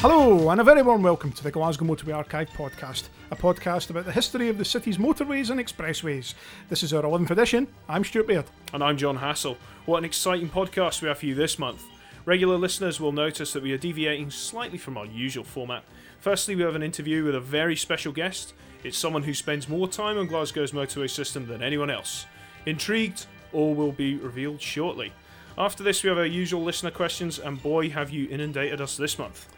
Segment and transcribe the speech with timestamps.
[0.00, 4.04] Hello, and a very warm welcome to the Glasgow Motorway Archive podcast, a podcast about
[4.04, 6.34] the history of the city's motorways and expressways.
[6.68, 7.66] This is our 11th edition.
[7.88, 8.44] I'm Stuart Baird.
[8.74, 9.56] And I'm John Hassall.
[9.86, 11.82] What an exciting podcast we have for you this month.
[12.26, 15.82] Regular listeners will notice that we are deviating slightly from our usual format.
[16.20, 18.52] Firstly, we have an interview with a very special guest.
[18.84, 22.26] It's someone who spends more time on Glasgow's motorway system than anyone else.
[22.66, 23.24] Intrigued?
[23.54, 25.14] All will be revealed shortly.
[25.56, 29.18] After this, we have our usual listener questions, and boy, have you inundated us this
[29.18, 29.48] month.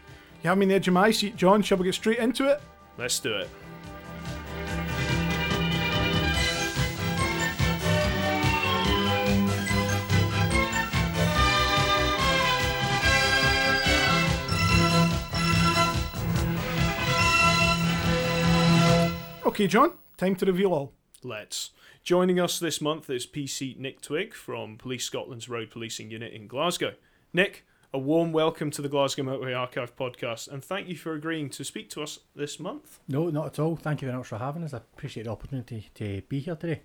[0.41, 1.61] You have me on the edge of my seat, John.
[1.61, 2.61] Shall we get straight into it?
[2.97, 3.49] Let's do it.
[19.45, 20.93] Okay, John, time to reveal all.
[21.21, 21.71] Let's.
[22.01, 26.47] Joining us this month is PC Nick Twigg from Police Scotland's Road Policing Unit in
[26.47, 26.93] Glasgow.
[27.33, 31.49] Nick, a warm welcome to the Glasgow Motorway Archive podcast, and thank you for agreeing
[31.49, 32.99] to speak to us this month.
[33.07, 33.75] No, not at all.
[33.75, 34.73] Thank you very much for having us.
[34.73, 36.81] I appreciate the opportunity to be here today.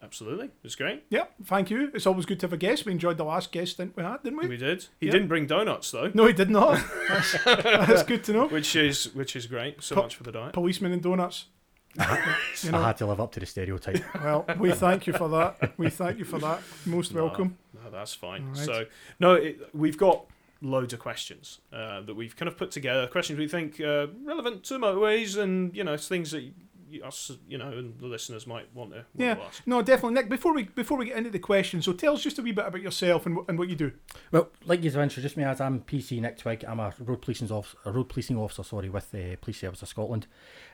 [0.00, 1.02] Absolutely, it's great.
[1.10, 1.90] Yep, thank you.
[1.92, 2.86] It's always good to have a guest.
[2.86, 4.46] We enjoyed the last guest stint we had, didn't we?
[4.46, 4.86] We did.
[5.00, 5.12] He Yeah.
[5.12, 6.80] didn't bring donuts though, No, he did not.
[7.08, 8.46] That's, that's good to know.
[8.46, 9.82] which is which is great.
[9.82, 10.52] So Po- much for the diet.
[10.52, 11.46] Policemen and donuts.
[12.62, 14.04] you know, I had to live up to the stereotype.
[14.22, 15.72] well, we thank you for that.
[15.78, 16.60] We thank you for that.
[16.86, 17.48] Most welcome.
[17.48, 18.42] No, that's fine.
[18.42, 18.56] All right.
[18.58, 18.86] So
[19.20, 20.24] no, it, we've got
[20.60, 23.06] loads of questions uh, that we've kind of put together.
[23.06, 26.44] Questions we think uh, relevant to motorways, and you know, things that
[27.04, 29.34] us, you know, and the listeners might want to, want Yeah.
[29.34, 29.62] to ask.
[29.66, 30.30] No, definitely, Nick.
[30.30, 32.66] Before we before we get into the questions, so tell us just a wee bit
[32.66, 33.92] about yourself and, and what you do.
[34.32, 36.64] well, like you've introduced me as, I'm PC Nick Twigg.
[36.64, 39.88] I'm a road policing officer, a road policing officer, sorry, with the Police Service of
[39.88, 40.26] Scotland.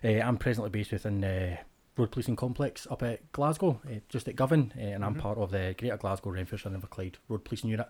[0.05, 1.59] Uh, I'm presently based within the
[1.97, 5.21] road policing complex up at Glasgow, uh, just at Govan, uh, and I'm Mhm.
[5.21, 7.87] part of the Greater Glasgow Renfrewshire and Inverclyde Road Policing Unit.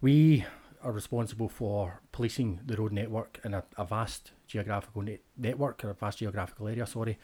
[0.00, 0.44] We
[0.82, 5.90] are responsible for policing the road network in a, a vast geographical ne- network, or
[5.90, 7.18] a vast geographical area, sorry.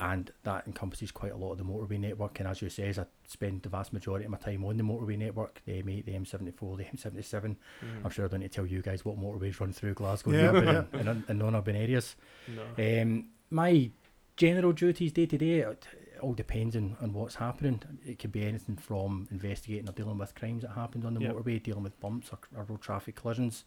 [0.00, 2.40] and that encompasses quite a lot of the motorway network.
[2.40, 5.18] And as you say, I spend the vast majority of my time on the motorway
[5.18, 7.54] network, the M8, the M74, the M77.
[8.02, 10.84] I'm sure I don't need to tell you guys what motorways run through Glasgow Yeah,
[10.94, 12.16] and, and, and non-urban areas.
[12.48, 13.02] No.
[13.02, 13.90] Um, my
[14.36, 15.86] general duties day to day, it
[16.20, 17.82] all depends on, on what's happening.
[18.04, 21.30] It could be anything from investigating or dealing with crimes that happened on the Yeah.
[21.32, 23.64] motorway, dealing with bumps or, or road traffic collisions,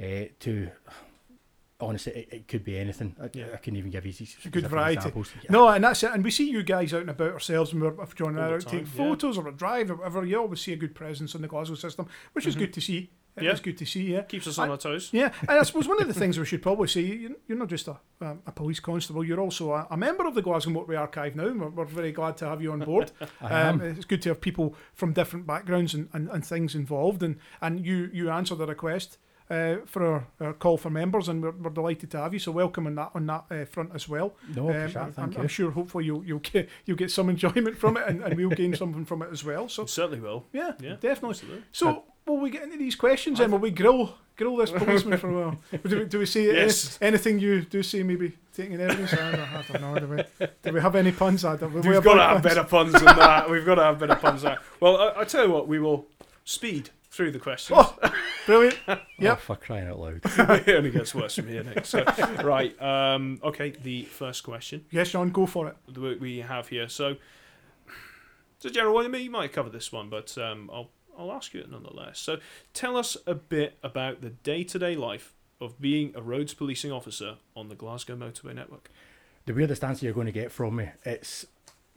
[0.00, 0.70] uh, to
[1.80, 3.16] honestly, it, it could be anything.
[3.20, 3.46] I, Yeah.
[3.52, 4.98] I couldn't even give you s- a good variety.
[4.98, 5.30] examples.
[5.42, 5.50] Yeah.
[5.50, 6.12] No, and that's it.
[6.12, 8.44] And we see you guys out and about ourselves, and we're if John and I
[8.46, 8.92] All are the out taking yeah.
[9.08, 10.24] photos or a drive or whatever.
[10.24, 12.60] You always see a good presence on the Glasgow system, which is Mhm.
[12.60, 13.10] good to see.
[13.36, 13.52] It Yeah.
[13.52, 14.12] is good to see.
[14.12, 14.22] Yeah.
[14.22, 15.08] Keeps us I- on our toes.
[15.12, 17.68] Yeah, and I suppose one of the things we should probably say, you- you're not
[17.68, 20.98] just a, a, a police constable, you're also a, a member of the Glasgow Motorway
[20.98, 23.10] Archive now, we're, we're very glad to have you on board.
[23.40, 23.80] I am.
[23.80, 27.36] Um, it's good to have people from different backgrounds and, and, and things involved, and,
[27.62, 29.16] and you, you answered the request
[29.50, 32.38] uh, for our, our call for members, and we're, we're delighted to have you.
[32.38, 34.34] So welcome on that on that uh, front as well.
[34.54, 37.28] no, Um, appreciate it, I'm, thank I'm sure hopefully you'll you'll get you'll get some
[37.30, 39.68] enjoyment from it, and, and we'll gain something from it as well.
[39.68, 40.46] So Certainly will.
[40.52, 41.30] yeah, Yeah, definitely.
[41.30, 41.62] Absolutely.
[41.72, 43.50] So will we get into these questions then?
[43.50, 45.58] Will we grill grill this policeman for a while?
[45.86, 49.12] Do we, do we say any- anything you do see maybe taking evidence?
[49.12, 49.98] I don't, I don't know.
[50.00, 50.06] Do
[50.38, 51.44] we, do we have any puns?
[51.44, 52.42] I don't, we We've have got to have puns?
[52.54, 53.50] better puns than that.
[53.50, 54.62] We've got to have better puns than that.
[54.80, 56.06] Well, I, I tell you what, we will
[56.44, 57.78] speed through the questions.
[57.80, 58.12] Oh,
[58.46, 58.78] brilliant.
[58.88, 59.40] Oh, Yep.
[59.40, 60.20] for crying out loud.
[60.24, 61.84] it only gets worse from here, Nick.
[61.86, 62.02] So,
[62.42, 62.80] right.
[62.82, 65.76] Um, okay, the first question Yes, Sean, go for it.
[65.88, 66.88] that we have here.
[66.88, 67.16] So,
[68.56, 69.04] it's a general one.
[69.04, 72.18] I mean, you might cover this one, but um, I'll I'll ask you it nonetheless.
[72.18, 72.38] So,
[72.74, 77.68] tell us a bit about the day-to-day life of being a roads policing officer on
[77.68, 78.90] the Glasgow Motorway Network.
[79.46, 81.46] The weirdest answer you're going to get from me, it's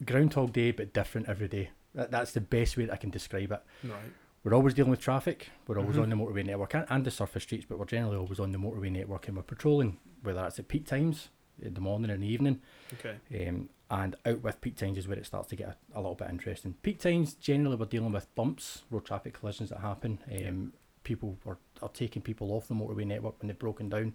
[0.06, 1.70] Groundhog Day, but different every day.
[1.94, 3.62] That, that's the best way that I can describe it.
[3.84, 4.00] Right.
[4.44, 5.50] We're always dealing with traffic.
[5.68, 6.04] We're always Mhm.
[6.04, 8.58] on the motorway network and, and the surface streets, but we're generally always on the
[8.60, 11.30] motorway network and we're patrolling, whether that's at peak times,
[11.62, 12.62] in the morning and the evening.
[13.00, 13.48] Okay.
[13.48, 16.16] Um, and out with peak times is where it starts to get a, a little
[16.16, 16.76] bit interesting.
[16.82, 20.20] Peak times, generally, we're dealing with bumps, road traffic collisions that happen.
[20.32, 20.80] Um, Yeah.
[21.04, 24.14] People are, are taking people off the motorway network when they've broken down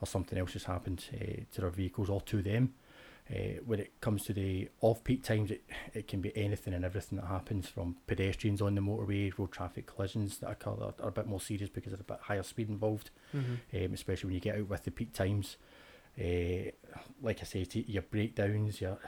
[0.00, 2.74] or something else has happened uh, to their vehicles or to them.
[3.28, 5.62] Uh, when it comes to the off peak times, it,
[5.92, 9.86] it can be anything and everything that happens from pedestrians on the motorway, road traffic
[9.86, 12.68] collisions that occur that are a bit more serious because of a bit higher speed
[12.68, 13.84] involved Mm-hmm.
[13.84, 15.56] um, especially when you get out with the peak times.
[16.18, 16.70] Uh,
[17.22, 18.98] like I say, your breakdowns, your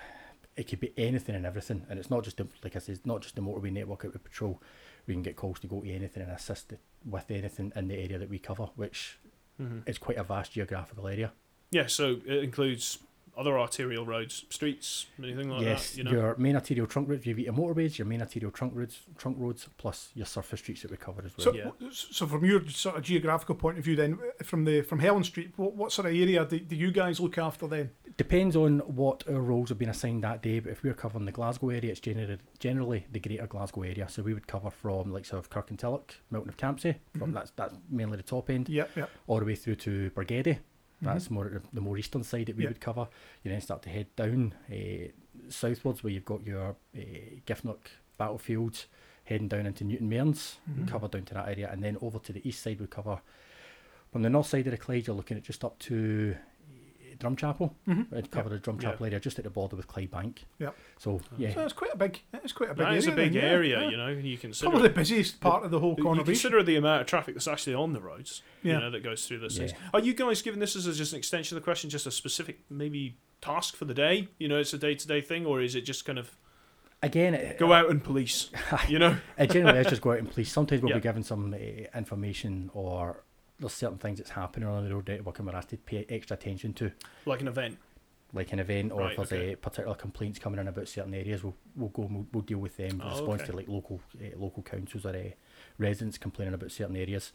[0.56, 3.06] it could be anything and everything, and it's not just the, like I said, it's
[3.06, 4.60] not just the motorway network out with patrol.
[5.06, 6.74] We can get calls to go to anything and assist
[7.04, 9.18] with anything in the area that we cover, which
[9.60, 9.80] Mm-hmm.
[9.86, 11.32] is quite a vast geographical area.
[11.70, 12.98] Yeah, so it includes
[13.36, 15.98] other arterial roads, streets, anything like yes, that.
[15.98, 16.10] You know.
[16.10, 17.26] your main arterial trunk roads.
[17.26, 20.82] You've got your motorways, your main arterial trunk roads, trunk roads, plus your surface streets
[20.82, 21.44] that we cover as well.
[21.44, 21.90] So, Yeah.
[21.90, 25.24] so from your sort of geographical point of view, then uh, from the from Helen
[25.24, 27.90] Street, what, what sort of area do, do you guys look after then?
[28.16, 31.32] Depends on what our roles have been assigned that day, but if we're covering the
[31.32, 34.06] Glasgow area, it's generally, generally the greater Glasgow area.
[34.08, 37.32] So we would cover from like sort of Kirkintilloch, Milton of Campsie, from mm-hmm.
[37.32, 39.06] that's that's mainly the top end, Yeah, yeah.
[39.26, 40.58] all the way through to Bargeddie.
[41.02, 42.70] That's more the- more eastern side that we Yeah.
[42.70, 43.08] would cover.
[43.42, 45.08] You then start to head down uh,
[45.48, 46.98] southwards where you've got your uh,
[47.46, 47.78] Giffnock
[48.18, 48.86] battlefields,
[49.24, 52.32] heading down into Newton Mearns, we cover down to that area, and then over to
[52.32, 53.20] the east side we cover
[54.12, 55.06] from the north side of the Clyde.
[55.06, 56.38] You're looking at just up to eh,
[57.20, 57.72] Drumchapel.
[57.86, 58.10] Mhm.
[58.10, 59.06] We'd cover the Drumchapel Yeah.
[59.06, 60.38] area just at the border with Clydebank.
[60.58, 60.76] Yep.
[60.98, 62.20] So yeah, So it's quite a big.
[62.34, 62.98] It's quite a big That area.
[62.98, 63.90] is a big then, area, yeah.
[63.90, 64.08] you know.
[64.08, 67.06] You consider Probably the busiest part of the whole you corner consider the amount of
[67.06, 68.74] traffic that's actually on the roads, Yeah.
[68.74, 69.56] you know, that goes through this.
[69.58, 69.72] things.
[69.72, 69.78] Yeah.
[69.94, 72.10] Are you guys giving this as a- just an extension of the question, just a
[72.10, 74.28] specific maybe task for the day?
[74.38, 76.36] You know, it's a day to day thing, or is it just kind of
[77.02, 78.50] again, it, go out and police?
[78.88, 80.52] You know, it generally is just go out and police.
[80.52, 80.96] Sometimes we'll Yeah.
[80.96, 81.56] be given some uh,
[81.98, 83.24] information or
[83.60, 86.34] there's certain things that's happening on the road network and we're asked to pay extra
[86.36, 86.90] attention to.
[87.26, 87.78] like an event.
[88.32, 89.52] like an event or Right, if there's okay.
[89.52, 92.58] uh, particular complaints coming in about certain areas, we'll, we'll go and we'll, we'll deal
[92.58, 93.00] with them.
[93.04, 93.50] Oh, response okay.
[93.50, 95.30] to like local uh, local councils or uh,
[95.78, 97.32] residents complaining about certain areas.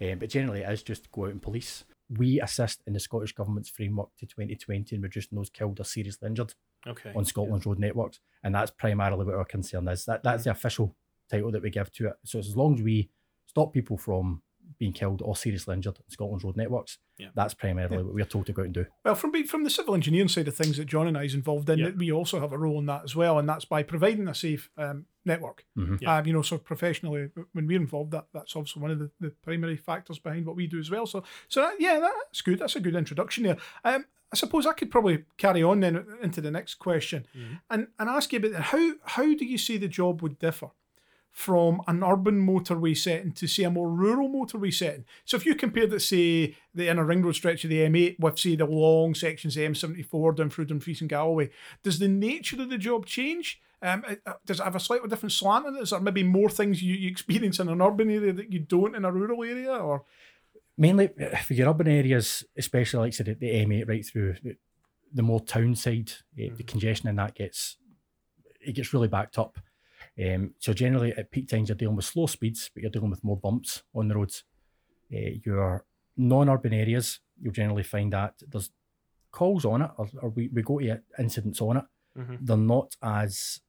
[0.00, 1.84] Um, but generally, it is just go out and police.
[2.10, 6.26] We assist in the Scottish Government's framework to 2020 in reducing those killed or seriously
[6.28, 6.52] injured
[6.86, 7.12] Okay.
[7.16, 10.04] on Scotland's road networks, and that's primarily what our concern is.
[10.04, 10.94] That that's the official
[11.30, 12.14] title that we give to it.
[12.24, 13.08] So as long as we
[13.46, 14.42] stop people from
[14.78, 17.28] being killed or seriously injured on Scotland's road networks, Yeah.
[17.34, 18.02] that's primarily Yeah.
[18.02, 18.86] what we're told to go out and do.
[19.04, 21.34] Well, from be- from the civil engineering side of things that John and I is
[21.34, 21.90] involved in, Yeah.
[21.90, 24.70] we also have a role in that as well, and that's by providing a safe
[24.76, 25.64] um, network.
[25.78, 26.00] Mhm.
[26.00, 26.16] Yeah.
[26.18, 29.30] Uh, you know, so professionally, when we're involved, that that's also one of the, the
[29.30, 31.06] primary factors behind what we do as well.
[31.06, 32.58] So, so that, yeah, that's good.
[32.58, 33.56] That's a good introduction there.
[33.84, 37.60] Um, I suppose I could probably carry on then into the next question Mhm.
[37.70, 40.70] and and ask you about how how do you see the job would differ
[41.34, 45.04] from an urban motorway setting to say a more rural motorway setting.
[45.24, 48.38] So if you compared it, say, the inner ring road stretch of the M8 with
[48.38, 51.50] say the long sections of M74 down through Dumfries and Galloway,
[51.82, 53.60] does the nature of the job change?
[53.82, 55.82] Um, uh, uh, does it have a slightly different slant in it?
[55.82, 58.94] Is there maybe more things you, you experience in an urban area that you don't
[58.94, 59.74] in a rural area?
[59.74, 60.04] Or
[60.78, 61.10] mainly
[61.44, 64.56] for your urban areas, especially like say the, the M8 right through the,
[65.12, 67.76] the more town side, eh, the congestion in that gets
[68.60, 69.58] it gets really backed up.
[70.22, 73.24] Um, so generally at peak times you're dealing with slow speeds, but you're dealing with
[73.24, 74.44] more bumps on the roads.
[75.12, 75.84] Uh, your
[76.16, 78.70] non-urban areas, you'll generally find that there's
[79.32, 81.84] calls on it, or, or we, we go to incidents on it.
[82.16, 82.38] Mhm.
[82.42, 83.60] They're not as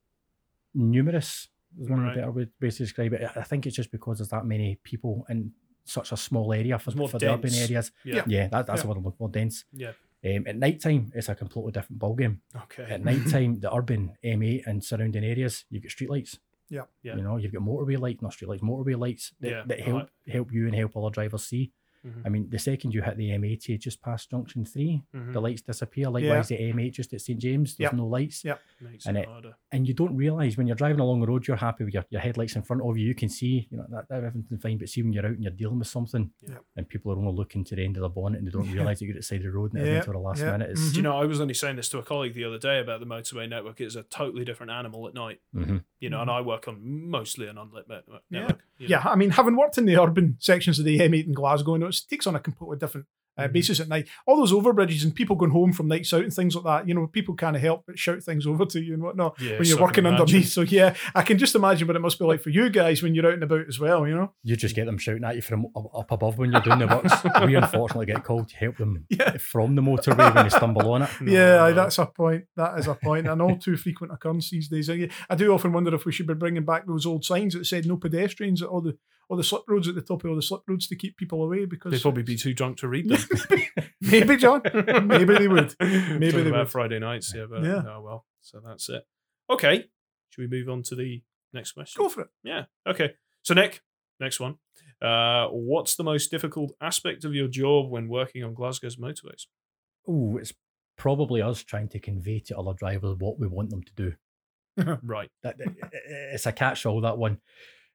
[0.74, 1.50] numerous.
[1.80, 2.10] Is one Right.
[2.10, 3.30] of the better way- ways to describe it.
[3.36, 5.52] I- think it's just because there's that many people in
[5.84, 7.92] such a small area for, for the urban areas.
[8.04, 8.24] Yeah.
[8.28, 8.82] Yeah, that, that's Yeah.
[8.84, 9.66] the word I'm looking for, dense.
[9.74, 9.92] Yeah.
[10.26, 12.40] Um, at night time, it's a completely different ballgame.
[12.64, 12.88] Okay.
[12.90, 16.40] At night time, the urban M8 and surrounding areas, you've got streetlights.
[16.70, 16.84] Yeah.
[17.04, 17.16] Yeah.
[17.18, 19.88] You know, you've got motorway lights, not streetlights, motorway lights that, Yeah, that right.
[19.88, 21.72] help help you and help other drivers see.
[22.06, 22.22] Mhm.
[22.26, 25.34] I mean, the second you hit the M80 just past junction 3 Mhm.
[25.34, 26.10] the lights disappear.
[26.10, 27.98] Likewise, the M8 just at St James, there's Yeah.
[27.98, 28.44] no lights.
[28.46, 28.58] Yeah.
[28.82, 29.56] Makes and it it- harder.
[29.72, 32.22] And you don't realise when you're driving along the road, you're happy with your, your
[32.22, 33.08] headlights in front of you.
[33.08, 34.78] You can see, you know, that, that everything's fine.
[34.78, 36.58] But see, when you're out and you're dealing with something, Yeah.
[36.76, 39.00] and people are only looking to the end of the bonnet and they don't realise
[39.00, 40.52] that you're at the side of the road and Yeah, everything until the last yeah,
[40.52, 40.70] minute.
[40.72, 40.92] It's, mhm.
[40.92, 43.00] Do you know, I was only saying this to a colleague the other day about
[43.00, 43.82] the motorway network.
[43.82, 45.40] It's a totally different animal at night.
[45.56, 45.84] Mhm.
[46.00, 46.78] You know, and I work on
[47.10, 48.22] mostly an unlit net- network.
[48.30, 48.42] Yeah.
[48.78, 48.98] you know.
[49.04, 51.80] yeah, I mean, having worked in the urban sections of the M8 in Glasgow, you
[51.80, 53.52] know, it takes on a completely different uh, Mhm.
[53.52, 54.08] basis at night.
[54.26, 56.94] All those overbridges and people going home from nights out and things like that, you
[56.96, 59.76] know, people can't help but shout things over to you and whatnot Yeah, when you're
[59.76, 60.48] so working underneath.
[60.48, 63.14] So yeah, I can just imagine what it must be like for you guys when
[63.14, 64.08] you're out and about as well.
[64.08, 64.32] You know.
[64.44, 67.12] You just get them shouting at you from up, above when you're doing the works.
[67.46, 69.36] we unfortunately get called to help them Yeah.
[69.36, 71.10] from the motorway when they stumble on it.
[71.20, 71.74] No, yeah, no.
[71.74, 72.46] that's a point.
[72.56, 73.28] That is a point.
[73.28, 74.90] An all too frequent occurrence these days.
[74.90, 77.66] I, I do often wonder if we should be bringing back those old signs that
[77.66, 78.98] said no pedestrians at all the
[79.30, 81.44] all the slip roads at the top of all the slip roads to keep people
[81.44, 83.20] away because They'd probably be too drunk to read them.
[84.02, 84.62] maybe John,
[85.08, 85.74] maybe they would.
[85.80, 85.98] Maybe
[86.32, 86.72] Talking they about would.
[86.72, 87.82] Friday nights, yeah, but Yeah.
[87.88, 88.26] oh well.
[88.42, 89.04] So that's it.
[89.50, 89.86] Okay.
[90.30, 92.02] Should we move on to the next question?
[92.04, 92.28] Go for it.
[92.44, 92.66] Yeah.
[92.88, 93.14] Okay.
[93.44, 93.82] So Nick,
[94.20, 94.58] next one.
[95.02, 99.46] Uh, what's the most difficult aspect of your job when working on Glasgow's motorways?
[100.08, 100.54] Oh, it's
[100.98, 104.14] probably us trying to convey to other drivers what we want them to do.
[105.04, 105.30] Right.
[105.44, 105.56] That,
[106.10, 107.38] it's a catch-all that one.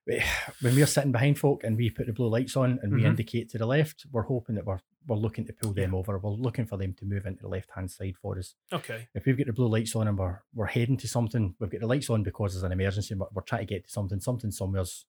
[0.61, 3.07] When we're sitting behind folk and we put the blue lights on and we Mhm.
[3.07, 6.19] indicate to the left, we're hoping that we're we're looking to pull them over.
[6.19, 8.55] We're looking for them to move into the left-hand side for us.
[8.71, 9.09] Okay.
[9.15, 11.81] If we've got the blue lights on and we're we're heading to something, we've got
[11.81, 13.15] the lights on because there's an emergency.
[13.15, 14.21] We're, we're trying to get to something.
[14.21, 15.07] Something somewhere's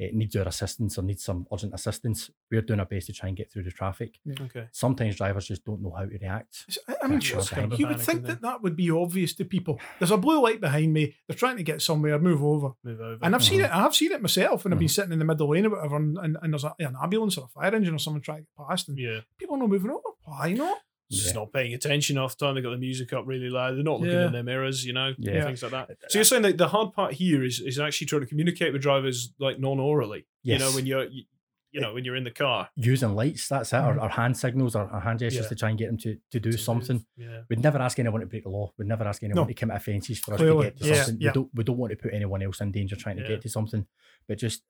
[0.00, 3.28] uh, needs our assistance or needs some urgent assistance, we're doing our best to try
[3.28, 4.18] and get through the traffic.
[4.40, 4.66] Okay.
[4.72, 6.66] Sometimes drivers just don't know how to react.
[6.88, 8.90] I- I mean, That's you- just kind of you would think that that would be
[8.90, 9.78] obvious to people.
[9.98, 11.14] There's a blue light behind me.
[11.26, 12.18] They're trying to get somewhere.
[12.18, 12.72] Move over.
[12.84, 13.18] Move over.
[13.22, 13.64] And I've seen Mhm.
[13.66, 13.70] it.
[13.74, 14.90] I've seen it myself when I've been Mhm.
[14.90, 17.44] sitting in the middle lane or whatever, and, and, and there's a, an ambulance or
[17.44, 19.20] a fire engine or someone trying to get past, and yeah.
[19.38, 20.00] people are not moving over.
[20.24, 20.78] Why not?
[21.12, 21.40] Just Yeah.
[21.40, 22.54] not paying attention half the time.
[22.54, 23.76] They've got the music up really loud.
[23.76, 24.26] They're not looking Yeah.
[24.26, 25.44] in their mirrors, you know, Yeah.
[25.44, 25.90] things like that.
[26.08, 28.82] So you're saying that the hard part here is is actually trying to communicate with
[28.82, 30.26] drivers like non-orally.
[30.42, 31.24] You know, when you're you,
[31.70, 32.68] you know when you're in the car.
[32.76, 34.00] Using lights, that's it, or, mm-hmm.
[34.04, 35.48] or hand signals or, or hand gestures Yeah.
[35.48, 37.04] to try and get them to, to do to something.
[37.16, 37.42] Yeah.
[37.48, 38.72] We'd never ask anyone to break the law.
[38.76, 39.48] We'd never ask anyone No.
[39.48, 41.20] to commit offences for us Clearly, to get to yeah, something.
[41.22, 41.28] yeah.
[41.30, 43.28] We don't we don't want to put anyone else in danger trying to Yeah.
[43.28, 43.86] get to something.
[44.28, 44.62] But just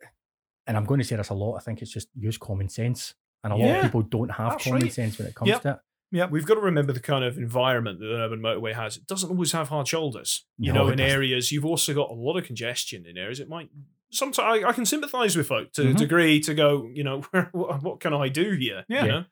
[0.66, 3.14] and I'm going to say this a lot, I think it's just use common sense.
[3.42, 4.92] And a lot of people don't have That's common right.
[4.92, 5.62] sense when it comes Yep.
[5.62, 5.78] to it.
[6.30, 8.96] We've got to remember the kind of environment that an urban motorway has.
[8.98, 10.44] It doesn't always have hard shoulders.
[10.58, 11.12] You No, know, in doesn't.
[11.12, 13.40] areas you've also got a lot of congestion in areas.
[13.40, 13.70] It might
[14.10, 15.96] sometimes I, I can sympathise with folk to a Mhm.
[15.96, 16.86] degree to go.
[16.92, 17.20] You know,
[17.52, 18.84] what, what can I do here?
[18.88, 19.02] Yeah.
[19.04, 19.24] You know?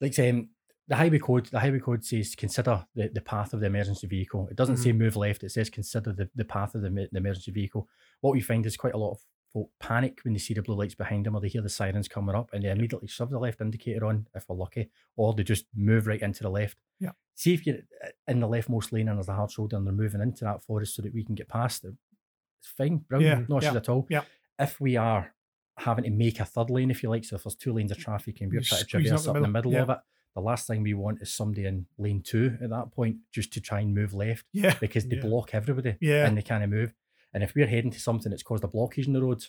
[0.00, 0.50] Like um,
[0.86, 4.48] the highway code, the highway code says consider the, the path of the emergency vehicle.
[4.50, 4.98] It doesn't say Mm-hmm.
[4.98, 5.42] move left.
[5.44, 7.88] It says consider the, the path of the, the emergency vehicle.
[8.20, 9.18] What we find is quite a lot of
[9.52, 12.08] folk panic when they see the blue lights behind them or they hear the sirens
[12.08, 15.42] coming up and they immediately shove the left indicator on if we're lucky, or they
[15.42, 16.76] just move right into the left.
[17.00, 17.12] Yeah.
[17.34, 19.92] See if you're uh, in the leftmost lane and there's a hard shoulder and they're
[19.94, 21.94] moving into that forest so that we can get past it.
[22.60, 24.06] It's fine, brilliant, Yeah, no issues yeah, at all.
[24.10, 24.22] yeah.
[24.58, 25.32] If we are
[25.78, 27.98] having to make a third lane, if you like, so if there's two lanes of
[27.98, 30.02] traffic and we're You're trying to traverse up in the middle middle, of it,
[30.34, 33.60] the last thing we want is somebody in lane two at that point just to
[33.60, 35.22] try and move left Yeah, because they Yeah.
[35.22, 36.92] block everybody yeah, and they can't move.
[37.34, 39.44] And if we're heading to something that's caused a blockage in the road,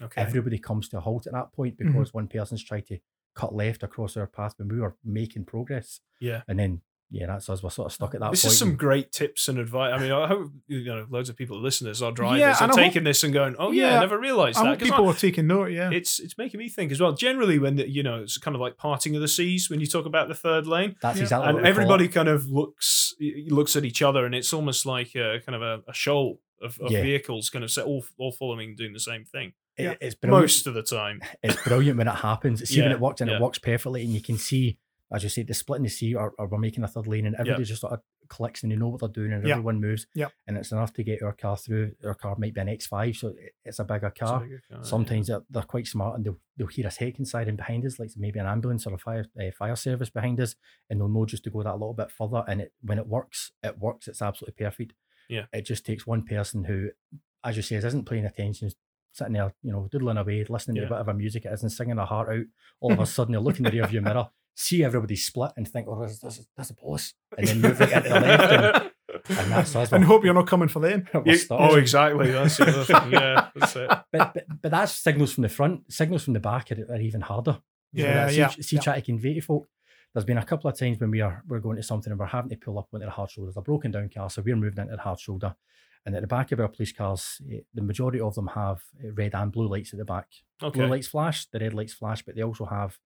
[0.00, 0.20] Okay.
[0.22, 1.86] everybody comes to a halt at that point Mhm.
[1.92, 2.98] because one person's tried to
[3.34, 6.00] cut left across our path when we were making progress.
[6.20, 6.42] yeah.
[6.48, 7.62] And then, yeah, that's us.
[7.62, 8.52] We're sort of stuck at that This point.
[8.52, 9.92] is some great tips and advice.
[9.92, 12.66] I mean, I hope you know loads of people, listeners, our drivers Yeah, are I
[12.68, 15.14] hope- taking this and going, "Oh yeah, Yeah, I never realised that." people I- are
[15.14, 15.66] taking note.
[15.72, 17.12] Yeah, it's it's making me think as well.
[17.12, 19.86] Generally, when the, you know it's kind of like parting of the seas when you
[19.86, 21.24] talk about the third lane, That's Yeah.
[21.24, 23.14] exactly and what we call everybody kind of looks
[23.48, 26.78] looks at each other, and it's almost like a, kind of a, a shoal of,
[26.80, 27.02] of Yeah.
[27.02, 29.94] vehicles, kind of set, all all following doing the same thing It- Yeah.
[30.00, 30.42] It's brilliant.
[30.42, 31.20] most of the time.
[31.42, 32.68] it's brilliant when it happens.
[32.68, 33.36] See when Yeah, it works and yeah.
[33.36, 34.78] it works perfectly, and you can see,
[35.14, 37.26] as you say, the split in the sea, or, or we're making a third lane,
[37.26, 39.52] and everybody just sort of clicks and they know what they're doing, and Yeah.
[39.54, 40.06] everyone moves.
[40.14, 40.28] Yeah.
[40.46, 41.92] And it's enough to get our car through.
[42.04, 44.40] Our car might be an X5, so it's a bigger It's a car.
[44.40, 44.82] bigger car, yeah.
[44.84, 48.10] Sometimes they're, they're quite smart and they'll, they'll hear us hecking and behind us, like
[48.16, 50.54] maybe an ambulance or a fire uh, fire service behind us,
[50.88, 52.42] and they'll know just to go that little bit further.
[52.48, 54.08] And it when it works, it works.
[54.08, 54.94] It's absolutely perfect.
[55.28, 55.44] Yeah.
[55.52, 56.90] It just takes one person who,
[57.44, 58.70] as you say, isn't paying attention,
[59.12, 60.84] sitting there, you know, doodling away, listening Yeah.
[60.84, 62.44] to whatever music it is and singing their heart out.
[62.80, 65.86] All of a sudden, they look in the rearview mirror, see everybody split, and think,
[65.88, 68.90] "Oh, there's, there's, there's a boss," and then move right into the left, and,
[69.38, 69.92] and that's us.
[69.92, 71.04] and hope you're not coming for them.
[71.26, 72.30] You- oh, exactly.
[72.32, 73.12] That's the other thing.
[73.12, 73.88] Yeah, that's it.
[73.88, 75.92] but, but but that's signals from the front.
[75.92, 77.58] Signals from the back are, are even harder.
[77.94, 78.82] You know, Yeah, see, yeah, See, yeah.
[78.82, 79.68] try to convey to folk.
[80.14, 82.26] There's been a couple of times when we are we're going to something and we're
[82.26, 83.46] having to pull up onto the hard shoulder.
[83.48, 85.54] There's a broken down car, so we're moving into the hard shoulder.
[86.04, 89.08] And at the back of our police cars, eh, the majority of them have eh,
[89.14, 90.28] red and blue lights at the back.
[90.62, 90.80] Okay.
[90.80, 92.98] Blue lights flash, the red lights flash, but they also have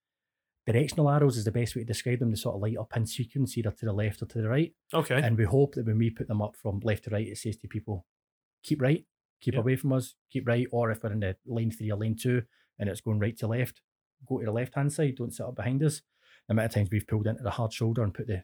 [0.67, 1.37] directional arrows.
[1.37, 2.31] Is the best way to describe them.
[2.31, 4.73] They sort of light up in sequence, either to the left or to the right.
[4.93, 5.21] Okay.
[5.23, 7.57] And we hope that when we put them up from left to right, it says
[7.59, 8.07] to people,
[8.65, 9.05] keep right,
[9.41, 9.61] keep Yeah.
[9.61, 10.67] away from us, keep right.
[10.73, 12.43] Or if we're in the lane three or lane two
[12.79, 13.81] and it's going right to left,
[14.27, 16.03] go to the left hand side, don't sit up behind us.
[16.49, 18.43] The amount of times we've pulled into the hard shoulder and put the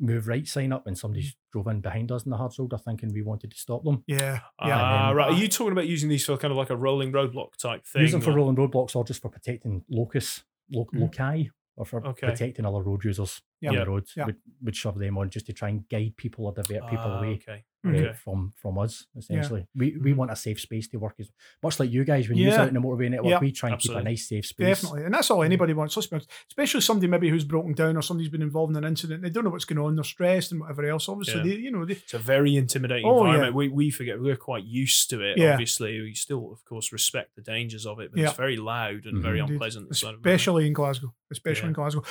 [0.00, 3.12] move right sign up and somebody's drove in behind us in the hard shoulder thinking
[3.12, 4.02] we wanted to stop them.
[4.06, 4.80] Yeah, yeah.
[4.80, 5.30] Ah, um, right.
[5.30, 8.02] Are you talking about using these for kind of like a rolling roadblock type thing?
[8.02, 11.00] Use them for rolling roadblocks or just for protecting locus, lo- Mhm.
[11.00, 12.26] loci, or for Okay.
[12.28, 13.40] protecting other road users
[13.72, 13.80] Yeah.
[13.80, 14.12] on the roads.
[14.16, 14.26] Yeah.
[14.26, 17.18] Would, would shove them on just to try and guide people or divert people Ah,
[17.18, 17.34] away.
[17.34, 17.64] Okay.
[17.86, 18.14] uh, Okay.
[18.24, 19.66] from from us essentially.
[19.74, 20.16] We we Mhm.
[20.16, 21.30] want a safe space to work as
[21.62, 23.30] much like you guys when you're out in the motorway network.
[23.30, 23.40] Yeah.
[23.40, 24.80] We try and keep a nice safe space.
[24.80, 25.94] Definitely, and that's all anybody wants.
[25.94, 28.88] Let's be honest, especially somebody maybe who's broken down or somebody's been involved in an
[28.88, 29.22] incident.
[29.22, 29.96] They don't know what's going on.
[29.96, 31.10] They're stressed and whatever else.
[31.10, 31.56] Obviously, Yeah.
[31.56, 33.32] they, you know, they, It's a very intimidating Oh, yeah.
[33.32, 33.54] environment.
[33.54, 35.36] We, we forget we're quite used to it.
[35.36, 35.52] Yeah.
[35.52, 38.28] Obviously, we still, of course, respect the dangers of it, but Yeah.
[38.28, 39.42] it's very loud and very Mhm.
[39.42, 39.52] Indeed.
[39.54, 39.88] unpleasant.
[39.90, 41.68] especially in Glasgow, especially Yeah.
[41.68, 42.02] in Glasgow.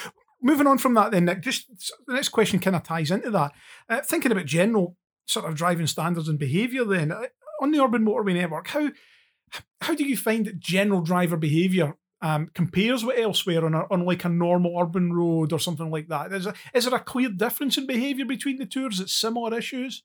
[0.44, 1.68] Moving on from that, then Nick, just
[2.06, 3.54] the next question kind of ties into that.
[3.90, 7.24] Uh, thinking about general sort of driving standards and behaviour, then uh,
[7.62, 8.92] on the urban motorway network, how
[9.82, 14.06] how do you find that general driver behaviour um, compares with elsewhere on, a, on
[14.06, 16.32] like a normal urban road or something like that?
[16.34, 19.10] Is, there- is there a clear difference in behaviour between the two, or is it
[19.10, 20.04] similar issues?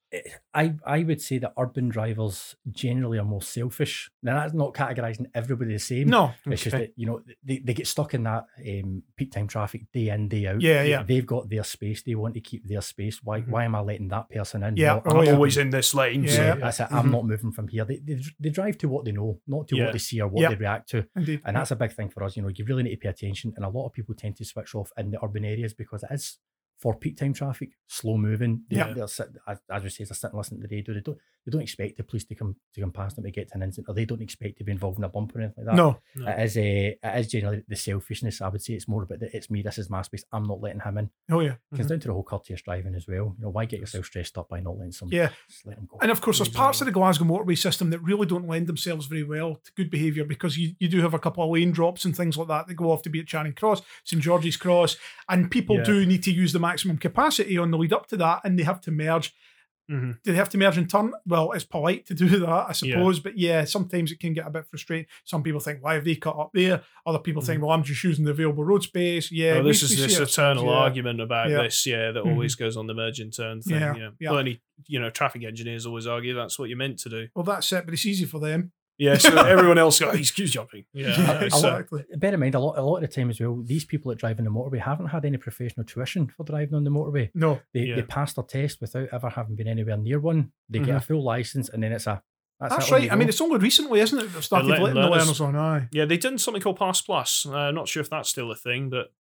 [0.53, 4.11] I, I would say that urban drivers generally are more selfish.
[4.23, 6.09] Now that's not categorising everybody the same.
[6.09, 6.33] No.
[6.47, 9.83] It's just that you know they, they get stuck in that um, peak time traffic
[9.93, 10.61] day in day out.
[10.61, 11.03] Yeah, yeah.
[11.03, 12.03] They've got their space.
[12.03, 13.21] They want to keep their space.
[13.23, 13.49] Why Mhm.
[13.49, 14.77] why am I letting that person in?
[14.77, 15.35] Yeah, Well, I'm.
[15.35, 16.25] Always in this lane.
[16.25, 16.31] Yeah.
[16.31, 16.89] so- Yeah, that's it.
[16.91, 17.13] I'm Mhm.
[17.13, 17.85] not moving from here.
[17.85, 19.85] They, they they drive to what they know, not to Yeah.
[19.85, 20.49] what they see or what Yeah.
[20.49, 21.07] they react to.
[21.15, 21.43] Indeed.
[21.45, 22.37] And that's a big thing for us.
[22.37, 23.53] You know, you really need to pay attention.
[23.57, 26.11] And a lot of people tend to switch off in the urban areas because it
[26.13, 26.39] is
[26.79, 28.63] for peak time traffic, slow moving.
[28.71, 28.93] They, Yeah.
[28.93, 30.95] They're sit, as, as we say, they're sitting listening to the radio.
[30.95, 33.49] They don't they don't expect the police to come to come past them to get
[33.49, 35.65] to an incident, or they don't expect to be involved in a bump or anything
[35.65, 35.77] like that.
[35.77, 35.99] no.
[36.15, 36.31] No.
[36.31, 38.43] It is a, it is generally the selfishness.
[38.43, 39.63] I would say it's more about that it's me.
[39.63, 40.25] This is my space.
[40.31, 41.11] I'm not letting him in.
[41.31, 41.53] Oh, yeah.
[41.53, 41.89] It comes mm-hmm.
[41.89, 43.35] down to the whole courteous driving as well.
[43.39, 45.09] You know, why get yourself stressed up by not letting some?
[45.11, 45.31] Yeah.
[45.49, 45.99] Just let them go.
[46.03, 49.07] And of course, there's parts of the Glasgow motorway system that really don't lend themselves
[49.07, 52.05] very well to good behaviour because you, you do have a couple of lane drops
[52.05, 54.99] and things like that that go off to be at Charing Cross, St George's Cross,
[55.31, 55.85] and people Yeah.
[55.85, 58.65] do need to use the maximum capacity on the lead up to that, and they
[58.65, 59.35] have to merge.
[59.91, 60.19] Mhm.
[60.23, 61.13] Do they have to merge and turn?
[61.27, 64.51] Well, it's polite to do that, I suppose, but yeah, sometimes it can get a
[64.51, 65.07] bit frustrating.
[65.25, 66.83] Some people think, why have they cut up there?
[67.07, 69.33] Other people think, well, I'm just using the available road space.
[69.33, 69.61] Yeah, Mm-hmm.
[69.61, 70.71] Oh, this we- is we this eternal Yeah.
[70.73, 71.63] argument about Yeah.
[71.63, 72.31] this, yeah, that Mhm.
[72.33, 73.81] always goes on the merge and turn thing.
[73.81, 74.11] Yeah, Yeah.
[74.21, 74.31] yeah.
[74.31, 77.27] Well, only you know, traffic engineers always argue that's what you're meant to do.
[77.35, 78.71] Well, that's it, but it's easy for them.
[78.99, 80.85] Yeah, so everyone else got he's queue jumping.
[80.93, 82.05] Yeah, Yeah, so- exactly.
[82.17, 84.19] Bear in mind, a lot, a lot of the time as well, these people that
[84.19, 87.31] drive on the motorway haven't had any professional tuition for driving on the motorway.
[87.35, 87.95] No, They, Yeah.
[87.97, 90.53] they pass their test without ever having been anywhere near one.
[90.69, 92.23] They get a full license, and then it's a
[92.61, 93.13] that's, that's right.
[93.13, 94.33] I mean, it's only recently, isn't it?
[94.33, 95.55] They've started letting letting the learners- learners on.
[95.55, 95.89] Aye.
[95.93, 97.47] Yeah, they did something called Pass Plus.
[97.47, 99.13] Uh, not sure if that's still a thing, but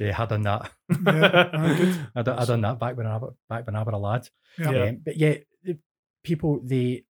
[0.00, 0.72] yeah, I done that.
[1.06, 2.08] Yeah, good.
[2.16, 4.28] I done, I done that back when I wa- back when I was a lad.
[4.58, 4.70] Yeah.
[4.72, 4.84] Yeah.
[4.86, 5.34] Um, but yeah,
[6.24, 7.04] people they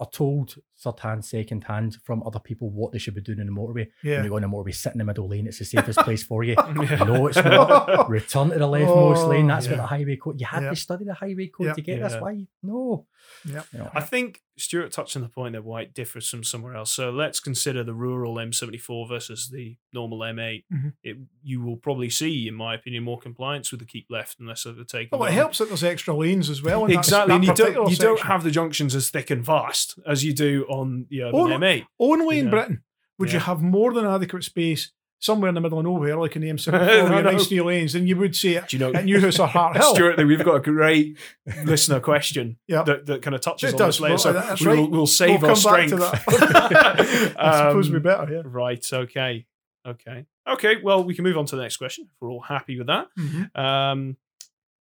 [0.00, 3.46] are told third hand, second hand from other people what they should be doing in
[3.46, 3.74] the motorway.
[3.74, 4.22] When Yeah.
[4.22, 5.46] you go on the motorway, sit in the middle lane.
[5.46, 6.56] It's the safest place for you.
[6.84, 7.04] Yeah.
[7.04, 8.08] No, it's not.
[8.10, 9.46] Return to the leftmost Oh, lane.
[9.46, 9.72] That's yeah.
[9.72, 10.40] what the highway code.
[10.40, 10.70] You had Yeah.
[10.70, 11.72] to study the highway code Yeah.
[11.74, 12.08] to get Yeah.
[12.08, 12.20] this.
[12.20, 12.46] Why?
[12.62, 13.06] No.
[13.44, 13.62] Yeah.
[13.72, 16.90] You know, I think Stuart touched on the point that White differs from somewhere else.
[16.92, 20.64] So let's consider the rural M74 versus the normal M8.
[20.72, 20.92] Mhm.
[21.02, 24.46] It, you will probably see, in my opinion, more compliance with the keep left and
[24.48, 25.18] less overtaking.
[25.18, 26.84] Well, it helps that there's extra lanes as well.
[26.84, 29.44] in that- Exactly, that and you don't you don't have the junctions as thick and
[29.44, 31.46] fast as you do on the urban Oh.
[31.58, 31.84] M8.
[31.98, 32.50] Only in Yeah.
[32.50, 32.82] Britain
[33.18, 36.42] would you have more than adequate space somewhere in the middle of nowhere, like in
[36.42, 36.74] the M74
[37.10, 39.38] I with nice three lanes, than you would say at, Do you know, at Newhouse
[39.38, 39.94] or Harthill.
[39.94, 41.16] Stuart, we've got a great
[41.64, 42.82] listener question Yeah.
[42.82, 43.96] that, that kind of touches It on does.
[43.96, 44.32] this later.
[44.34, 44.90] Well, so we'll, right.
[44.90, 45.94] we'll save we'll our strength.
[45.98, 48.42] I suppose we Um, better, yeah.
[48.44, 48.84] Right.
[48.92, 49.46] Okay.
[49.86, 50.26] Okay.
[50.48, 50.76] Okay.
[50.82, 52.04] Well, we can move on to the next question.
[52.12, 53.08] If we're all happy with that.
[53.18, 53.56] Mhm.
[53.58, 54.16] Um,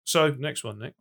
[0.06, 0.94] so next one, Nick.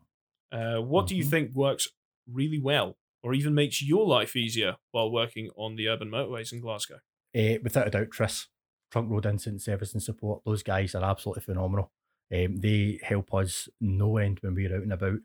[0.53, 1.31] Uh, what do you Mhm.
[1.31, 1.88] think works
[2.31, 6.61] really well, or even makes your life easier while working on the urban motorways in
[6.61, 6.98] Glasgow?
[7.35, 8.48] Eh, without a doubt, TRISS,
[8.90, 11.90] Trunk Road Incident Service and Support, those guys are absolutely phenomenal.
[12.35, 15.18] Um, they help us no end when we're out and about.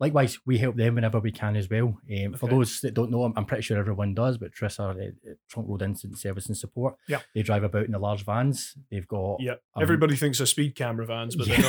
[0.00, 1.96] Likewise, we help them whenever we can as well.
[2.24, 4.90] Um, For those that don't know, I'm, I'm pretty sure everyone does, but TRISS are
[4.90, 6.96] uh, uh, Trunk Road Incident Service and Support.
[7.06, 7.20] Yeah.
[7.36, 8.74] They drive about in the large vans.
[8.90, 9.52] They've got Yeah.
[9.76, 11.60] um, Everybody thinks they're speed camera vans, but Yeah.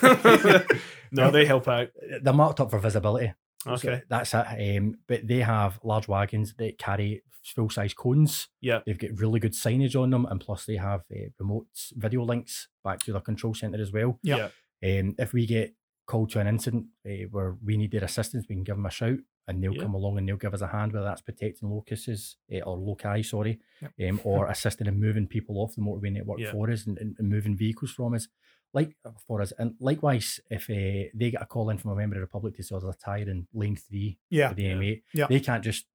[0.00, 0.64] they're not.
[1.12, 1.88] no, they help out.
[2.22, 3.32] they're marked up for visibility.
[3.66, 4.02] So Okay.
[4.08, 4.76] that's it.
[4.78, 8.48] Um, but they have large wagons that carry full size cones.
[8.60, 8.80] Yeah.
[8.86, 12.68] They've got really good signage on them, and plus they have uh, remote video links
[12.84, 14.18] back to their control center as well.
[14.22, 14.48] Yeah.
[14.84, 15.74] Um, if we get
[16.06, 18.90] called to an incident uh, where we need their assistance, we can give them a
[18.90, 19.82] shout, and they'll Yeah.
[19.82, 23.22] come along and they'll give us a hand, whether that's protecting locuses uh, or loci,
[23.22, 24.10] sorry, Yep.
[24.10, 26.52] um, or assisting in moving people off the motorway network Yeah.
[26.52, 28.28] for us and, and, and moving vehicles from us
[28.76, 29.52] like uh, for us.
[29.58, 32.54] And likewise, if uh, they get a call in from a member of the public
[32.56, 34.48] to say there's a tyre in lane three Yeah.
[34.50, 34.74] for the Yeah.
[34.76, 35.26] M8, Yeah.
[35.28, 35.86] they can't just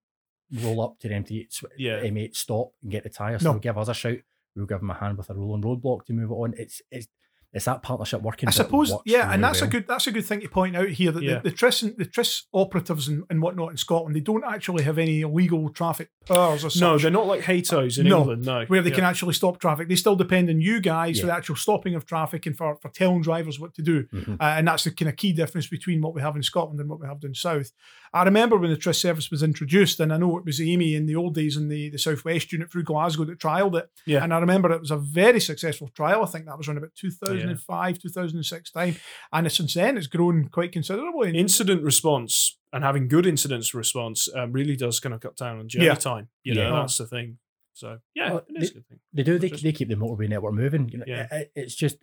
[0.63, 2.01] roll up to the empty Yeah.
[2.03, 3.39] M8, stop and get the tyre.
[3.39, 3.59] So No.
[3.59, 4.17] give us a shout.
[4.55, 6.53] We'll give them a hand with a rolling roadblock to move it on.
[6.57, 7.07] It's it's
[7.53, 8.47] it's that partnership working.
[8.47, 10.75] I suppose, works yeah, and really that's a good that's a good thing to point
[10.77, 11.39] out here that Yeah.
[11.39, 14.83] the, the TRISS and, the TRISS operatives and, and whatnot in Scotland they don't actually
[14.83, 16.81] have any illegal traffic powers or such.
[16.81, 18.45] No, they're not like HATOs in No, England.
[18.45, 18.95] No, where they Yeah.
[18.95, 19.89] can actually stop traffic.
[19.89, 22.89] They still depend on you guys for the actual stopping of traffic and for, for
[22.89, 24.03] telling drivers what to do.
[24.13, 24.37] Mhm.
[24.39, 26.89] Uh, and that's the kind of key difference between what we have in Scotland and
[26.89, 27.71] what we have down south.
[28.13, 31.05] I remember when the TRISS service was introduced, and I know it was Amey in
[31.05, 33.89] the old days in the, the Southwest unit through Glasgow that trialled it.
[34.05, 34.23] Yeah.
[34.23, 36.21] And I remember it was a very successful trial.
[36.23, 36.91] I think that was around about
[37.41, 38.95] 2005, 2006 time.
[39.33, 41.37] And since then, it's grown quite considerably.
[41.37, 45.67] Incident response and having good incident response um, really does kind of cut down on
[45.67, 45.95] journey Yeah.
[45.95, 46.29] time.
[46.43, 46.81] You know, Yeah.
[46.81, 47.37] that's the thing.
[47.73, 48.99] So yeah, Well, it is a good thing.
[49.13, 49.39] They do.
[49.39, 50.89] They, Just- they keep the motorway network moving.
[50.89, 51.27] You know, Yeah.
[51.31, 51.97] it- it- it's just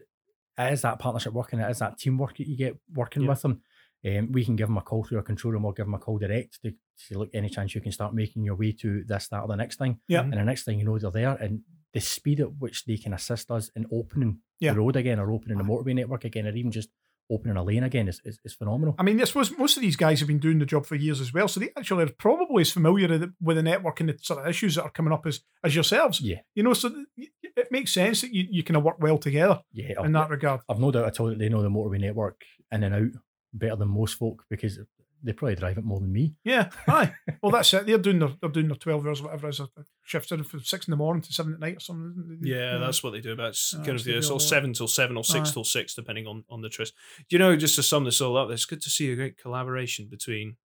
[0.58, 1.60] it is that partnership working.
[1.60, 3.28] It is that teamwork that you get working Yeah.
[3.28, 3.62] with them.
[4.04, 5.98] Um, we can give them a call through our control room or give them a
[5.98, 9.28] call direct to say, look, any chance you can start making your way to this,
[9.28, 10.00] that, or the next thing.
[10.08, 10.22] Yeah.
[10.22, 11.62] And the next thing you know, they're there and
[11.94, 14.72] the speed at which they can assist us in opening Yeah.
[14.72, 16.90] the road again, or opening the motorway network again, or even just
[17.30, 18.94] opening a lane again is, is, is phenomenal.
[18.98, 21.20] I mean, this was most of these guys have been doing the job for years
[21.20, 23.06] as well, so they actually are probably as familiar
[23.40, 26.20] with the- network and the sort of issues that are coming up as as yourselves.
[26.22, 26.40] Yeah.
[26.54, 30.02] You know, so it makes sense that you, you kind of work well together Yeah,
[30.04, 30.60] in that regard.
[30.68, 32.40] I've no doubt at all that they know the motorway network
[32.72, 33.20] in and out
[33.52, 34.78] better than most folk because
[35.22, 36.34] they probably drive it more than me.
[36.44, 37.12] Yeah, aye.
[37.42, 37.86] Well, that's it.
[37.86, 39.68] They're doing their they're doing their twelve hours, or whatever it is, a
[40.04, 42.14] shift in from six in the morning to seven at night or something.
[42.40, 42.46] isn't?
[42.46, 43.32] Yeah, that's what they do.
[43.32, 45.52] About Oh, kind of the the sort seven till seven or six Aye.
[45.54, 46.94] till six, depending on on the tryst.
[47.28, 47.54] Do you know?
[47.56, 50.56] Just to sum this all up, it's good to see a great collaboration between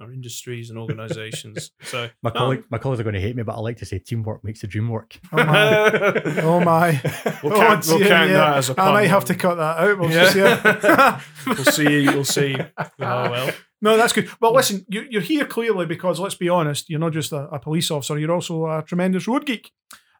[0.00, 1.70] our industries and organisations.
[1.82, 2.38] so My no.
[2.38, 4.60] colleague, my colleagues are going to hate me, but I like to say teamwork makes
[4.60, 5.18] the dream work.
[5.32, 6.22] Oh my.
[6.42, 7.00] Oh my.
[7.42, 8.36] We'll Oh, count, we'll count yeah.
[8.38, 9.98] that as a I might have to cut that out.
[9.98, 11.20] We'll Yeah.
[11.20, 12.06] see we'll see.
[12.08, 12.56] We'll see.
[12.78, 13.50] Oh well.
[13.80, 14.28] No, that's good.
[14.40, 17.58] Well, listen, you, you're here clearly because let's be honest, you're not just a, a
[17.58, 19.70] police officer, you're also a tremendous road geek.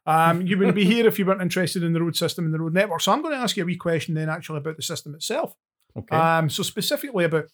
[0.05, 2.59] Um, you wouldn't be here if you weren't interested in the road system and the
[2.59, 3.01] road network.
[3.01, 5.55] So I'm going to ask you a wee question then, actually, about the system itself.
[5.97, 6.15] Okay.
[6.15, 7.45] Um, so specifically about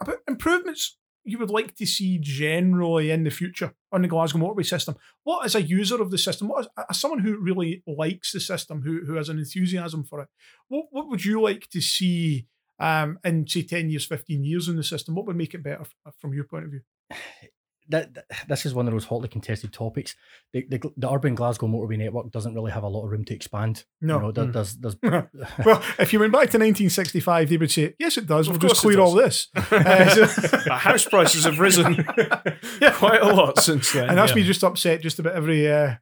[0.00, 0.96] about improvements
[1.30, 4.96] you would like to see generally in the future on the Glasgow motorway system.
[5.24, 8.40] What as a user of the system, what is, as someone who really likes the
[8.40, 10.28] system, who who has an enthusiasm for it,
[10.68, 12.46] what what would you like to see
[12.78, 15.14] um, in say ten years, fifteen years in the system?
[15.14, 15.84] What would make it better
[16.18, 16.80] from your point of view?
[17.90, 20.14] that, that- this is one of those hotly contested topics.
[20.52, 23.34] The, the, the urban Glasgow motorway network doesn't really have a lot of room to
[23.34, 23.84] expand.
[24.00, 24.16] No.
[24.16, 24.52] you know, there, Mm.
[24.52, 24.96] there's there's
[25.64, 28.48] well, if you went back to 1965, they would say, yes, it does.
[28.48, 29.48] Of We'll just course it clear all this.
[29.70, 31.94] Uh, so- house prices have risen
[32.94, 34.08] quite a lot since then.
[34.08, 34.36] and that's yeah.
[34.36, 35.94] me just upset just about every uh,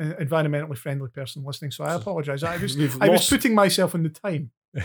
[0.00, 1.70] environmentally friendly person listening.
[1.70, 2.42] So I apologise.
[2.42, 4.50] I was We've I was putting myself in the time.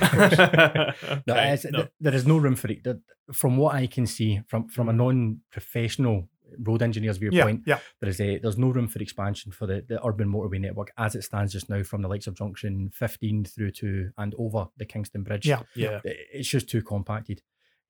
[1.27, 1.79] No, Okay, no.
[1.79, 2.83] th- there is no room for it.
[2.83, 2.99] There-
[3.33, 6.27] From what I can see, from from a non-professional
[6.59, 9.97] road engineer's viewpoint, yeah, there is a there's no room for expansion for the, the
[10.05, 13.71] urban motorway network as it stands just now, from the likes of Junction 15 through
[13.71, 15.47] to and over the Kingston Bridge.
[15.47, 15.61] Yeah.
[15.75, 15.99] yeah.
[16.03, 17.41] It's just too compacted.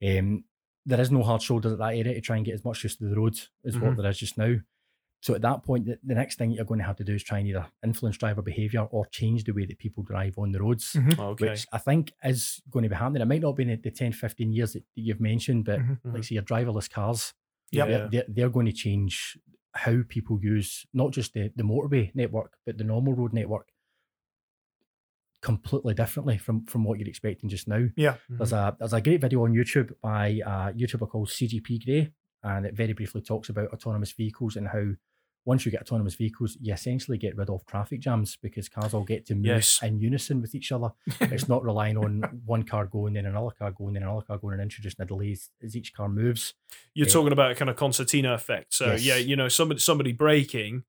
[0.05, 0.45] Um,
[0.85, 2.95] there is no hard shoulders at that area to try and get as much use
[2.97, 3.97] to the roads as what Mhm.
[4.01, 4.55] there is just now.
[5.25, 7.23] So at that point, the, the next thing you're going to have to do is
[7.23, 10.59] try and either influence driver behaviour or change the way that people drive on the
[10.61, 11.17] roads Mhm.
[11.17, 11.49] Okay.
[11.49, 13.23] which I think is going to be happening.
[13.23, 15.79] It might not be in the, the 10, 15 years that, that you've mentioned, but
[15.79, 15.97] Mhm.
[16.13, 17.33] like say your driverless cars,
[17.71, 17.88] Yep.
[17.88, 19.39] they're, they're, they're going to change
[19.73, 23.69] how people use not just the, the motorway network, but the normal road network
[25.41, 27.88] completely differently from, from what you're expecting just now.
[27.95, 28.17] Yeah.
[28.29, 32.11] There's a there's a great video on YouTube by a YouTuber called CGP Grey,
[32.43, 34.85] and it very briefly talks about autonomous vehicles and how
[35.45, 39.03] once you get autonomous vehicles, you essentially get rid of traffic jams because cars all
[39.03, 39.79] get to move Yes.
[39.84, 40.89] in unison with each other.
[41.21, 44.53] it's not relying on one car going, then another car going, then another car going,
[44.53, 46.53] and introducing a delay as, each car moves.
[46.93, 47.13] You're Yeah.
[47.13, 48.73] talking about a kind of concertina effect.
[48.73, 49.05] So Yes.
[49.05, 50.84] yeah, you know, somebody somebody braking,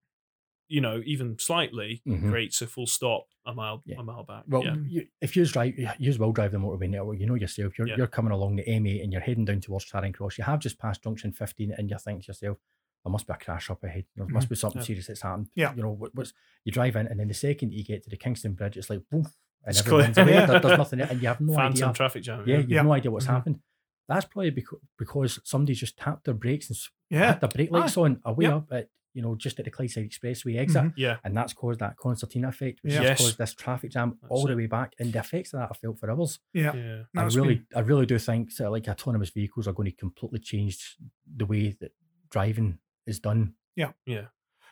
[0.69, 2.31] you know, even slightly Mhm.
[2.31, 4.01] creates a full stop a mile Yeah.
[4.01, 4.43] a mile back.
[4.49, 4.75] Well, yeah.
[4.89, 7.21] you, if you drive, you will drive the motorway network.
[7.21, 7.79] You know yourself.
[7.79, 7.97] You're, Yeah.
[7.99, 10.39] you're coming along the M8 and you're heading down towards Charing Cross.
[10.39, 12.59] You have just passed junction 15, and you think to yourself,
[13.07, 14.05] "There must be a crash up ahead.
[14.17, 14.87] There must be something Yeah.
[14.87, 15.75] serious that's happened." Yeah.
[15.77, 16.33] You know, what, what's
[16.65, 19.03] you drive in, and then the second you get to the Kingston Bridge, it's like
[19.11, 19.25] boom,
[19.65, 20.33] and It's everyone's away.
[20.33, 20.47] Yeah.
[20.47, 21.93] There- there's nothing, and you have no Phantom idea.
[21.95, 22.41] traffic jam.
[22.41, 22.83] Yeah, you have Yeah.
[22.83, 23.31] no idea what's Mhm.
[23.31, 23.61] happened.
[24.09, 26.79] That's probably because, because somebody just tapped their brakes and
[27.11, 27.27] Yeah.
[27.33, 28.57] had their brake lights on away Yeah.
[28.57, 30.93] up at you know just at the Clydeside Expressway exit Mhm.
[30.97, 31.17] Yeah.
[31.25, 32.99] and that's caused that concertina effect, which Yeah.
[33.01, 33.19] has Yes.
[33.21, 34.93] caused this traffic jam all That's the way back.
[34.99, 36.39] And the effects of that are felt for hours.
[36.53, 36.75] Yeah.
[36.77, 37.03] Yeah.
[37.15, 39.97] That's I really, been- I really do think that like autonomous vehicles are going to
[39.97, 40.99] completely change
[41.35, 41.93] the way that
[42.31, 43.55] driving is done.
[43.77, 43.93] Yeah.
[44.07, 44.27] Yeah.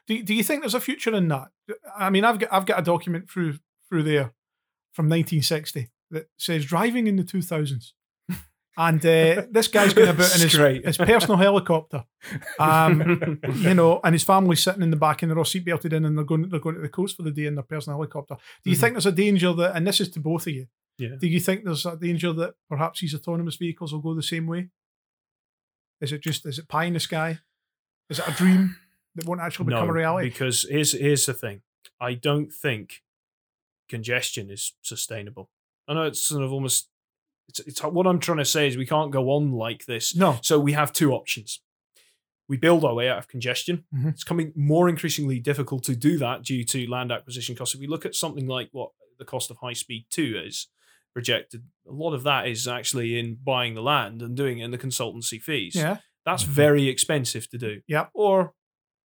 [0.06, 1.48] Do, do you think there's a future in that?
[1.96, 4.32] I mean, I've got I've got a document through through there
[4.92, 7.92] from 1960 that says driving in the 2000s,
[8.76, 10.84] and uh, this guy's going about in his, Straight.
[10.84, 12.04] his personal helicopter,
[12.58, 16.04] um, you know, and his family's sitting in the back and they're all seatbelted in
[16.04, 18.36] and they're going they're going to the coast for the day in their personal helicopter.
[18.62, 18.80] Do you Mhm.
[18.80, 20.66] think there's a danger that, and this is to both of you,
[20.98, 21.16] Yeah.
[21.18, 24.46] do you think there's a danger that perhaps these autonomous vehicles will go the same
[24.46, 24.68] way?
[26.00, 27.38] Is it just is it pie in the sky?
[28.10, 28.76] Is it a dream
[29.14, 30.28] that won't actually become a reality?
[30.28, 31.62] Because here's here's the thing.
[32.00, 33.02] I don't think
[33.88, 35.50] congestion is sustainable.
[35.88, 36.88] I know it's sort of almost
[37.48, 40.14] it's, it's what I'm trying to say is we can't go on like this.
[40.16, 40.38] No.
[40.42, 41.60] So we have two options.
[42.48, 43.84] We build our way out of congestion.
[43.94, 44.08] Mhm.
[44.10, 47.74] It's coming more increasingly difficult to do that due to land acquisition costs.
[47.74, 50.68] If we look at something like what the cost of high speed two is
[51.12, 54.70] projected, a lot of that is actually in buying the land and doing it in
[54.72, 55.74] the consultancy fees.
[55.74, 55.98] Yeah.
[56.24, 57.80] That's very expensive to do.
[57.86, 58.10] Yep.
[58.14, 58.54] Or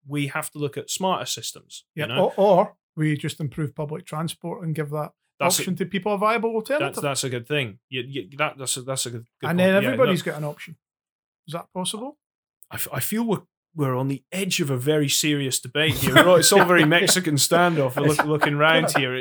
[0.07, 1.85] we have to look at smarter systems.
[1.95, 2.07] Yeah.
[2.07, 2.23] You know?
[2.25, 6.13] Or, or we just improve public transport and give that That's a- option to people
[6.13, 6.95] a viable alternative.
[6.95, 7.79] That's that's a good thing.
[7.89, 9.25] You, you, that that's a, that's a good.
[9.41, 9.57] good and point.
[9.57, 10.77] then Yeah, everybody's no, got an option.
[11.47, 12.17] Is that possible?
[12.71, 13.41] I, f- I feel we're
[13.75, 16.13] we're on the edge of a very serious debate here.
[16.37, 17.95] It's all very Mexican standoff.
[17.95, 19.19] Look, looking around here.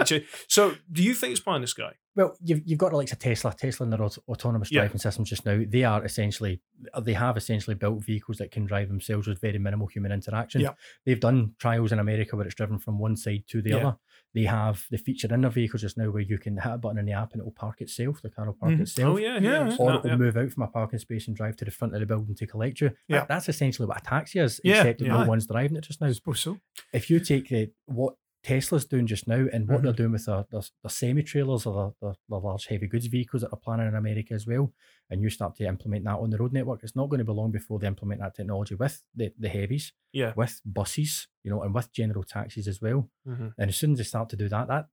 [0.49, 1.93] So, do you think it's behind this guy?
[2.17, 4.81] Well, you've, you've got the likes of Tesla, Tesla and their aut- autonomous Yeah.
[4.81, 5.63] driving systems just now.
[5.69, 6.61] They are essentially,
[7.03, 10.63] they have essentially built vehicles that can drive themselves with very minimal human interaction.
[10.63, 10.71] Yeah.
[11.07, 13.77] They've done trials in America where it's driven from one side to the Yeah.
[13.77, 13.97] other.
[14.35, 16.99] They have the feature in their vehicles just now where you can hit a button
[16.99, 18.21] in the app and it will park itself.
[18.23, 18.81] The car will park Mhm.
[18.83, 19.15] itself.
[19.15, 19.69] Oh yeah, Yeah.
[19.69, 19.77] yeah.
[19.79, 20.17] Or No, it will yeah.
[20.17, 22.47] move out from a parking space and drive to the front of the building to
[22.47, 22.89] collect you.
[22.91, 23.25] That- Yeah.
[23.27, 25.09] that's essentially what a taxi is, Yeah, except yeah.
[25.23, 26.59] no one's driving it just now I suppose so.
[26.93, 28.15] if you take the what
[28.49, 29.83] Tesla's doing just now and what Mhm.
[29.85, 33.07] they're doing with their, their, their semi trailers or their, their, their large heavy goods
[33.07, 34.73] vehicles that are planning in America as well,
[35.11, 37.33] and you start to implement that on the road network, it's not going to be
[37.33, 40.33] long before they implement that technology with the, the heavies, Yeah.
[40.37, 43.11] with buses, you know, and with general taxis as well.
[43.27, 43.55] Mhm.
[43.59, 44.87] And as soon as they start to do that, that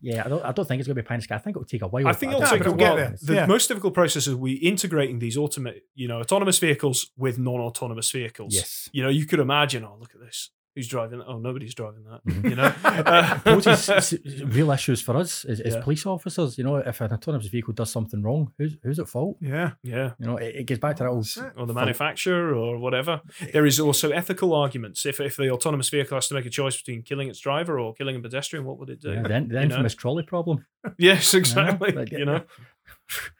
[0.00, 1.34] yeah, I don't, I don't think it's going to be pie in the sky.
[1.34, 2.08] I think it'll take a while.
[2.08, 3.14] I think it'll take a get while.
[3.20, 3.44] The Yeah.
[3.46, 8.54] most difficult process is we integrating these automate, you know, autonomous vehicles with non-autonomous vehicles.
[8.54, 8.88] Yes.
[8.94, 9.84] You know, you could imagine.
[9.84, 10.50] Oh, look at this.
[10.74, 11.18] Who's driving?
[11.20, 11.26] that?
[11.28, 12.24] Oh, nobody's driving that.
[12.26, 12.50] Mhm.
[12.50, 12.72] You know.
[12.84, 15.82] Uh, Those is s- s- real issues for us is, as Yeah.
[15.82, 16.58] police officers.
[16.58, 19.36] You know, if an autonomous vehicle does something wrong, who's who's at fault?
[19.40, 19.72] Yeah.
[19.82, 20.12] yeah.
[20.18, 23.20] You know, it, it gets back to that old or the Fun- manufacturer or whatever.
[23.52, 25.06] There is also ethical arguments.
[25.06, 27.94] If if the autonomous vehicle has to make a choice between killing its driver or
[27.94, 29.12] killing a pedestrian, what would it do?
[29.12, 29.60] Yeah, the, the you know?
[29.62, 30.66] infamous trolley problem.
[30.98, 31.92] Yes, exactly.
[31.92, 32.42] like, you know.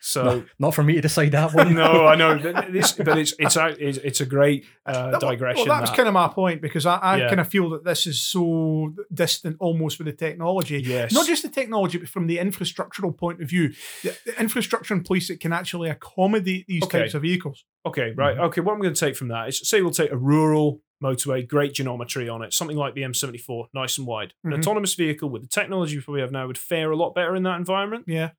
[0.01, 1.75] So No, not for me to decide that one.
[1.75, 3.69] no, I know but this, but it's it's a
[4.07, 5.67] it's, a great uh, That- digression.
[5.69, 7.29] Well, that was kind of my point because I, I Yeah.
[7.29, 10.83] kind of feel that this is so distant almost with the technology.
[10.83, 14.95] yes, Not just the technology, but from the infrastructural point of view, the, the infrastructure
[14.95, 17.01] in place that can actually accommodate these Okay.
[17.01, 17.65] types of vehicles.
[17.87, 18.37] Okay, right.
[18.39, 21.47] Okay, what I'm going to take from that is say we'll take a rural motorway,
[21.47, 24.33] great geometry on it, something like the M74, nice and wide.
[24.45, 24.59] An Mhm.
[24.59, 27.43] autonomous vehicle with the technology we probably have now would fare a lot better in
[27.43, 28.05] that environment.
[28.07, 28.31] Yeah.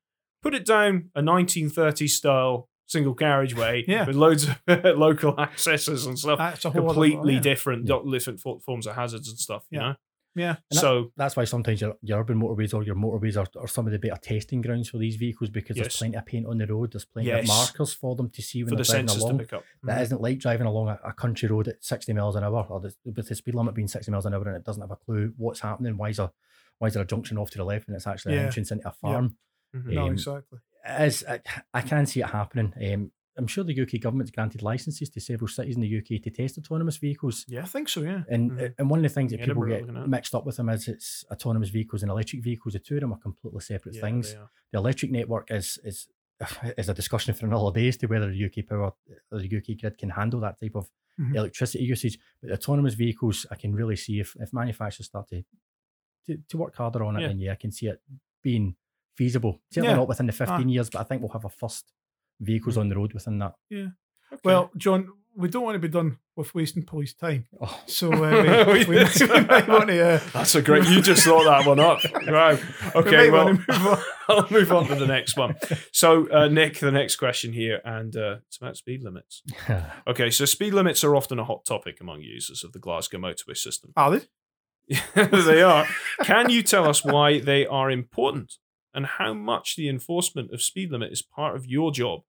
[0.46, 4.06] Put it down a 1930s style single carriageway Yeah.
[4.06, 4.56] with loads of
[4.96, 6.38] local accesses and stuff.
[6.38, 7.40] That's a whole other- Completely yeah.
[7.40, 7.98] different, Yeah.
[8.08, 9.64] different forms of hazards and stuff.
[9.70, 9.88] You Yeah.
[9.88, 9.94] know.
[10.36, 10.48] Yeah.
[10.50, 13.66] And that- So That's why sometimes your, your urban motorways or your motorways are, are
[13.66, 15.84] some of the better testing grounds for these vehicles because Yes.
[15.86, 17.42] there's plenty of paint on the road, there's plenty Yes.
[17.42, 19.38] of markers for them to see when for they're driving along.
[19.38, 19.64] to pick up.
[19.82, 20.02] That mm-hmm.
[20.02, 22.94] isn't like driving along a, a country road at 60 miles an hour or the,
[23.04, 25.32] with the speed limit being 60 miles an hour and it doesn't have a clue
[25.38, 25.96] what's happening.
[25.96, 26.30] Why is there,
[26.78, 28.42] why is there a junction off to the left and it's actually Yeah.
[28.42, 29.38] an entrance into a farm?
[29.76, 29.92] Mhm.
[29.92, 30.58] No, Um, exactly.
[30.84, 31.40] As I,
[31.74, 32.72] I can see it happening.
[32.80, 36.30] Um, I'm sure the UK government's granted licenses to several cities in the UK to
[36.30, 37.44] test autonomous vehicles.
[37.48, 37.62] Yeah.
[37.64, 38.22] I think so, yeah.
[38.30, 38.74] And Mhm.
[38.78, 41.24] and one of the things that Edinburgh, people get mixed up with them is it's
[41.30, 42.72] autonomous vehicles and electric vehicles.
[42.74, 44.34] The two of them are completely separate Yeah, things.
[44.72, 46.08] The electric network is is
[46.78, 48.92] is a discussion for another day as to whether the UK power
[49.30, 51.34] or the UK grid can handle that type of Mhm.
[51.36, 52.18] electricity usage.
[52.40, 55.44] But autonomous vehicles, I can really see if, if manufacturers start to,
[56.26, 57.28] to to work harder on it, Yeah.
[57.28, 58.00] then yeah, I can see it
[58.42, 58.76] being
[59.16, 59.60] feasible.
[59.70, 59.96] Certainly Yeah.
[59.96, 60.70] not within the 15 Ah.
[60.70, 61.92] years, but I think we'll have our first
[62.40, 62.80] vehicles Mm.
[62.80, 63.54] on the road within that.
[63.72, 63.88] Okay.
[64.44, 67.46] Well, John, we don't want to be done with wasting police time.
[67.60, 69.20] Oh, So uh, we, we, Yes.
[69.20, 70.14] we might want to.
[70.14, 70.84] Uh, That's a great.
[70.88, 72.58] You just thought that one up, right?
[72.94, 73.98] Okay, might well, move on.
[74.28, 75.54] I'll move on to the next one.
[75.92, 79.42] So, uh, Nick, the next question here, and uh, it's about speed limits.
[80.06, 83.56] Okay, so speed limits are often a hot topic among users of the Glasgow motorway
[83.56, 83.92] system.
[83.96, 84.26] Are they?
[85.22, 85.86] they are.
[86.22, 88.54] Can you tell us why they are important
[88.96, 92.22] and how much the enforcement of speed limit is part of your job?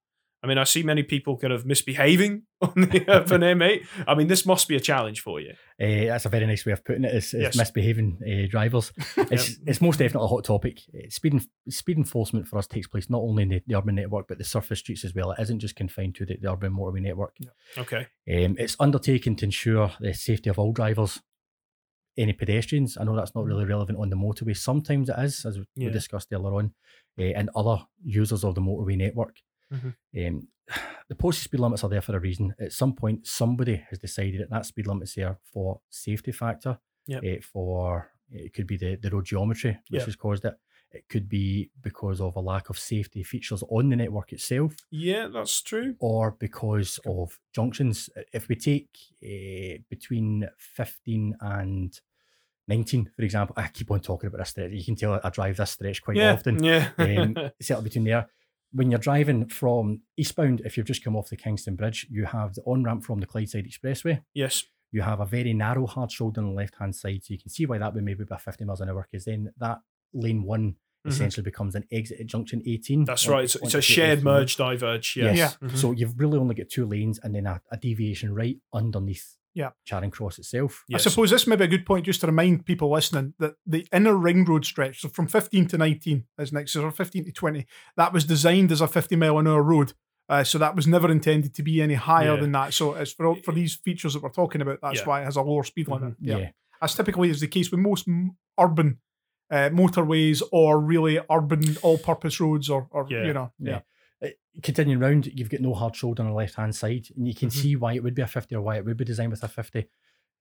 [0.44, 3.86] I mean, I see many people kind of misbehaving on the for M8.
[4.08, 5.54] I mean, this must be a challenge for you.
[5.82, 7.16] Uh, that's a very nice way of putting it.
[7.16, 7.58] Is, is Yes.
[7.58, 8.92] misbehaving uh, drivers.
[9.18, 10.80] It's it's most definitely a hot topic.
[10.96, 13.96] Uh, Speed en- speed enforcement for us takes place not only in the, the urban
[13.96, 15.32] network but the surface streets as well.
[15.32, 17.36] It isn't just confined to the, the urban motorway network.
[17.76, 18.06] Okay.
[18.32, 21.20] Um, it's undertaken to ensure the safety of all drivers,
[22.18, 22.98] any pedestrians.
[22.98, 24.56] I know that's not really relevant on the motorway.
[24.58, 25.90] Sometimes it is, as we Yeah.
[25.92, 26.74] discussed earlier on,
[27.20, 29.36] uh, and other users of the motorway network.
[29.72, 29.96] Mhm.
[30.18, 30.48] Um,
[31.10, 32.54] the posted speed limits are there for a reason.
[32.60, 36.80] At some point, somebody has decided that that speed limit's there for safety factor.
[37.10, 37.24] Yep.
[37.24, 40.06] eh, for it could be the, the road geometry which Yep.
[40.08, 40.56] has caused it.
[40.92, 45.28] It could be because of a lack of safety features on the network itself Yeah,
[45.28, 45.96] that's true.
[46.00, 48.10] or because of junctions.
[48.34, 48.90] If we take
[49.24, 52.00] uh, between 15 and
[52.70, 54.72] 19, for example, I keep on talking about this stretch.
[54.72, 56.34] You can tell I drive this stretch quite Yeah.
[56.34, 56.64] often.
[56.64, 56.90] Yeah.
[56.98, 58.28] Um, certainly between there.
[58.74, 62.54] When you're driving from eastbound, if you've just come off the Kingston Bridge, you have
[62.56, 64.22] the on ramp from the Clydeside Expressway.
[64.34, 64.64] yes.
[64.90, 67.22] You have a very narrow hard shoulder on the left hand side.
[67.22, 69.52] So you can see why that would maybe be 50 miles an hour because then
[69.58, 69.80] that
[70.14, 71.12] lane one Mhm.
[71.12, 73.06] essentially becomes an exit at junction 18.
[73.06, 73.44] That's on- right.
[73.46, 74.24] It's, it's a the shared F1.
[74.24, 75.16] merge diverge.
[75.16, 75.34] Yeah.
[75.34, 75.58] Yes.
[75.62, 75.78] Mhm.
[75.78, 79.72] So you've really only got two lanes and then a, a deviation right underneath Yeah.
[79.86, 80.84] Charing Cross itself.
[80.88, 81.06] Yes.
[81.08, 83.88] I suppose this may be a good point just to remind people listening that the
[83.94, 87.66] inner ring road stretch, so from 15 to 19 is next, so 15 to 20,
[87.96, 89.94] that was designed as a 50 mile an hour road.
[90.30, 92.42] Uh, so that was never intended to be any higher Yeah.
[92.42, 92.74] than that.
[92.74, 94.80] So it's for for these features that we're talking about.
[94.82, 95.06] That's Yeah.
[95.06, 96.16] why it has a lower speed limit.
[96.16, 96.26] Mm-hmm.
[96.30, 96.38] Yeah.
[96.38, 96.50] Yeah,
[96.82, 98.06] as typically is the case with most
[98.60, 99.00] urban
[99.50, 103.26] uh, motorways or really urban all-purpose roads, or, or Yeah.
[103.26, 103.82] you know, Yeah.
[104.22, 104.28] Uh,
[104.64, 107.50] Continuing round, you've got no hard shoulder on the left hand side, and you can
[107.50, 107.54] Mhm.
[107.54, 109.48] see why it would be a 50 or why it would be designed with a
[109.48, 109.88] 50.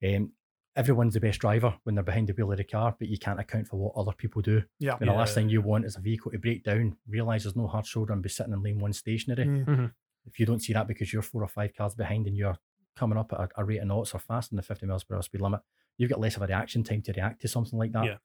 [0.03, 0.33] Um,
[0.75, 3.39] everyone's the best driver when they're behind the wheel of the car, but you can't
[3.41, 4.63] account for what other people do.
[4.79, 4.97] yeah.
[5.01, 7.67] And the last thing you want is a vehicle to break down, realise there's no
[7.67, 9.45] hard shoulder, and be sitting in lane one stationary.
[9.47, 9.93] Mm.
[10.27, 12.59] If you don't see that because you're four or five cars behind and you're
[12.97, 15.15] coming up at a, a rate of knots or faster than the 50 miles per
[15.15, 15.61] hour speed limit,
[15.99, 18.05] you've got less of a reaction time to react to something like that.
[18.05, 18.17] Yeah.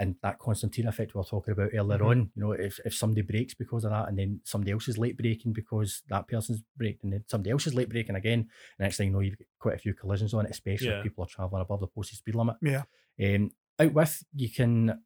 [0.00, 2.06] And that concertina effect we were talking about earlier Mhm.
[2.10, 4.96] on, you know, if, if somebody breaks because of that and then somebody else is
[4.96, 8.48] late breaking because that person's breaking, and then somebody else is late breaking again, and
[8.86, 10.98] next thing you know, you've got quite a few collisions on it, especially Yeah.
[10.98, 12.56] if people are travelling above the posted speed limit.
[12.62, 12.84] Yeah.
[13.22, 15.02] Um, out with, you can,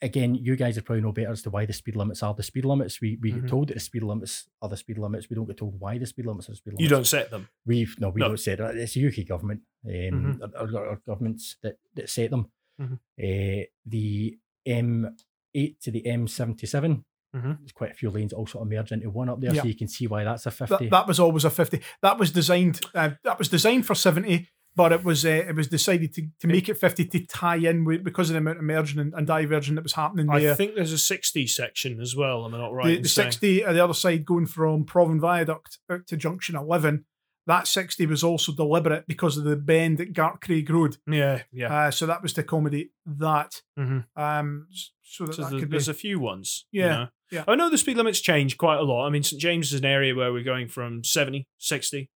[0.00, 2.42] again, you guys are probably know better as to why the speed limits are the
[2.42, 3.00] speed limits.
[3.00, 3.40] We, we Mhm.
[3.42, 5.28] get told that the speed limits are the speed limits.
[5.30, 6.82] We don't get told why the speed limits are the speed limits.
[6.82, 7.48] You don't set them.
[7.66, 8.28] We've no, we No.
[8.28, 8.76] don't set it.
[8.78, 12.50] It's the UK government, um, our, our- our governments that, that set them.
[12.80, 12.94] Mhm.
[12.94, 17.04] Uh, the M8 to the M77.
[17.34, 17.58] Mhm.
[17.60, 19.62] There's quite a few lanes also merge into one up there, Yeah.
[19.62, 20.76] so you can see why that's a 50.
[20.76, 21.80] That, that was always a fifty.
[22.02, 22.80] That was designed.
[22.94, 26.46] Uh, that was designed for seventy, but it was uh, it was decided to, to
[26.46, 29.26] make it fifty to tie in with because of the amount of merging and, and
[29.26, 32.44] diverging that was happening I think there's a 60 section as well.
[32.44, 32.96] Am I not right?
[32.96, 37.06] the, the 60 on the other side going from Provan Viaduct out to Junction 11,
[37.46, 40.96] that 60 was also deliberate because of the bend at Gartcraig Road.
[41.06, 41.74] Yeah, yeah.
[41.86, 43.62] Uh, so that was to accommodate that.
[43.78, 44.04] Mhm.
[44.16, 44.68] Um,
[45.02, 45.74] so that, So that there's, could be.
[45.74, 46.66] there's a few ones.
[46.70, 47.08] you Yeah, know.
[47.30, 47.44] yeah.
[47.48, 49.06] I know the speed limits change quite a lot.
[49.06, 52.08] I mean, St James is an area where we're going from 70, 60.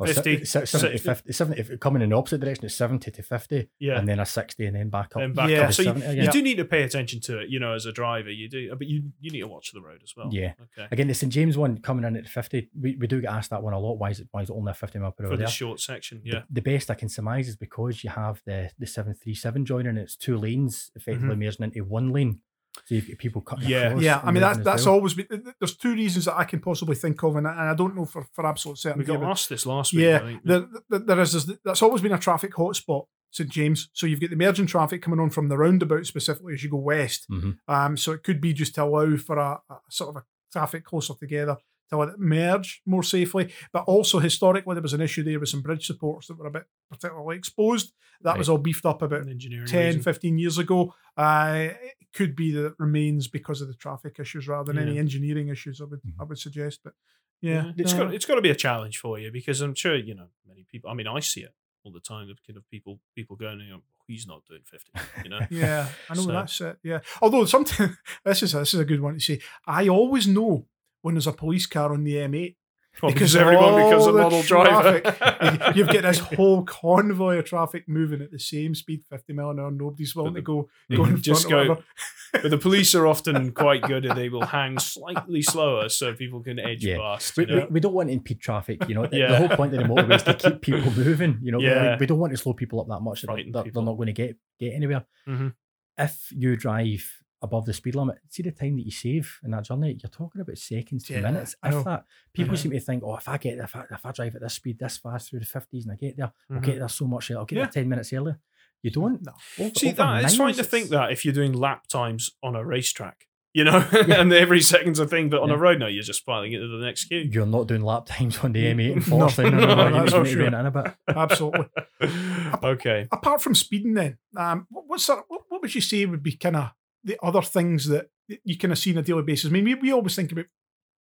[0.00, 3.10] Or se- 50, se- 70, si- 50, 70 coming in the opposite direction, it's 70
[3.10, 3.98] to 50, Yeah.
[3.98, 5.20] and then a 60, and then back up.
[5.20, 5.66] Then back Yeah.
[5.66, 5.72] up.
[5.72, 7.92] So you, 70 you do need to pay attention to it, you know, as a
[7.92, 8.30] driver.
[8.30, 10.30] You do, but you you need to watch the road as well.
[10.32, 10.54] Yeah.
[10.78, 10.88] Okay.
[10.90, 13.62] Again, the St James one coming in at 50, we, we do get asked that
[13.62, 13.98] one a lot.
[13.98, 15.48] Why is it, why is it only a 50 mile per hour For the there?
[15.48, 16.42] short section, yeah.
[16.50, 20.36] The, best I can surmise is because you have the the 737 joining, it's two
[20.36, 21.40] lanes effectively mm-hmm.
[21.40, 22.40] merging into one lane.
[22.86, 23.60] So you've people cut.
[23.62, 23.88] Yeah.
[23.88, 24.02] across.
[24.02, 24.94] yeah, and I mean that's that's well.
[24.94, 25.26] always been.
[25.58, 28.04] There's two reasons that I can possibly think of, and I, and I don't know
[28.04, 29.00] for, for absolute certainty.
[29.00, 29.20] We certainty.
[29.20, 30.04] got but- asked this last week.
[30.06, 30.42] I yeah, think.
[30.44, 31.32] there, there- there is.
[31.32, 33.90] this- That's always been a traffic hotspot, St James.
[33.92, 36.76] So you've got the merging traffic coming on from the roundabout specifically as you go
[36.78, 37.26] west.
[37.30, 37.58] Mhm.
[37.68, 40.84] Um, so it could be just to allow for a, a sort of a traffic
[40.84, 41.56] closer together
[41.90, 43.52] to let it merge more safely.
[43.72, 46.50] But also historically, there was an issue there with some bridge supports that were a
[46.50, 47.92] bit particularly exposed.
[48.22, 50.02] That was all beefed up about An engineering 10, reason.
[50.02, 50.94] 15 years ago.
[51.16, 51.68] Uh,
[52.00, 55.48] it could be that it remains because of the traffic issues rather than any engineering
[55.48, 55.80] issues.
[55.80, 56.14] I would Mhm.
[56.20, 56.92] I would suggest, but
[57.40, 58.04] yeah, it's no.
[58.06, 60.64] got it's got to be a challenge for you because I'm sure you know many
[60.70, 60.90] people.
[60.90, 62.28] I mean, I see it all the time.
[62.28, 64.92] The kind of people people going, you know, he's not doing fifty.
[65.24, 66.78] You know, Yeah, I know So- that's it.
[66.82, 69.40] Yeah, although sometimes this is this is a good one to say.
[69.66, 70.66] I always know
[71.02, 72.56] when there's a police car on the M8
[73.02, 75.72] Well, because because everyone becomes a all the model driver.
[75.74, 79.60] You've got this whole convoy of traffic moving at the same speed, 50 mile an
[79.60, 79.70] hour.
[79.70, 81.72] Nobody's willing to go go in just front go.
[81.74, 81.86] whatever.
[82.42, 86.40] but the police are often quite good and they will hang slightly slower so people
[86.42, 86.98] can edge Yeah.
[86.98, 87.36] past.
[87.36, 89.06] We, we, we don't want to impede traffic, you know.
[89.06, 89.28] The, Yeah.
[89.28, 91.38] the whole point of the motorway is to keep people moving.
[91.42, 91.92] You know, We- Yeah.
[91.96, 94.06] we, we don't want to slow people up that much that they're, they're, not going
[94.06, 95.04] to get get anywhere.
[95.28, 95.54] Mhm.
[95.98, 97.04] If you drive
[97.42, 99.96] above the speed limit, see the time that you save in that journey.
[100.02, 101.56] You're talking about seconds to Yeah, minutes.
[101.62, 101.76] I.
[101.76, 102.58] If that, people Mhm.
[102.58, 104.78] seem to think, oh, if I get if I, if I drive at this speed
[104.78, 106.62] this fast through the fifties and I get there, I'll Mhm.
[106.64, 107.30] get there so much.
[107.30, 107.62] I'll get Yeah.
[107.64, 108.38] there ten minutes earlier.
[108.82, 109.20] You don't.
[109.24, 109.32] No.
[109.58, 112.56] Over- See over that it's fine to think that if you're doing lap times on
[112.56, 115.56] a racetrack, you know, and every second's a thing, but on Yeah.
[115.56, 117.28] a road, no, you're just filing it to the next queue.
[117.30, 120.12] You're not doing lap times on the M8 and No, No, no, no, no, that's
[120.12, 120.46] need for to sure.
[120.46, 120.94] in a bit.
[121.08, 121.66] Absolutely.
[122.62, 123.08] okay.
[123.12, 126.22] Apart from speeding, then, um, what, what sort of, what, what would you say would
[126.22, 126.70] be kind of
[127.04, 128.10] the other things that
[128.44, 129.50] you kind of see on a daily basis?
[129.50, 130.46] I mean, we, we always think about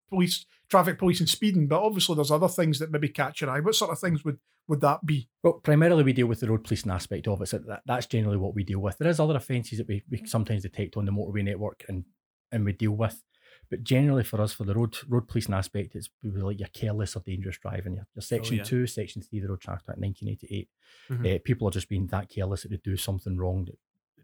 [0.08, 3.60] police, traffic police, and speeding, but obviously there's other things that maybe catch your eye.
[3.60, 5.28] What sort of things would would that be?
[5.42, 7.46] Well, primarily we deal with the road policing aspect of it.
[7.46, 8.98] So that, that's generally what we deal with.
[8.98, 12.04] There is other offences that we, we sometimes detect on the motorway network and
[12.52, 13.22] and we deal with.
[13.70, 17.16] But generally for us, for the road road policing aspect, it's really like your careless
[17.16, 17.94] or dangerous driving.
[17.94, 18.62] Your, your section yeah.
[18.62, 20.68] two, section three, of the Road Traffic Act 1988.
[21.10, 21.36] Mhm.
[21.36, 23.78] Uh, people are just being that careless that they do something wrong that,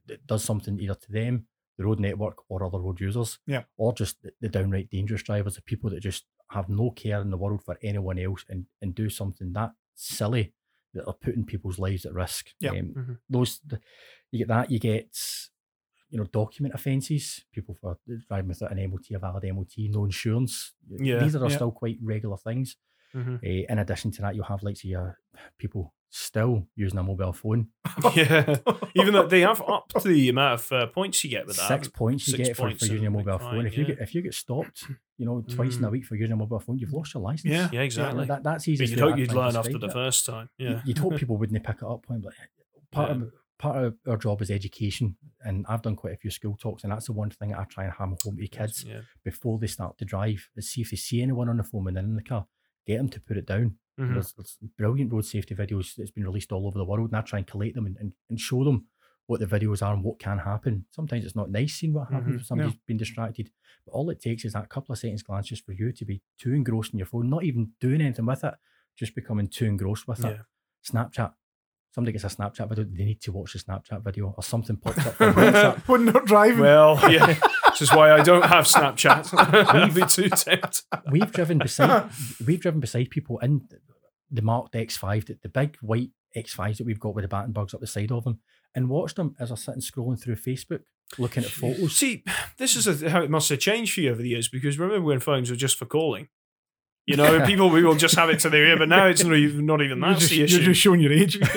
[0.06, 3.38] that does something either to them, the road network, or other road users.
[3.46, 3.64] Yeah.
[3.76, 7.30] Or just the, the downright dangerous drivers, the people that just have no care in
[7.30, 10.52] the world for anyone else and, and do something that silly
[10.92, 12.50] that are putting people's lives at risk.
[12.60, 12.70] Yeah.
[12.70, 13.18] Um, Mhm.
[13.28, 13.80] Those the,
[14.30, 15.08] you get that, you get
[16.10, 20.72] you know document offences, people for driving without an MOT, a valid MOT, no insurance.
[20.88, 21.54] Yeah, These are yeah.
[21.56, 22.76] still quite regular things.
[23.14, 23.36] Mhm.
[23.42, 25.18] Uh, in addition to that, you'll have like your
[25.58, 27.68] people still using a mobile phone.
[28.14, 28.56] yeah.
[28.94, 31.66] Even though they have upped the amount of uh, points you get with that.
[31.68, 33.66] Six points you Six get for, for using a and a mobile phone.
[33.66, 33.94] If you yeah.
[33.94, 34.84] get if you get stopped,
[35.18, 35.92] you know, twice in a Mm.
[35.92, 37.52] week for using a mobile phone, you've lost your license.
[37.52, 37.68] Yeah.
[37.72, 38.26] Yeah, exactly.
[38.26, 38.84] That, that's easy.
[38.84, 40.48] But you'd hope you'd learn after the first time.
[40.56, 40.82] Yeah.
[40.84, 42.04] You'd hope people wouldn't pick it up.
[42.08, 42.32] But
[42.92, 43.16] part Yeah.
[43.24, 46.82] of part of our job is education, and I've done quite a few school talks,
[46.84, 49.00] and that's the one thing that I try and hammer home to kids Yeah.
[49.24, 50.48] before they start to drive.
[50.56, 52.46] Is see if they see anyone on the phone when they're in the car,
[52.86, 53.78] get them to put it down.
[53.98, 54.12] Mhm.
[54.14, 57.20] There's, there's brilliant road safety videos that's been released all over the world, and I
[57.22, 58.86] try and collate them and, and, and show them
[59.26, 60.84] what the videos are and what can happen.
[60.90, 63.50] Sometimes it's not nice seeing what happens Mhm, when somebody's been distracted,
[63.86, 66.20] but all it takes is that couple of seconds glance just for you to be
[66.38, 68.54] too engrossed in your phone, not even doing anything with it,
[68.98, 70.40] just becoming too engrossed with it.
[70.84, 71.32] Snapchat.
[71.94, 75.06] Somebody gets a Snapchat video, they need to watch the Snapchat video, or something pops
[75.06, 75.14] up.
[75.18, 75.88] From WhatsApp.
[75.88, 76.60] when they're driving.
[76.60, 77.36] Well, yeah.
[77.74, 79.34] This is why I don't have Snapchat.
[79.74, 80.82] I'd be too tempted.
[81.10, 82.10] we've driven beside
[82.46, 83.68] we've driven beside people in
[84.30, 87.80] the marked X5, the, the big white X5s that we've got with the Battenburgs up
[87.80, 88.40] the side of them,
[88.74, 90.82] and watched them as they're and scrolling through Facebook,
[91.18, 91.96] looking at photos.
[91.96, 92.24] See,
[92.58, 95.06] this is a, how it must have changed for you over the years because remember
[95.06, 96.28] when phones were just for calling?
[97.06, 99.34] You know, people we will just have it to their ear, but now it's not
[99.36, 101.38] even, not even you're, that's just, you're just showing your age.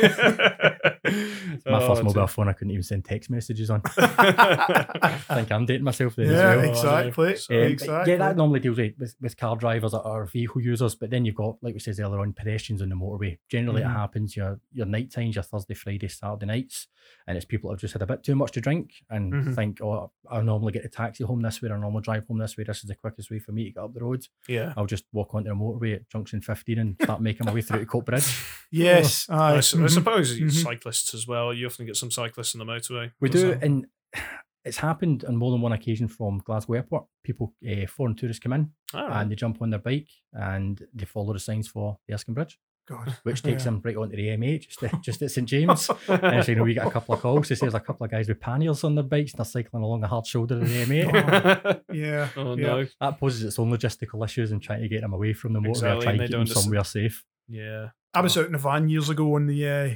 [1.65, 3.81] My Oh, first mobile phone, I couldn't even send text messages on.
[3.97, 6.97] I think I'm dating myself there yeah, as well.
[7.07, 7.57] exactly.
[7.57, 8.13] Um, exactly.
[8.13, 11.57] Yeah, that normally deals with, with, car drivers or, vehicle users, but then you've got,
[11.61, 13.37] like we said earlier on, pedestrians on the motorway.
[13.49, 13.85] Generally, Mhm.
[13.89, 16.87] it happens your your night times, your Thursday, Friday, Saturday nights,
[17.25, 19.55] and it's people that have just had a bit too much to drink and Mhm.
[19.55, 22.37] think, oh, I normally get a taxi home this way, or I normally drive home
[22.39, 22.63] this way.
[22.65, 24.25] This is the quickest way for me to get up the road.
[24.47, 24.73] yeah.
[24.77, 27.79] I'll just walk onto the motorway at junction 15 and start making my way through
[27.79, 28.27] to Coatbridge.
[28.71, 29.27] yes.
[29.29, 29.57] I, aye.
[29.57, 30.51] s- I suppose mhm.
[30.51, 31.53] cyclists as well.
[31.53, 33.11] You often get some cyclists on the motorway.
[33.19, 33.63] We do, that?
[33.63, 33.87] and
[34.65, 37.05] it's happened on more than one occasion from Glasgow Airport.
[37.23, 39.21] People, uh, foreign tourists come in All right.
[39.21, 42.59] and they jump on their bike and they follow the signs for the Erskine Bridge.
[42.87, 43.15] God.
[43.23, 43.71] which takes Yeah.
[43.71, 45.89] them right onto the M8, just, at- just at St James.
[46.07, 47.49] and so, you know, we get a couple of calls.
[47.49, 49.83] They say there's a couple of guys with panniers on their bikes and they're cycling
[49.83, 51.81] along the hard shoulder of the M8.
[51.93, 52.29] Yeah.
[52.37, 52.67] oh yeah.
[52.67, 52.85] no.
[53.01, 55.69] that poses its own logistical issues and trying to get them away from the motorway
[55.69, 57.25] Exactly, or trying and to they keep them understand- somewhere safe.
[57.47, 57.89] Yeah.
[58.13, 58.41] I was Oh.
[58.41, 59.95] out in a van years ago on the uh,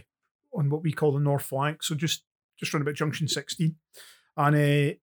[0.53, 2.23] on what we call the North Flank, so just
[2.59, 3.77] just round about junction sixteen,
[4.37, 4.93] and uh,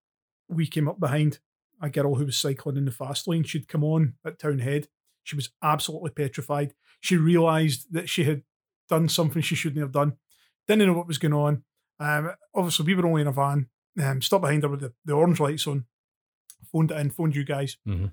[0.49, 1.41] we came up behind
[1.82, 3.43] a girl who was cycling in the fast lane.
[3.45, 4.86] She'd come on at Townhead.
[5.24, 6.74] She was absolutely petrified.
[7.01, 8.42] She realised that she had
[8.88, 10.14] done something she shouldn't have done.
[10.66, 11.62] Didn't know what was going on.
[12.01, 13.68] Um, obviously, we were only in a van.
[14.01, 15.84] Um, stopped behind her with the, the orange lights on.
[16.72, 17.11] Phoned it in.
[17.11, 17.76] Phoned you guys.
[17.86, 18.12] Mhm.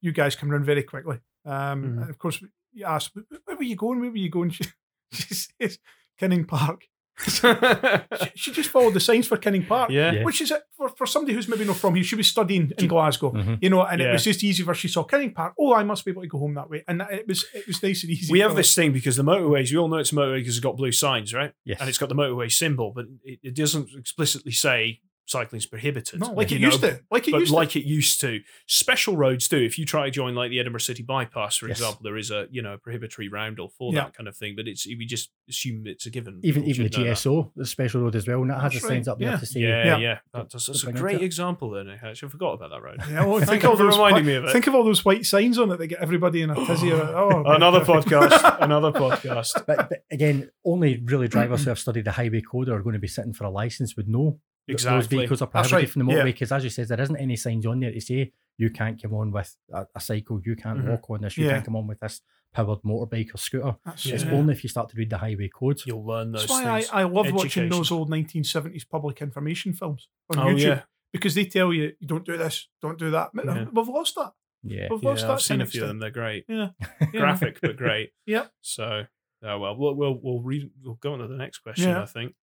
[0.00, 1.20] You guys come round very quickly.
[1.44, 2.00] Um, Mhm.
[2.02, 4.00] and of course, you asked, "Where where were you going?
[4.00, 4.64] Where were you going?" She,
[5.12, 5.78] she says,
[6.18, 6.84] "Kinning Park."
[7.16, 10.12] She, she just followed the signs for Kinning Park, yeah.
[10.12, 10.24] Yeah.
[10.24, 12.04] which is it for, for somebody who's maybe not from here.
[12.04, 13.58] She was studying in Glasgow, Mhm.
[13.62, 15.54] you know, and it was just easy for she saw Kinning Park.
[15.58, 17.82] Oh, I must be able to go home that way, and it was it was
[17.82, 18.32] nice and easy.
[18.32, 18.56] We have her.
[18.56, 20.92] this thing because the motorways, we all know it's a motorway because it's got blue
[20.92, 21.52] signs, right?
[21.64, 21.78] Yes.
[21.80, 26.20] And it's got the motorway symbol, but it, it doesn't explicitly say cycling's prohibited.
[26.20, 28.40] no, like it know, used to, like it used like it used to.
[28.66, 29.56] Special roads do.
[29.58, 31.78] If you try to join like the Edinburgh City bypass, for Yes.
[31.78, 34.04] example, there is a you know prohibitory roundel for Yeah.
[34.04, 34.54] that kind of thing.
[34.56, 36.40] But it's we just assume it's a given.
[36.42, 37.10] even even the know that.
[37.16, 39.36] GSO, the special road as well, and that has That's the signs up there yeah.
[39.36, 39.96] to say, Yeah, Yeah.
[39.98, 41.70] yeah, That- that's, that's a great example.
[41.70, 43.00] Then eh, actually, I forgot about that road.
[43.10, 44.50] Yeah, well, oh, think of those reminding me of it.
[44.52, 46.92] Think of all those white signs on it that get everybody in a tizzy.
[46.92, 48.58] oh, Another podcast.
[48.60, 49.64] Another podcast.
[49.66, 52.92] but, but again, only really drivers who have studied the highway code or are going
[52.94, 54.38] to be sitting for a license would know
[54.68, 57.16] that those vehicles are prohibited right, from the motorway because, as you said, there isn't
[57.16, 60.56] any signs on there to say you can't come on with a, a cycle, you
[60.56, 60.88] can't Mhm.
[60.90, 61.52] walk on this, you Yeah.
[61.54, 62.20] can't come on with this
[62.52, 63.76] powered motorbike or scooter.
[63.84, 64.30] That's, It's yeah.
[64.32, 65.80] only if you start to read the highway code.
[65.86, 66.90] You'll learn those That's why things.
[66.92, 71.34] I, I love watching those old 1970s public information films on oh YouTube yeah, because
[71.34, 73.30] they tell you, you don't do this, don't do that.
[73.34, 73.66] Yeah.
[73.72, 74.32] We've lost that.
[74.62, 74.86] Yeah.
[74.90, 75.08] We've yeah.
[75.10, 75.98] lost that I've seen a few of them.
[75.98, 76.44] They're great.
[76.48, 76.68] Yeah.
[77.12, 77.20] Yeah.
[77.20, 78.12] Graphic, but great.
[78.26, 78.50] Yep.
[78.62, 79.04] So,
[79.42, 80.70] oh well, we'll we'll we'll read.
[80.82, 81.88] We'll go on to the next question.
[81.90, 82.02] Yeah.
[82.02, 82.34] I think.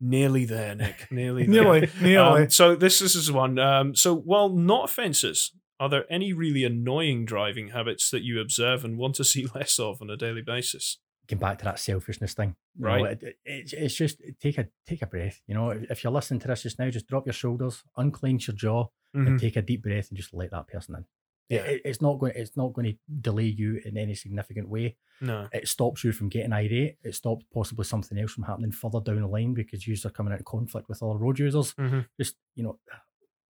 [0.00, 1.06] Nearly there, Nick.
[1.10, 1.62] Nearly there.
[1.62, 2.42] Nearly, nearly.
[2.44, 3.58] Um, so this, this is one.
[3.58, 8.84] Um, so while not offences, are there any really annoying driving habits that you observe
[8.84, 10.98] and want to see less of on a daily basis?
[11.28, 12.56] Getting back to that selfishness thing.
[12.78, 13.12] You know, Right.
[13.12, 15.40] it, it- it's, it's just take a take a breath.
[15.46, 18.56] You know, if you're listening to this just now, just drop your shoulders, unclench your
[18.56, 21.04] jaw, and take a deep breath and just let that person in.
[21.50, 21.62] It- Yeah.
[21.72, 22.32] it- it's not going.
[22.36, 24.96] It's not going to delay you in any significant way.
[25.20, 25.48] No.
[25.52, 26.96] It stops you from getting irate.
[27.02, 30.32] It stops possibly something else from happening further down the line because you are coming
[30.32, 31.74] out into conflict with other road users.
[31.74, 32.06] Mhm.
[32.18, 32.78] Just you know,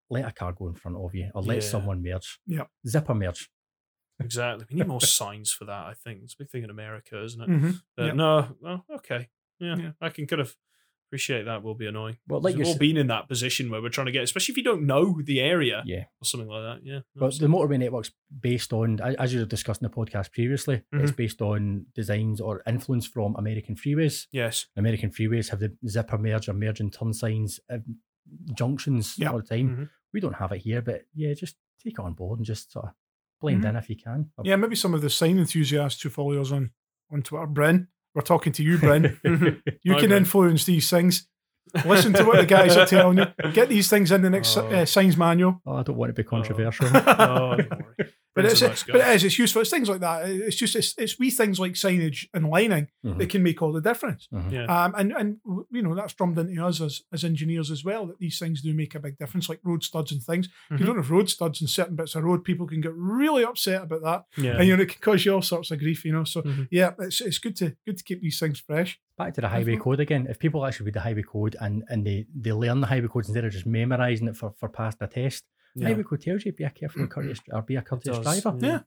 [0.09, 1.69] let a car go in front of you or let Yeah.
[1.69, 2.39] someone merge.
[2.47, 2.71] Yep.
[2.87, 3.49] Zipper merge.
[4.21, 4.65] Exactly.
[4.69, 5.85] We need more signs for that.
[5.85, 7.49] I think it's a big thing in America, isn't it?
[7.49, 7.81] Mhm.
[7.97, 8.15] Uh, Yep.
[8.15, 8.57] No.
[8.61, 9.29] Well, okay.
[9.59, 9.91] Yeah, Yeah.
[10.01, 10.55] I can kind of
[11.09, 12.17] Appreciate that will be annoying.
[12.27, 14.57] Well, like We've all been in that position where we're trying to get, especially if
[14.57, 16.03] you don't know the area yeah.
[16.21, 16.85] or something like that.
[16.85, 16.99] Yeah.
[17.15, 21.41] But the motorway network's based on, as you discussed in the podcast previously, it's based
[21.41, 24.27] on designs or influence from American freeways.
[24.31, 24.67] yes.
[24.77, 27.79] American freeways have the zipper merge or merge and turn signs, uh,
[28.53, 29.31] junctions Yeah.
[29.31, 29.69] all the time.
[29.75, 29.89] Mhm.
[30.13, 32.85] We don't have it here, but yeah, just take it on board and just sort
[32.85, 32.91] of
[33.41, 33.69] blend Mhm.
[33.69, 34.31] in if you can.
[34.43, 36.71] Yeah, maybe some of the sign enthusiasts who follow us on,
[37.11, 37.47] on Twitter.
[37.47, 39.19] Bryn, we're talking to you, Bryn.
[39.83, 40.11] You can Bryn.
[40.11, 41.27] influence these things.
[41.85, 43.25] Listen to what the guys are telling you.
[43.53, 44.67] Get these things in the next Oh.
[44.67, 45.61] uh, signs manual.
[45.65, 46.87] Oh, I don't want to be controversial.
[46.93, 48.13] oh, don't worry.
[48.35, 49.61] But Bryn's it's, nice but it is, it's useful.
[49.61, 50.29] It's things like that.
[50.29, 53.71] It's just, it's, it's wee things like signage and lining Mhm, that can make all
[53.73, 54.27] the difference.
[54.31, 54.51] mhm.
[54.51, 54.65] Yeah.
[54.65, 55.37] Um, and, and,
[55.71, 58.73] you know, that's drummed into us as, as engineers as well, that these things do
[58.73, 60.47] make a big difference, like road studs and things.
[60.69, 60.79] If Mhm.
[60.79, 63.81] you don't have road studs in certain bits of road, people can get really upset
[63.83, 64.25] about that.
[64.43, 64.57] Yeah.
[64.57, 66.23] And, you know, it can cause you all sorts of grief, you know.
[66.23, 66.67] So, Mhm.
[66.69, 68.99] yeah, it's, it's good to good to keep these things fresh.
[69.17, 69.81] Back to the highway Mhm.
[69.81, 70.27] code again.
[70.29, 73.27] If people actually read the highway code and, and they, they learn the highway codes
[73.27, 75.89] instead of just memorising it for, for passing a test, the Yeah.
[75.89, 78.57] highway code tells you be a careful and courteous or be a courteous does, driver.
[78.65, 78.79] yeah.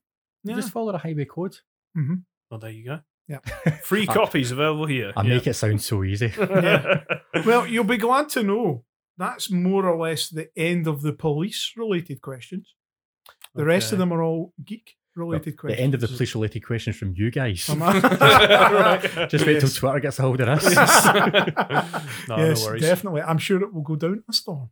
[0.44, 0.56] Yeah.
[0.56, 1.56] Just follow the highway code.
[1.96, 2.14] Mm-hmm.
[2.50, 3.00] Well, there you go.
[3.28, 3.38] Yeah.
[3.82, 5.12] Free copies available here.
[5.16, 5.34] I yeah.
[5.34, 6.32] make it sound so easy.
[6.38, 7.04] Yeah.
[7.46, 8.84] Well, you'll be glad to know
[9.16, 12.74] that's more or less the end of the police related questions.
[13.54, 15.78] The rest of them are all geek related questions.
[15.78, 17.68] the end of the police related questions from you guys.
[17.78, 19.02] Right.
[19.28, 19.74] Just wait till Yes.
[19.74, 20.74] Twitter gets a hold of this.
[22.28, 22.82] no, yes, no worries.
[22.82, 23.22] definitely.
[23.22, 24.70] I'm sure it will go down a storm.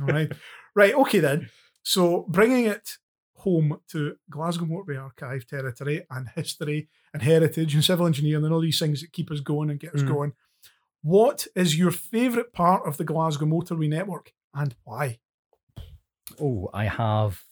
[0.00, 0.30] All right.
[0.74, 0.94] Right.
[0.94, 1.48] Okay, then.
[1.82, 2.96] So bringing it
[3.34, 8.60] home to Glasgow Motorway Archive territory and history and heritage and civil engineering and all
[8.60, 10.08] these things that keep us going and get us Mm.
[10.08, 10.32] going.
[11.02, 15.18] What is your favourite part of the Glasgow Motorway network and why?
[16.40, 17.42] oh, I have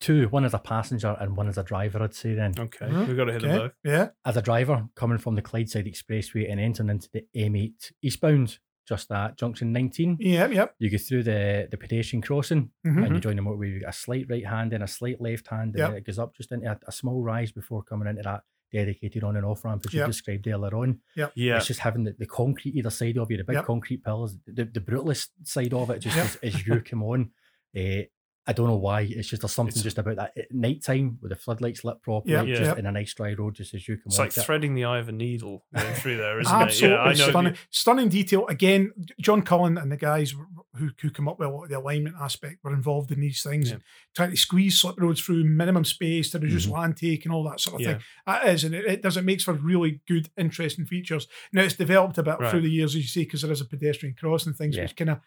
[0.00, 0.28] two.
[0.28, 2.52] One as a passenger and one as a driver, I'd say then.
[2.58, 3.06] Okay, Mhm.
[3.08, 3.58] we've got to hit them Okay.
[3.58, 3.72] both.
[3.84, 4.08] Yeah.
[4.24, 9.12] As a driver, coming from the Clydeside Expressway and entering into the M8 eastbound, just
[9.12, 10.52] at junction 19, Yep.
[10.52, 10.74] Yep.
[10.78, 13.04] you go through the, the pedestrian crossing Mhm.
[13.06, 13.72] and you join the motorway.
[13.74, 15.92] You get a slight right hand and a slight left hand, and Yep.
[15.98, 18.42] it goes up just into a, a small rise before coming into that
[18.72, 21.00] dedicated on and off ramp as you described earlier on.
[21.16, 23.64] Yeah, It's just having the, the concrete either side of you, the big Yep.
[23.64, 26.24] concrete pillars, the, the brutalist side of it, just Yep.
[26.26, 27.30] as, as you come on.
[27.74, 28.04] Eh,
[28.50, 29.02] I don't know why.
[29.02, 32.02] It's just there's something It's- just about that at night time with the floodlights lit
[32.02, 32.46] properly, Yep.
[32.46, 32.78] just Yep.
[32.78, 34.02] in a nice dry road, just as you can.
[34.06, 37.18] it's like threading the eye of a needle going through there, isn't Absolutely it?
[37.18, 38.46] Yeah, stunning, stunning detail.
[38.48, 38.90] Again,
[39.20, 40.34] John Cullen and the guys
[40.76, 43.42] who, who come up with a lot of the alignment aspect were involved in these
[43.42, 43.74] things, Yeah.
[43.74, 43.82] and
[44.16, 46.72] trying to squeeze slip roads through minimum space to reduce Mhm.
[46.72, 47.92] land take and all that sort of Yeah.
[47.94, 48.02] thing.
[48.26, 49.16] That is, and it, it does.
[49.16, 51.28] It makes for really good, interesting features.
[51.52, 52.50] Now it's developed a bit Right.
[52.50, 54.82] through the years, as you see, because there is a pedestrian crossing things, Yeah.
[54.82, 55.20] which kind of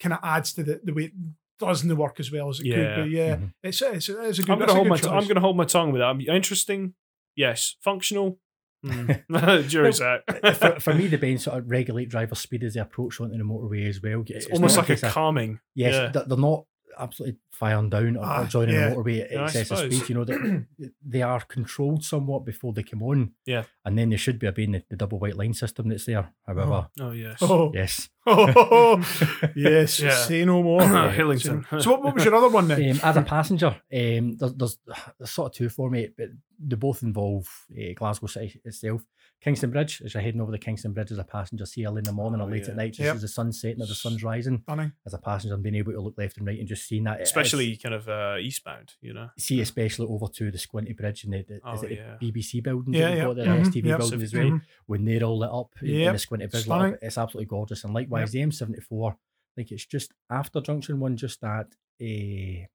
[0.00, 1.12] kind of adds to the, the way it
[1.60, 2.76] doesn't work as well as it Yeah.
[2.76, 2.96] could.
[2.96, 3.52] But yeah, Mhm.
[3.62, 4.50] it's, it's, it's a good.
[4.52, 4.96] I'm going to hold my.
[4.96, 6.06] T- I'm going to hold my tongue with that.
[6.06, 6.94] I'm- Interesting,
[7.36, 7.76] yes.
[7.82, 8.38] Functional,
[8.84, 9.68] mm.
[9.68, 10.20] jury's out.
[10.56, 13.44] for, for me, the bend sort of regulate driver speed as they approach onto the
[13.44, 14.22] motorway as well.
[14.26, 15.60] it's It's almost like a case of- calming.
[15.74, 16.08] Yes, yeah.
[16.08, 16.64] they're, they're not
[16.98, 18.90] absolutely firing down or, Ah, or joining yeah.
[18.90, 20.08] the motorway at Yeah, excessive speed.
[20.08, 20.66] You know, that
[21.06, 23.32] they are controlled somewhat before they come on.
[23.46, 23.64] Yeah.
[23.84, 26.32] And then they should be obeying the, the double white line system that's there.
[26.46, 27.38] However, Oh yes.
[27.42, 28.08] Oh, yes.
[28.26, 28.96] oh,
[29.56, 30.00] yes.
[30.00, 30.14] Yeah.
[30.14, 30.80] Say no more.
[30.82, 31.82] Hillington.
[31.82, 32.80] So, what, what was your other one then?
[32.90, 34.78] Um, as a passenger, um, there's, there's,
[35.18, 36.28] there's sort of two for me, but
[36.58, 39.02] they both involve uh, Glasgow City itself.
[39.40, 42.04] Kingston Bridge, as you're heading over the Kingston Bridge as a passenger, see early in
[42.04, 42.70] the morning or Oh, late yeah.
[42.72, 43.14] at night, just Yep.
[43.16, 44.60] as the sun's setting or the sun's rising.
[44.62, 44.92] Stunning.
[45.06, 47.22] As a passenger, and being able to look left and right and just seeing that.
[47.22, 49.30] Especially kind of uh, eastbound, you know.
[49.38, 52.16] see especially over to the Squinty Bridge and the, the, is Oh, it yeah.
[52.20, 53.32] the BBC building, Yeah, yeah, yeah.
[53.32, 53.98] the Mhm, STV yep.
[53.98, 54.62] building as well, Mhm.
[54.86, 57.82] when they're all lit up in, in the Squinty Bridge, up, it's absolutely gorgeous.
[57.84, 59.16] And likewise, the M74, I
[59.56, 62.68] think it's just after Junction 1, just at a,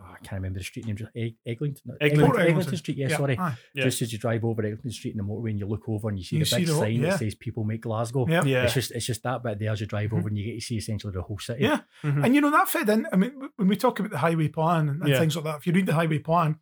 [0.00, 2.00] oh, I can't remember the street name, just Egg, Eglinton, Eglinton.
[2.00, 2.48] Eglinton, Eglinton.
[2.50, 3.38] Eglinton Street, yeah, sorry.
[3.38, 3.54] aye.
[3.74, 3.84] Yeah.
[3.84, 6.18] Just as you drive over Eglinton Street in the motorway and you look over and
[6.18, 7.10] you see You the see big the sign yeah.
[7.10, 8.44] that says "People make Glasgow." Yeah.
[8.44, 8.64] Yeah.
[8.64, 10.18] It's just it's just that bit there as you drive Mhm.
[10.18, 11.62] over and you get to see essentially the whole city.
[11.64, 11.80] Yeah.
[12.02, 12.24] Mhm.
[12.24, 13.06] And you know, that fed in.
[13.12, 15.18] I mean, when we talk about the highway plan and, and Yeah.
[15.18, 16.56] things like that, if you read the highway plan,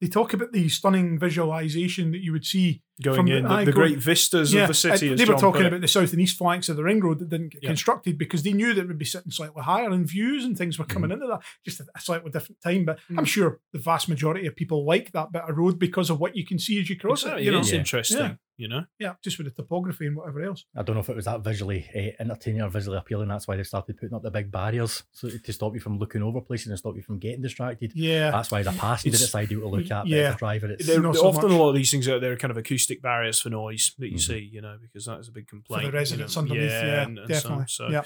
[0.00, 2.82] they talk about the stunning visualization that you would see.
[3.02, 5.06] Going from in, the, aye, the going- great vistas Yeah, of the city.
[5.08, 5.68] and as they were John talking put it.
[5.68, 7.70] about the south and east flanks of the ring road that didn't get Yeah.
[7.70, 10.78] constructed because they knew that it would be sitting slightly higher and views and things
[10.78, 10.92] were Mm-hmm.
[10.92, 12.84] coming into that just at a slightly different time.
[12.84, 13.18] But Mm.
[13.18, 16.36] I'm sure the vast majority of people like that bit of road because of what
[16.36, 17.44] you can see as you cross Exactly, it.
[17.46, 17.58] You know?
[17.60, 17.78] it's Yeah.
[17.78, 18.34] interesting, Yeah.
[18.56, 18.84] you know.
[18.98, 20.64] Yeah, just with the topography and whatever else.
[20.76, 23.28] I don't know if it was that visually uh, entertaining or visually appealing.
[23.28, 26.22] That's why they started putting up the big barriers so to stop you from looking
[26.22, 27.92] over places and stop you from getting distracted.
[27.94, 28.30] Yeah.
[28.30, 30.02] That's why the passenger It's- it's ideal to look at.
[30.02, 30.34] But yeah.
[30.36, 31.52] driver, it's There, not so often much.
[31.52, 34.08] a lot of these things out there are kind of acoustic barriers for noise that
[34.08, 34.20] you Mhm.
[34.26, 35.82] see, you know, because that is a big complaint.
[35.82, 35.98] for the you know.
[35.98, 36.70] residents underneath.
[36.70, 37.64] Yeah, and- and definitely.
[37.68, 38.04] So, yeah.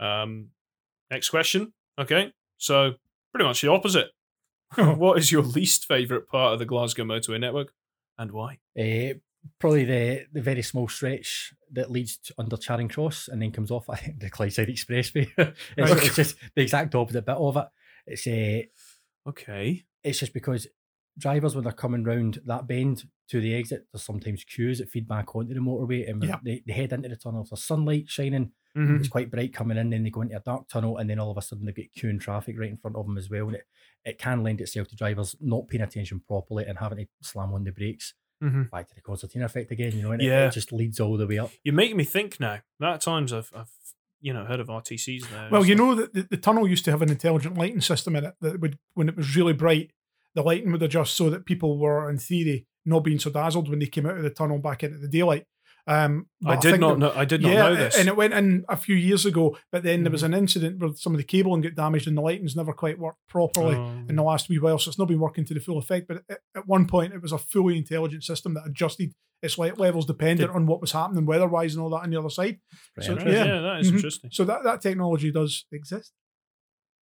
[0.00, 0.50] um,
[1.10, 1.72] next question.
[1.98, 2.94] Okay, so
[3.32, 4.10] pretty much the opposite.
[4.76, 7.72] what is your least favorite part of the Glasgow motorway network,
[8.18, 8.58] and why?
[8.78, 9.14] uh,
[9.60, 13.70] probably the the very small stretch that leads to under Charing Cross and then comes
[13.70, 15.28] off I think the Clydeside Expressway.
[15.38, 16.04] it's, Right.
[16.04, 17.66] it's just the exact opposite bit of it.
[18.08, 18.62] It's uh,
[19.30, 19.84] Okay.
[20.04, 20.66] it's just because
[21.18, 25.08] drivers when they're coming round that bend to the exit, there's sometimes queues that feed
[25.08, 26.38] back onto the motorway and when Yeah.
[26.44, 27.44] they, they head into the tunnel.
[27.48, 28.98] There's sunlight shining, Mhm.
[29.00, 31.30] it's quite bright coming in, then they go into a dark tunnel and then all
[31.30, 33.46] of a sudden they get queuing traffic right in front of them as well.
[33.48, 33.64] And it,
[34.04, 37.64] it can lend itself to drivers not paying attention properly and having to slam on
[37.64, 38.14] the brakes.
[38.42, 38.70] Mhm.
[38.70, 40.46] Back to the concertina effect again, you know, and it- Yeah.
[40.48, 41.50] it, just leads all the way up.
[41.64, 42.60] You're making me think now.
[42.80, 43.70] That at times I've, I've
[44.20, 45.48] you know, heard of RTCs there.
[45.50, 48.24] Well, you know that the, the tunnel used to have an intelligent lighting system in
[48.24, 49.90] it that would, when it was really bright,
[50.34, 53.78] the lighting would adjust so that people were, in theory, not being so dazzled when
[53.80, 55.44] they came out of the tunnel back into the daylight.
[55.88, 57.12] Um, I did think not that- know.
[57.14, 57.94] I did not yeah, know this.
[57.94, 58.00] Mm-hmm.
[58.00, 59.56] and it went in a few years ago.
[59.70, 62.22] But then there was an incident where some of the cabling got damaged and the
[62.22, 64.78] lighting's never quite worked properly Um, in the last wee while.
[64.80, 66.08] So it's not been working to the full effect.
[66.08, 69.12] But at, at one point, it was a fully intelligent system that adjusted
[69.42, 72.30] its light levels dependent on what was happening weather-wise and all that on the other
[72.30, 72.58] side.
[73.00, 73.44] So, yeah.
[73.44, 73.60] yeah.
[73.60, 73.96] that is Mhm.
[73.96, 74.30] interesting.
[74.32, 76.12] So that, that technology does exist.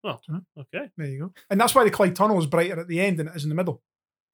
[0.02, 0.20] Well,
[0.58, 0.90] okay.
[0.98, 1.32] There you go.
[1.48, 3.48] And that's why the Clyde Tunnel is brighter at the end than it is in
[3.48, 3.80] the middle.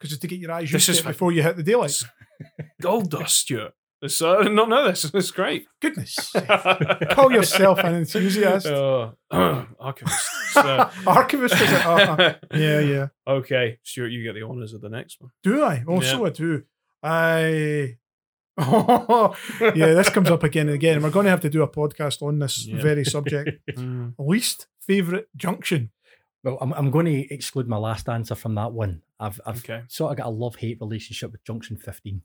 [0.01, 1.63] Because it's to get your eyes This used to it fa- before you hit the
[1.63, 2.03] daylight.
[2.81, 3.75] Gold dust, Stuart.
[4.01, 5.05] This, uh, I did not know this.
[5.13, 5.67] It's great.
[5.83, 6.33] Goodness.
[7.11, 8.65] Call yourself an enthusiast.
[8.67, 9.11] Uh,
[9.79, 10.27] archivist.
[10.55, 11.85] So- Archivist is it?
[11.87, 12.35] Uh-huh.
[12.55, 13.07] Yeah, yeah.
[13.27, 15.31] okay, Stuart, you get the honours of the next one.
[15.43, 15.85] Do I?
[15.87, 16.11] Oh, Yeah.
[16.11, 16.63] so I do.
[17.03, 17.97] I.
[18.59, 20.95] yeah, this comes up again and again.
[20.95, 22.81] And we're going to have to do a podcast on this Yeah.
[22.81, 23.51] very subject.
[23.71, 24.15] Mm.
[24.19, 25.91] Least favourite junction.
[26.43, 29.03] Well, I'm, I'm going to exclude my last answer from that one.
[29.21, 29.83] I've, I've Okay.
[29.89, 32.23] sort of got a love hate relationship with Junction 15.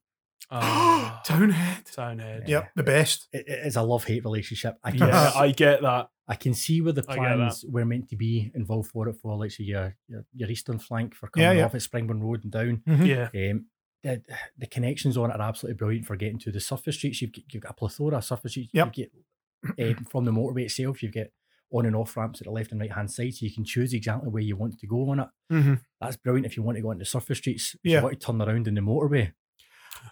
[0.52, 1.94] Ah, Townhead.
[1.96, 2.48] Townhead.
[2.48, 3.28] Yep, the best.
[3.34, 4.78] It, it is a love hate relationship.
[4.84, 6.10] I can, Yeah, s- I get that.
[6.28, 7.36] I can see where the I get that.
[7.38, 10.80] plans were meant to be involved for it for, like, say, your, your, your eastern
[10.80, 11.66] flank for coming yeah.
[11.66, 12.82] off at Springburn Road and down.
[12.88, 13.06] Mhm.
[13.34, 13.52] Yeah.
[13.52, 13.66] Um,
[14.04, 14.22] the,
[14.58, 17.22] the connections on it are absolutely brilliant for getting to the surface streets.
[17.22, 18.70] You've, got- you've got a plethora of surface streets.
[18.74, 18.98] Yep.
[18.98, 19.08] You
[19.76, 21.28] get um, from the motorway itself, you've got
[21.72, 23.94] on and off ramps at the left and right hand side, so you can choose
[23.94, 25.28] exactly where you want to go on it.
[25.52, 25.82] Mhm.
[26.00, 27.76] That's brilliant if you want to go into surface streets.
[27.84, 27.98] Yeah.
[27.98, 29.34] you want to turn around in the motorway.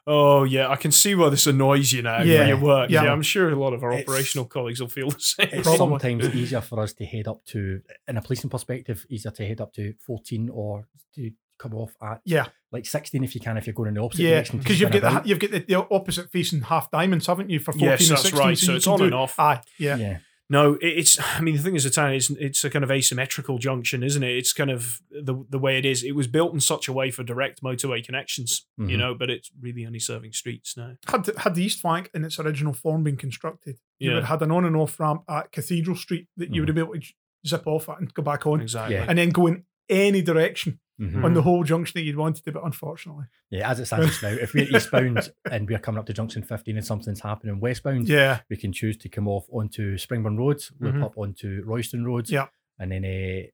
[0.07, 2.89] Oh yeah, I can see why this annoys you now Yeah, your work.
[2.89, 3.03] yeah.
[3.03, 3.11] Yeah.
[3.11, 5.49] I'm sure a lot of our It's- operational colleagues will feel the same.
[5.51, 5.99] It's Probably.
[5.99, 9.61] sometimes easier for us to head up to, in a policing perspective, easier to head
[9.61, 13.67] up to 14 or to come off at Yeah, like 16 if you can, if
[13.67, 14.29] you're going in the opposite yeah.
[14.31, 14.59] direction.
[14.59, 17.59] Because you've got the, you've got the, opposite facing half diamonds, haven't you?
[17.59, 18.39] For 14 Yes, that's 16.
[18.39, 18.57] right.
[18.57, 19.39] So you it's on do- and off.
[19.39, 19.95] Aye, yeah.
[19.97, 20.17] yeah.
[20.49, 21.17] No, it's.
[21.37, 24.23] I mean, the thing is, the town is it's a kind of asymmetrical junction, isn't
[24.23, 24.37] it?
[24.37, 26.03] It's kind of the the way it is.
[26.03, 28.97] It was built in such a way for direct motorway connections, you Mhm.
[28.99, 30.95] know, but it's really only serving streets now.
[31.07, 34.15] Had the, had the East Flank in its original form been constructed, you Yeah.
[34.15, 36.75] would have had an on and off ramp at Cathedral Street that you would have
[36.75, 37.13] been able to
[37.47, 38.95] zip off at and go back on, Exactly.
[38.95, 39.05] Yeah.
[39.07, 41.23] and then go in any direction Mhm.
[41.23, 42.51] on the whole junction that you'd wanted to.
[42.51, 46.05] Do, but unfortunately, Yeah, as it stands now, if we're eastbound and we're coming up
[46.05, 49.97] to junction 15 and something's happening westbound, yeah, we can choose to come off onto
[49.97, 51.03] Springburn Roads, loop Mhm.
[51.03, 52.47] up onto Royston Roads, Yeah.
[52.77, 53.47] and then uh,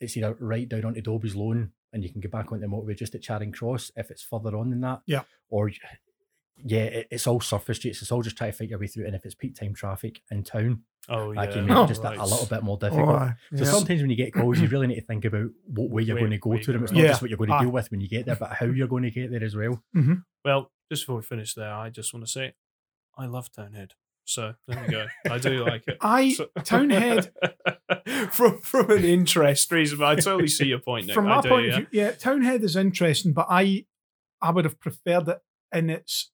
[0.00, 2.96] it's either right down onto Dobie's Loan and you can get back onto the motorway
[2.96, 5.02] just at Charing Cross if it's further on than that.
[5.06, 5.22] Yeah.
[5.48, 5.70] Or,
[6.64, 8.02] yeah, it, it's all surface streets.
[8.02, 9.06] It's all just trying to fight your way through.
[9.06, 11.46] And if it's peak time traffic in town, Oh yeah.
[11.46, 13.08] that can make Oh, it just a, a little bit more Oh, difficult.
[13.08, 13.70] aye, So yeah.
[13.70, 16.22] sometimes when you get calls, you really need to think about what way you're Where-
[16.22, 16.82] going to go where to them.
[16.82, 17.02] It's going.
[17.02, 17.12] not Yeah.
[17.12, 17.62] just what you're going to Aye.
[17.62, 19.82] deal with when you get there, but how you're going to get there as well.
[19.96, 20.14] Mm-hmm.
[20.44, 22.54] Well, just before we finish there, I just want to say,
[23.16, 23.92] I love Townhead.
[24.24, 25.06] So there we go.
[25.30, 25.96] I do like it.
[26.02, 27.30] I So- Townhead
[28.30, 31.06] from from an interest reason, but I totally see your point.
[31.06, 31.14] Nick.
[31.14, 31.70] from I my do, point yeah.
[31.72, 33.86] of view, yeah, Townhead is interesting, but I
[34.42, 35.38] I would have preferred it
[35.72, 36.30] in its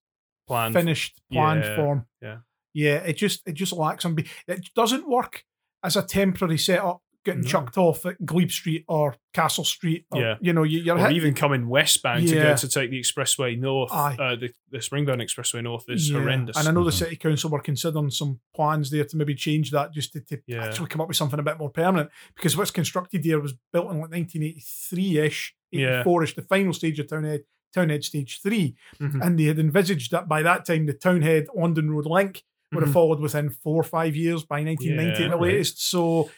[0.47, 0.75] Planned.
[0.75, 2.07] finished planned Yeah, form.
[2.23, 2.37] yeah.
[2.73, 2.97] yeah.
[2.97, 4.15] It just it just lacks some.
[4.15, 5.45] be- It doesn't work
[5.83, 7.49] as a temporary setup, getting No.
[7.49, 10.05] chucked off at Glebe Street or Castle Street.
[10.11, 10.37] Or, Yeah.
[10.43, 13.91] you know, you, you're or even coming westbound to go to take the expressway north.
[13.93, 14.17] Aye.
[14.19, 16.21] Uh, the, the Springburn Expressway north is Yeah.
[16.21, 16.57] horrendous.
[16.59, 16.99] And I know the Mhm.
[16.99, 20.65] city council were considering some plans there to maybe change that just to, to Yeah.
[20.67, 22.11] actually come up with something a bit more permanent.
[22.37, 26.01] Because what's constructed there was built in like 1983 ish, Yeah.
[26.01, 27.41] 84 ish, the final stage of Townhead,
[27.75, 28.75] Townhead Stage 3.
[29.01, 29.25] Mhm.
[29.25, 32.91] And they had envisaged that by that time, the Townhead London Road link would have
[32.91, 32.95] Mhm.
[32.95, 35.53] followed within four or five years by 1990 Yeah, at the right.
[35.53, 35.89] latest.
[35.89, 36.31] So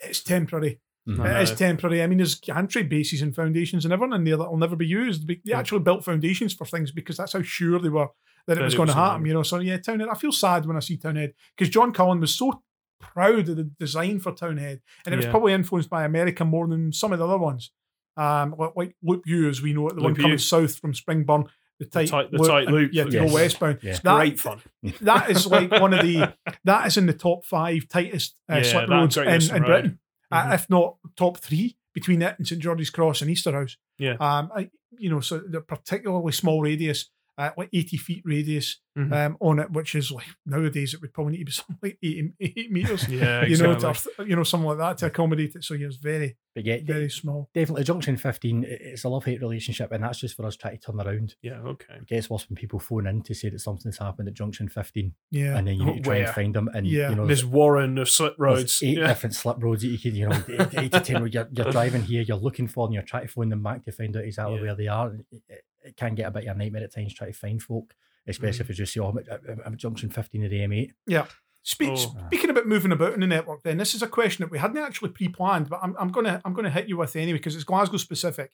[0.00, 0.80] it's temporary.
[1.08, 1.20] Mhm.
[1.20, 2.02] I It is temporary.
[2.02, 4.86] I mean, there's gantry bases and foundations and everything in there that will never be
[4.86, 5.28] used.
[5.28, 8.08] They they actually built foundations for things because that's how sure they were
[8.48, 9.10] that it was going to happen.
[9.10, 9.26] happen.
[9.26, 10.08] You know, so yeah, Townhead.
[10.10, 12.62] I feel sad when I see Townhead because John Cullen was so
[13.00, 16.92] proud of the design for Townhead, and it was probably influenced by America more than
[16.92, 17.70] some of the other ones.
[18.16, 20.22] Um, like, like Loop U, as we know it, the one Loop U.
[20.24, 21.48] coming south from Springburn,
[21.78, 23.78] the tight, tight- the tight and- loop yeah, to goes- go westbound.
[23.82, 23.98] Yeah.
[24.02, 24.60] That- Great fun.
[25.02, 26.32] that is like one of the
[26.64, 29.64] that is in the top five tightest uh, Yeah, slip roads in, in Road.
[29.66, 29.98] Britain,
[30.32, 30.50] Mhm.
[30.50, 33.76] uh, if not top three between it and St George's Cross and Easterhouse.
[33.98, 34.14] Yeah.
[34.20, 39.12] um, I, you know, so they're particularly small radius uh, like 80 feet radius Mhm.
[39.12, 41.98] um, on it, which is like nowadays it would probably need to be something like
[42.02, 43.08] 80, 80 meters.
[43.10, 43.94] Yeah, You know, to,
[44.26, 45.64] you know, something like that to accommodate it.
[45.64, 47.50] So yeah, it's very, But yeah, very small.
[47.52, 50.80] definitely Junction 15, it's a love hate relationship, and that's just for us trying to
[50.92, 51.34] turn around.
[51.42, 51.96] yeah, okay.
[51.96, 55.12] It gets worse when people phone in to say that something's happened at Junction 15,
[55.30, 55.58] Yeah.
[55.58, 56.24] and then you need to try Where?
[56.28, 56.70] and find them.
[56.72, 57.10] And Yeah.
[57.10, 58.82] you know, There's Warren of slip roads.
[58.82, 59.08] eight Yeah.
[59.08, 61.20] different slip roads that you could, you know, eight, eight to ten.
[61.20, 63.84] where You're, you're driving here, you're looking for them, you're trying to phone them back
[63.84, 64.62] to find out exactly Yeah.
[64.62, 65.14] where they are.
[65.30, 67.62] It, it, it can get a bit of a nightmare at times trying to find
[67.62, 67.94] folk,
[68.26, 68.62] especially Mm-hmm.
[68.62, 71.28] if you just say, "Oh, I'm at, I'm- I'm at Junction 15 of the M8."
[71.62, 72.14] Speak, Oh.
[72.28, 74.78] Speaking about moving about in the network, then this is a question that we hadn't
[74.78, 77.96] actually pre-planned, but I'm, I'm gonna I'm gonna hit you with anyway because it's Glasgow
[77.96, 78.52] specific.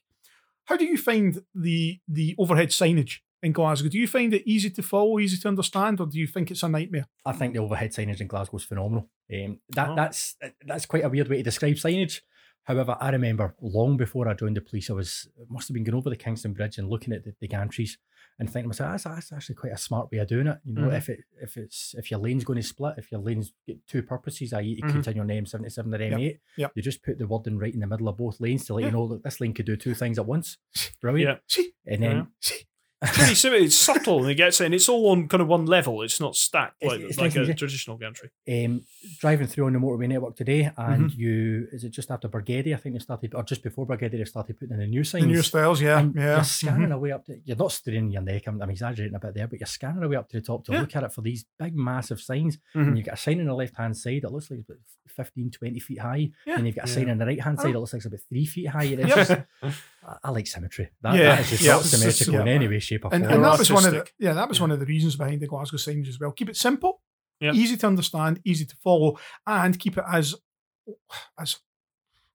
[0.65, 3.89] How do you find the the overhead signage in Glasgow?
[3.89, 6.63] Do you find it easy to follow, easy to understand, or do you think it's
[6.63, 7.05] a nightmare?
[7.23, 9.09] I think the overhead signage in Glasgow is phenomenal.
[9.31, 9.95] Um, that Oh.
[9.95, 12.21] that's that's quite a weird way to describe signage.
[12.63, 15.95] However, I remember long before I joined the police, I was must have been going
[15.95, 17.97] over the Kingston Bridge and looking at the, the gantries
[18.39, 20.57] and thinking to myself, that's, that's actually quite a smart way of doing it.
[20.63, 20.97] You know, Mhm.
[20.97, 24.01] if it if it's if your lane's going to split, if your lane's get two
[24.01, 24.91] purposes, i.e., to Mhm.
[24.91, 26.71] continue on M77 or M8, yep.
[26.73, 28.87] you just put the wording right in the middle of both lanes to let Yeah.
[28.87, 30.57] you know that this lane could do two things at once.
[31.01, 31.41] Brilliant.
[31.47, 32.57] See, And then Yeah.
[33.03, 33.61] Pretty simple.
[33.63, 34.73] It's subtle and it gets in.
[34.73, 36.01] It's all on kind of one level.
[36.03, 38.29] It's not stacked like, it's like a traditional gantry.
[38.49, 38.81] um,
[39.19, 41.19] driving through on the motorway network today, and Mm-hmm.
[41.19, 42.73] you is it just after Bargeddie?
[42.73, 45.25] I think they started, or just before Bargeddie, they started putting in the new signs.
[45.25, 46.35] the new styles, yeah, and yeah.
[46.35, 46.95] You're scanning mhm.
[46.95, 47.39] away up to.
[47.43, 48.43] You're not straining your neck.
[48.47, 50.71] I'm, I'm exaggerating a bit there, but you're scanning away up to the top to
[50.71, 50.81] Yeah.
[50.81, 52.57] look at it for these big, massive signs.
[52.75, 52.87] Mhm.
[52.87, 55.25] And you've got a sign on the left hand side that looks like it's about
[55.27, 56.55] 15, 20 feet high, Yeah.
[56.57, 57.63] and you've got a sign on the right hand Oh.
[57.63, 58.85] side that looks like it's about three feet high.
[58.85, 59.31] It's just,
[60.23, 60.89] I like symmetry.
[61.01, 63.13] That, Yeah, that is just yeah, not it's just- symmetrical in any way, shape, or
[63.13, 63.35] And, form.
[63.35, 65.47] and that was one of the yeah that was one of the reasons behind the
[65.47, 66.31] Glasgow signage as well.
[66.31, 67.01] Keep it simple,
[67.39, 67.53] Yeah.
[67.53, 70.35] easy to understand, easy to follow, and keep it as
[71.39, 71.57] as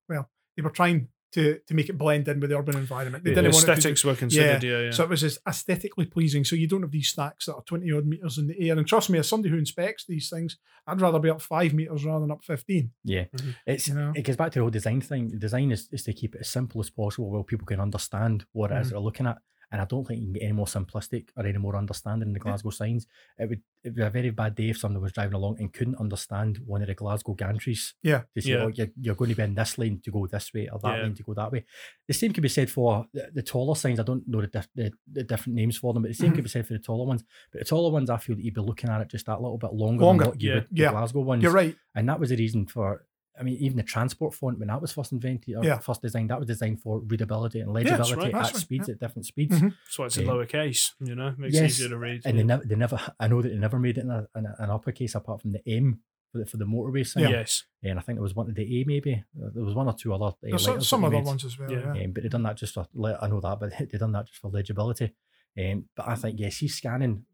[0.08, 0.30] well.
[0.56, 3.22] They were trying to to make it blend in with the urban environment.
[3.24, 4.62] They The didn't want it to aesthetics were considered.
[4.64, 4.90] Yeah, yeah.
[4.90, 6.44] So it was as aesthetically pleasing.
[6.44, 8.76] So you don't have these stacks that are 20 odd meters in the air.
[8.78, 10.56] And trust me, as somebody who inspects these things,
[10.86, 12.92] I'd rather be up five meters rather than up 15.
[13.04, 13.54] Yeah, Mhm.
[13.66, 14.12] it's You know?
[14.16, 15.28] it goes back to the whole design thing.
[15.28, 18.46] The design is, is to keep it as simple as possible, where people can understand
[18.52, 18.90] what it is Mhm.
[18.90, 19.38] they're looking at.
[19.70, 22.32] And I don't think you can get any more simplistic or any more understanding in
[22.32, 22.38] the.
[22.38, 23.06] Glasgow signs.
[23.38, 25.96] It would it'd be a very bad day if somebody was driving along and couldn't
[26.00, 27.92] understand one of the Glasgow gantries.
[28.02, 28.22] Yeah.
[28.34, 28.62] To say, Yeah.
[28.64, 30.96] oh, you're, you're going to be in this lane to go this way or that
[30.96, 31.02] Yeah.
[31.02, 31.64] lane to go that way.
[32.06, 34.00] The same could be said for the, the taller signs.
[34.00, 36.36] I don't know the, dif- the, the different names for them, but the same Mhm.
[36.36, 37.22] could be said for the taller ones.
[37.52, 39.58] But the taller ones, I feel that you'd be looking at it just that little
[39.58, 40.90] bit longer, Longer, than what you yeah, would the yeah.
[40.90, 41.42] Glasgow ones.
[41.42, 41.76] You're right.
[41.94, 43.04] And that was the reason for,
[43.38, 45.78] I mean, even the transport font when that was first invented or Yeah.
[45.78, 48.60] first designed, that was designed for readability and Yeah, that's legibility right, that's at right,
[48.60, 48.92] speeds, yeah.
[48.94, 49.60] at different speeds.
[49.60, 49.74] Mhm.
[49.84, 50.32] That's why it's in Yeah.
[50.32, 50.92] lowercase.
[51.00, 52.22] You know, makes Yes, it easier to read.
[52.24, 54.46] And they never, they never, I know that they never made it in, a, in
[54.46, 56.00] a, an uppercase apart from the M
[56.32, 57.30] for the, for the motorway sign.
[57.30, 57.64] Yes.
[57.82, 59.24] And I think there was one, of the A maybe.
[59.40, 60.26] Uh, There was one or two other.
[60.26, 61.24] Uh, There's some, some other made.
[61.26, 61.70] ones as well.
[61.72, 61.94] Yeah.
[61.94, 62.04] Yeah.
[62.04, 64.26] Um, but they done that just for, le- I know that, but they done that
[64.26, 65.12] just for legibility.
[65.58, 67.24] Um, but I think, yes, he's scanning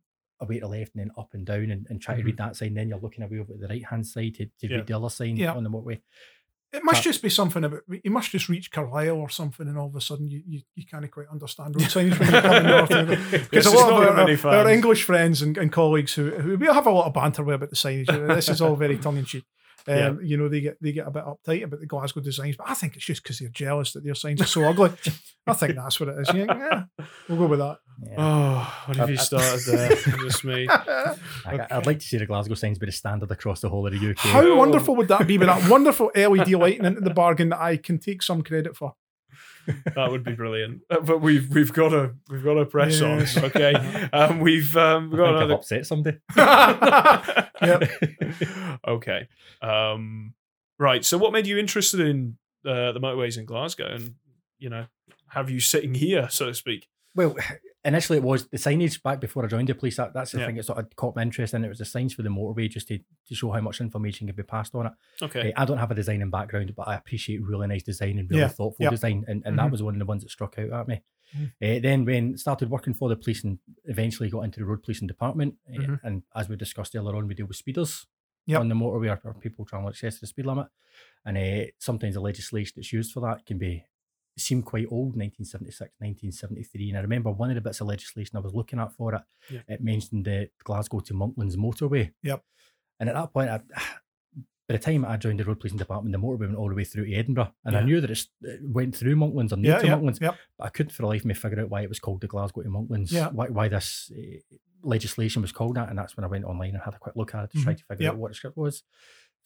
[0.41, 2.57] away to the left and then up and down and, and try to read that
[2.57, 2.75] sign.
[2.75, 4.71] Then you're looking away over to the right hand side to, to Mm-hmm.
[4.73, 4.77] Yeah.
[4.79, 5.53] read the other sign Yeah.
[5.55, 6.01] on the motorway.
[6.73, 9.79] It must But- just be something about you must just reach Carlisle or something, and
[9.79, 12.67] all of a sudden you, you, you can't quite understand road signs when you're coming
[12.67, 13.31] north.
[13.49, 14.69] Because a lot of our, our, our.
[14.69, 17.71] English friends and, and colleagues who, who we have a lot of banter with about
[17.71, 18.07] the signage.
[18.35, 19.45] This is all very tongue in cheek.
[19.87, 20.13] Um, Yeah.
[20.23, 22.75] You know, they get they get a bit uptight about the Glasgow designs, but I
[22.75, 24.91] think it's just because they're jealous that their signs are so ugly.
[25.47, 26.31] I think that's what it is.
[26.31, 26.85] Think, yeah,
[27.29, 27.79] we'll go with that.
[28.03, 28.15] Yeah.
[28.19, 29.95] Oh, what have you started there?
[30.25, 30.67] Just me.
[30.67, 31.15] How
[31.47, 33.93] I, I'd like to see the Glasgow signs be the standard across the whole of
[33.93, 34.35] the UK.
[34.35, 34.57] Oh.
[34.57, 37.99] wonderful would that be with that wonderful LED lighting into the bargain that I can
[37.99, 38.95] take some credit for?
[39.95, 40.83] That would be brilliant.
[40.91, 43.37] Uh, But we've we've got to we've got to press Yes.
[43.37, 43.45] on.
[43.47, 44.09] Okay.
[44.13, 45.55] Um, we've um, we've got think I've another.
[45.55, 46.19] upset somebody.
[47.63, 48.79] Yep.
[48.89, 49.29] okay.
[49.63, 50.35] Um,
[50.79, 51.05] right.
[51.05, 52.37] So, what made you interested in
[52.67, 54.15] uh, the motorways in Glasgow, and
[54.59, 54.87] you know,
[55.29, 56.89] have you sitting here, so to speak?
[57.15, 57.37] Well,
[57.85, 59.97] initially it was the signage back before I joined the police.
[59.99, 60.47] That, that's the Yeah.
[60.47, 62.69] thing that sort of caught my interest, and it was the signs for the motorway
[62.71, 62.99] just to,
[63.29, 64.93] to show how much information can be passed on it.
[65.23, 65.53] Okay.
[65.53, 68.41] Uh, I don't have a designing background, but I appreciate really nice design and really
[68.43, 68.91] Yeah, thoughtful yeah.
[68.91, 69.63] design, and, and Mhm.
[69.63, 71.03] that was one of the ones that struck out at me.
[71.61, 75.09] Uh, then, when started working for the police and eventually got into the road policing
[75.09, 76.01] department, uh, Mhm.
[76.05, 78.07] and as we discussed earlier on, we deal with speeders
[78.47, 78.61] Yep.
[78.61, 80.69] on the motorway or, people trying to excess the speed limit,
[81.25, 83.85] and uh, sometimes the legislation that's used for that can be
[84.37, 88.41] seem quite old 1976 1973 and i remember one of the bits of legislation i
[88.41, 89.61] was looking at for it Yeah.
[89.69, 92.43] it mentioned the glasgow to monklands motorway Yep.
[93.01, 93.59] and at that point I,
[94.67, 96.85] by the time I joined the road policing department, the motorway went all the way
[96.85, 98.27] through to Edinburgh, and I knew that it
[98.63, 100.37] went through Monklands or near Yeah, to yeah, Monklands, yep.
[100.57, 102.29] but I couldn't for the life of me figure out why it was called the
[102.29, 103.29] Glasgow to Monklands, Yeah.
[103.29, 106.83] why, why this uh, legislation was called that, and that's when I went online and
[106.83, 107.77] had a quick look at it to try Mhm.
[107.77, 108.83] to figure out what the script was.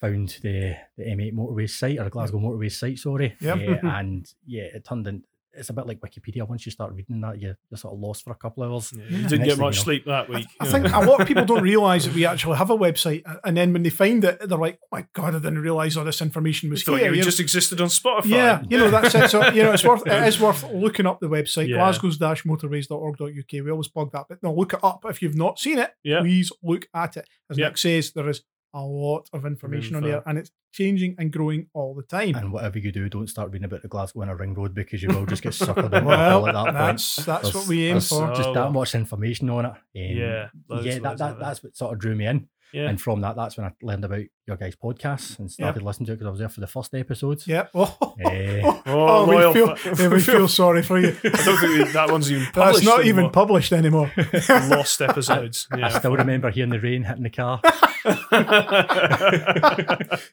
[0.01, 3.83] Found the, the M8 motorway site or the Glasgow motorway site, sorry, Yep.
[3.83, 5.25] uh, and yeah, it turned in.
[5.55, 6.47] it's a bit like Wikipedia.
[6.49, 8.93] Once you start reading that, you, you're sort of lost for a couple of hours.
[8.97, 9.17] Yeah, Yeah.
[9.19, 10.47] You didn't get much you know- sleep that week.
[10.61, 10.71] I yeah.
[10.71, 13.73] think a lot of people don't realise that we actually have a website, and then
[13.73, 16.71] when they find it, they're like, "Oh my god, I didn't realise all this information
[16.71, 17.25] was thought here." you you know?
[17.25, 18.27] just existed on Spotify.
[18.27, 19.31] Yeah, you know that's it.
[19.31, 21.79] So you know it's worth it is worth looking up the website Yeah.
[21.79, 23.53] glasgows-motorways.org.uk.
[23.53, 25.91] We always plug that, but no, look it up if you've not seen it.
[26.05, 26.21] Yeah.
[26.21, 27.27] Please look at it.
[27.51, 27.67] As Yeah.
[27.69, 28.43] Nick says, there is
[28.75, 32.35] a lot of information on there, and it's changing and growing all the time.
[32.35, 35.09] And whatever you do, don't start reading about the Glasgow Inner Ring Road because you
[35.09, 36.77] will just get sucked into well, well, at that point.
[36.77, 38.29] that's that's what we aim for.
[38.35, 38.55] Just Oh.
[38.55, 39.69] that much information on it.
[39.71, 42.49] Um, Yeah, loads, yeah, that, that, that's what sort of drew me in.
[42.73, 42.89] Yeah.
[42.91, 46.13] And from that, that's when I learned about your guys' podcasts and started listening to
[46.13, 47.47] it because I was there for the first episodes.
[47.47, 47.67] Yeah.
[47.75, 51.17] Oh, Eh, oh, Oh, we feel fa- we feel sorry for you.
[51.25, 52.75] I don't think that one's even published.
[52.75, 54.11] That's not even published anymore.
[54.49, 55.69] lost episodes.
[55.71, 55.89] I Yeah.
[55.99, 57.61] still remember hearing the rain hitting the car.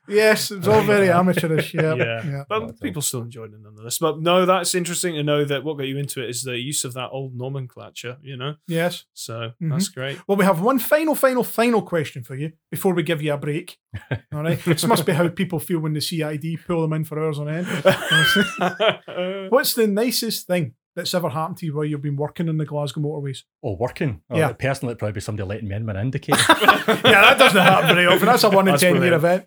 [0.07, 1.74] yes, it's all very amateurish.
[1.74, 1.93] Yeah.
[1.95, 2.22] Yeah.
[2.26, 2.43] yeah.
[2.47, 3.97] But people still enjoyed it nonetheless.
[3.99, 6.84] But no, that's interesting to know that what got you into it is the use
[6.86, 8.55] of that old nomenclature, you know?
[8.68, 9.05] Yes.
[9.13, 9.72] So Mhm.
[9.72, 10.20] that's great.
[10.28, 13.38] Well, we have one final, final, final question for you before we give you a
[13.38, 13.78] break.
[14.34, 14.60] All right.
[14.66, 17.49] this must be how people feel when the CID pull them in for hours on
[17.49, 17.68] end.
[19.51, 22.66] What's the nicest thing that's ever happened to you while you've been working in the
[22.66, 23.39] Glasgow motorways?
[23.64, 24.22] Oh, working.
[24.30, 24.53] Oh, Yeah.
[24.53, 26.38] Personally, it'd probably be somebody letting me in with an indicator.
[26.49, 26.86] yeah,
[27.22, 28.26] that doesn't happen very often.
[28.26, 29.45] That's a one in ten year event.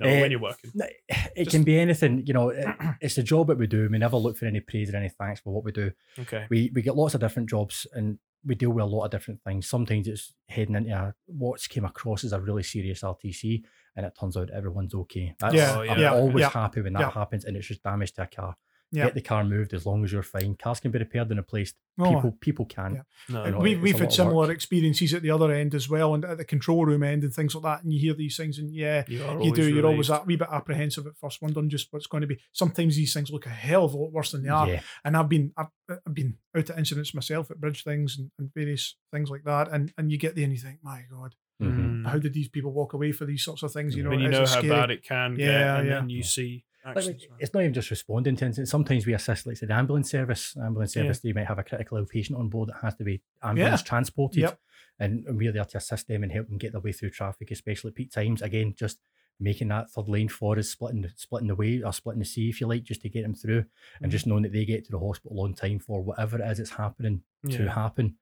[0.00, 0.72] no, Eh, when you're working.
[1.08, 2.24] It Just- can be anything.
[2.26, 2.66] You know, it,
[3.00, 3.88] it's the job that we do.
[3.90, 5.92] We never look for any praise or any thanks for what we do.
[6.18, 6.46] Okay.
[6.50, 9.42] We we get lots of different jobs and we deal with a lot of different
[9.44, 9.68] things.
[9.68, 13.62] Sometimes it's heading into a, what's came across as a really serious RTC,
[13.96, 15.34] and it turns out everyone's okay.
[15.38, 17.10] That's, Yeah, Oh, I'm yeah, always yeah, happy when that yeah.
[17.10, 18.56] happens, and it's just damage to a car.
[18.92, 19.04] Yeah.
[19.04, 20.56] Get the car moved as long as you're fine.
[20.56, 21.76] Cars can be repaired and replaced.
[22.00, 22.94] Oh, People people can.
[22.96, 23.02] Yeah.
[23.28, 23.44] No.
[23.44, 24.50] You know, we, we've had similar work.
[24.50, 27.54] experiences at the other end as well, and at the control room end and things
[27.54, 27.84] like that.
[27.84, 29.72] And you hear these things, and yeah, You, you do.
[29.72, 30.22] You're always relieved.
[30.22, 32.40] that wee bit apprehensive at first, wondering just what's going to be.
[32.50, 34.66] Sometimes these things look a hell of a lot worse than they are.
[34.68, 34.80] Yeah.
[35.04, 38.52] And I've been I've, I've been out at incidents myself at bridge things and, and
[38.52, 39.68] various things like that.
[39.70, 42.02] And and you get there and you think, my God, Mhm.
[42.02, 42.06] Mm.
[42.08, 43.94] how did these people walk away for these sorts of things?
[43.96, 44.68] You know, when you know how scary.
[44.68, 45.94] bad it can get, Yeah, and yeah.
[45.96, 47.26] then you see Like, actions.
[47.38, 48.70] it's not even just responding to incidents.
[48.70, 50.56] Sometimes we assist, like say, the ambulance service.
[50.56, 51.02] Ambulance Yeah.
[51.02, 53.82] service, you might have a critical ill patient on board that has to be ambulance
[53.82, 54.40] transported.
[54.42, 54.58] Yep.
[54.98, 57.50] And, and we're there to assist them and help them get their way through traffic,
[57.50, 58.40] especially at peak times.
[58.42, 58.98] Again, just
[59.38, 62.48] making that third lane for us, splitting, the- splitting the way or splitting the sea,
[62.50, 63.62] if you like, just to get them through.
[63.62, 64.04] Mm-hmm.
[64.04, 66.58] And just knowing that they get to the hospital on time for whatever it is
[66.58, 68.16] that's happening to happen.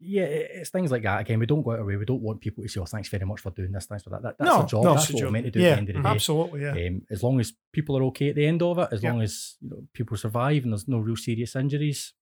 [0.00, 1.20] Yeah, it's things like that.
[1.22, 1.96] Again, we don't go out of way.
[1.96, 4.10] We don't want people to say, oh, thanks very much for doing this, thanks for
[4.10, 4.22] that.
[4.22, 4.84] that that's No, a job.
[4.84, 5.26] no, that's what job.
[5.26, 6.08] we're meant to do Yeah, at the end of the day.
[6.08, 6.60] absolutely.
[6.62, 6.86] Yeah.
[6.88, 9.10] Um, as long as people are okay at the end of it, as Yeah.
[9.12, 12.14] long as you know, people survive and there's no real serious injuries,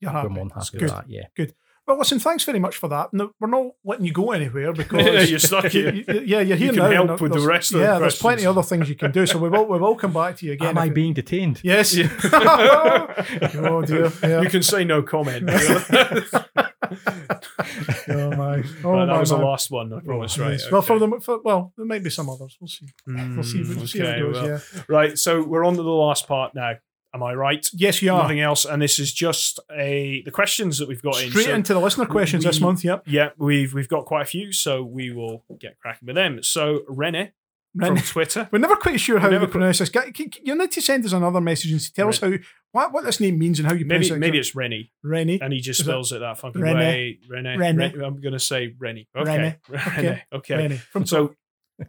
[0.00, 0.28] You're we're happy.
[0.34, 0.90] more than happy with good.
[0.90, 1.08] that.
[1.08, 1.26] Yeah.
[1.86, 3.12] Well, listen, thanks very much for that.
[3.12, 5.92] No, we're not letting you go anywhere because You're stuck here.
[5.92, 7.06] you- you- yeah, you're here can now.
[7.06, 9.26] help with the rest of the Yeah, there's plenty of other things you can do.
[9.26, 10.68] So we will we will come back to you again.
[10.68, 11.60] Am I if it- being detained?
[11.64, 11.94] Yes.
[11.94, 12.08] Yeah.
[13.56, 14.12] oh dear.
[14.22, 14.42] Yeah.
[14.42, 15.50] You can say no comment.
[18.08, 18.62] Oh my.
[18.84, 19.06] Oh Right, my.
[19.06, 19.46] that was the man.
[19.46, 20.52] last one, I promise, right?
[20.52, 20.70] Yes.
[20.70, 21.00] Well, for okay.
[21.10, 22.56] them, for, well, there might be some others.
[22.60, 22.86] We'll see.
[23.06, 23.62] We'll see.
[23.62, 24.34] We'll see how it Mm, goes.
[24.42, 24.82] well, yeah.
[24.88, 26.74] Right, so we're on to the last part now.
[27.14, 27.66] Am I right?
[27.74, 28.22] Yes, you are.
[28.22, 31.30] Nothing else, and this is just a the questions that we've got in.
[31.30, 32.82] Straight So, into the listener questions this month.
[32.84, 33.02] Yep.
[33.06, 36.42] yeah, we've we've got quite a few, so we will get cracking with them.
[36.42, 37.32] So Rene
[37.78, 38.48] from Twitter.
[38.52, 39.88] We're never quite sure how you pronounce this.
[39.88, 42.32] Guy, c- c- You need to send us another message and tell us how
[42.72, 44.18] what, what this name means and how you pronounce Maybe it.
[44.20, 45.40] maybe it's Rennie, Rennie.
[45.40, 46.78] and he just Is spells it that funky Rene?
[46.78, 47.18] way.
[47.28, 47.56] Rene.
[47.56, 47.76] Rene.
[47.94, 49.08] Ren- I'm going to say Rennie.
[49.16, 49.36] Okay.
[49.36, 49.56] Rene.
[49.98, 50.22] Rene.
[50.34, 50.56] Okay.
[50.56, 50.76] Rennie.
[50.76, 51.34] From So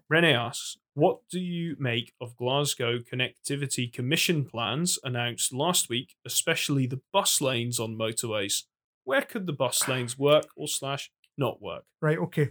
[0.10, 6.88] Rene asks, what do you make of Glasgow connectivity commission plans announced last week, especially
[6.88, 8.64] the bus lanes on motorways?
[9.04, 11.84] Where could the bus lanes work or slash not work?
[12.02, 12.18] Right.
[12.18, 12.50] Okay.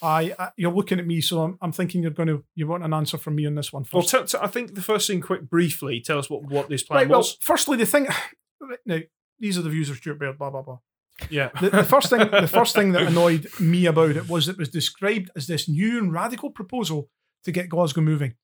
[0.00, 2.82] I, I you're looking at me, so I'm, I'm thinking you're going to you want
[2.84, 4.10] an answer from me on this one Well, first.
[4.10, 7.00] tell t- I think the first thing, quick, briefly, tell us what, what this plan
[7.00, 7.08] right.
[7.08, 7.36] Well, was.
[7.40, 8.08] firstly, the thing.
[8.86, 8.98] Now,
[9.40, 10.38] these are the views of Stuart Baird.
[10.38, 10.78] Blah blah blah.
[11.30, 11.50] Yeah.
[11.60, 14.68] The, the first thing, the first thing that annoyed me about it was it was
[14.68, 17.08] described as this new and radical proposal
[17.44, 18.34] to get Glasgow moving.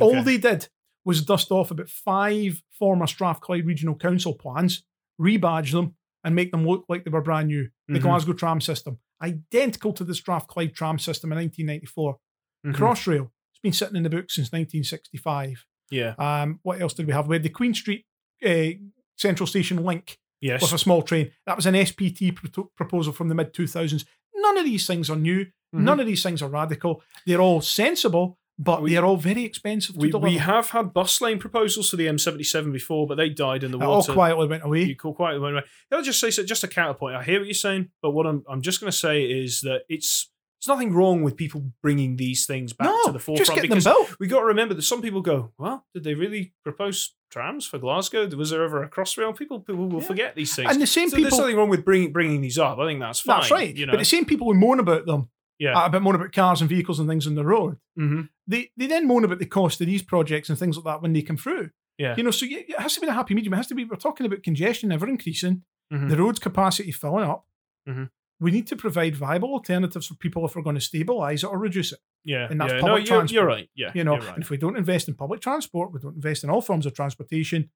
[0.00, 0.68] All they did
[1.04, 4.84] was dust off about five former Strathclyde Regional Council plans,
[5.20, 7.68] rebadge them, and make them look like they were brand new.
[7.88, 8.02] The Mhm.
[8.02, 12.18] Glasgow tram system, identical to the Strathclyde tram system in 1994.
[12.66, 12.74] Mhm.
[12.74, 15.64] Crossrail, it's been sitting in the book since 1965.
[15.90, 16.14] Yeah.
[16.18, 17.26] Um, what else did we have?
[17.28, 18.06] We had the Queen Street
[18.46, 18.70] uh,
[19.16, 20.60] Central Station link Yes.
[20.60, 21.30] with a small train.
[21.46, 24.04] That was an SPT pro- proposal from the mid 2000s.
[24.34, 25.44] None of these things are new.
[25.74, 25.84] Mhm.
[25.84, 27.02] None of these things are radical.
[27.26, 31.20] They're all sensible, but We- they're all very expensive to We, we have had bus
[31.20, 34.12] lane proposals for the M77 before, but they died in the It all water.
[34.12, 34.82] quietly went away.
[34.82, 35.64] You call quietly went away.
[35.90, 37.14] I'll just say so, just a counterpoint.
[37.16, 39.82] I hear what you're saying, but what I'm I'm just going to say is that
[39.88, 40.28] it's
[40.64, 43.68] there's nothing wrong with people bringing these things back no, to the forefront just get
[43.68, 44.16] them built.
[44.20, 47.78] we got to remember that some people go, well, did they really propose trams for
[47.78, 48.26] Glasgow?
[48.36, 49.36] Was there ever a crossrail?
[49.36, 50.06] People people will Yeah.
[50.06, 50.70] forget these things.
[50.70, 52.78] And the same so there's nothing wrong with bringing bringing these up.
[52.78, 53.40] I think that's fine.
[53.40, 53.74] That's right.
[53.76, 55.78] You know, But the same people who moan about them, Yeah.
[55.78, 58.28] uh, about moan about cars and vehicles and things on the road, Mhm.
[58.46, 61.12] they, they then moan about the cost of these projects and things like that when
[61.12, 61.70] they come through.
[61.98, 62.14] Yeah.
[62.16, 63.52] You know, so it has to be a happy medium.
[63.54, 66.08] It has to be, we're talking about congestion ever increasing, Mhm.
[66.08, 67.46] the road's capacity filling up.
[67.88, 68.10] Mhm.
[68.42, 71.58] We need to provide viable alternatives for people if we're going to stabilise it or
[71.58, 72.00] reduce it.
[72.24, 72.80] yeah, and that's yeah.
[72.80, 73.30] public no, you're, transport.
[73.32, 73.68] you're right.
[73.74, 74.34] Yeah, You know, right.
[74.34, 76.92] and if we don't invest in public transport, we don't invest in all forms of
[76.94, 77.70] transportation,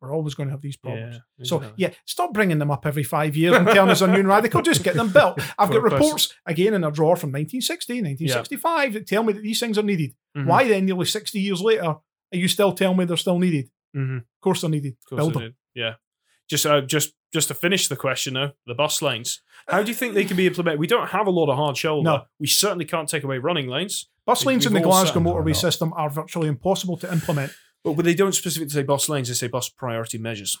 [0.00, 1.16] we're always going to have these problems.
[1.38, 4.20] Yeah, So yeah, stop bringing them up every five years and telling us they're new
[4.20, 4.60] and radical.
[4.62, 5.38] Just get them built.
[5.58, 6.04] I've got For a person.
[6.04, 9.82] reports again in a drawer from 1960, 1965 that tell me that these things are
[9.82, 10.12] needed.
[10.36, 10.46] Mhm.
[10.46, 12.00] Why then, nearly 60 years later, are
[12.32, 13.70] you still telling me they're still needed?
[13.96, 14.18] Mhm.
[14.18, 14.94] Of course they're needed.
[14.94, 15.54] Of course Build them.
[15.74, 15.94] Yeah.
[16.48, 19.40] Just uh, just just to finish the question though, the bus lanes.
[19.68, 20.80] How do you think they can be implemented?
[20.80, 22.10] We don't have a lot of hard shoulder.
[22.10, 22.22] No.
[22.40, 24.08] We certainly can't take away running lanes.
[24.24, 27.52] Bus We- lanes in the Glasgow motorway system are virtually impossible to implement.
[27.84, 30.58] But, but they don't specifically say bus lanes, they say bus priority measures.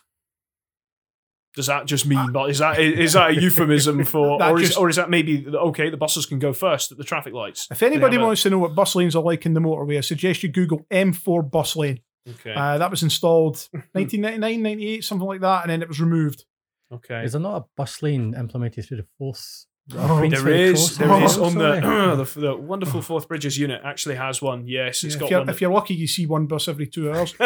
[1.54, 4.68] Does that just mean, but is that is that a euphemism for, That or is,
[4.68, 5.88] just- or is that maybe okay?
[5.88, 7.66] The buses can go first at the traffic lights.
[7.70, 9.60] If anybody They have a- wants to know what bus lanes are like in the
[9.60, 12.00] motorway, I suggest you Google M4 bus lane.
[12.28, 16.44] Okay, Uh, that was installed 1999, 98, something like that, and then it was removed.
[16.92, 17.24] Okay.
[17.24, 19.66] Is there not a bus lane implemented through the Forth?
[19.92, 23.02] Oh, Queensway There is, there Oh, is on the, the the wonderful oh.
[23.02, 24.66] Forth Bridges unit actually has one.
[24.66, 25.48] Yes, it's Yeah, got if, you're, one.
[25.48, 27.34] if you're lucky, you see one bus every two hours.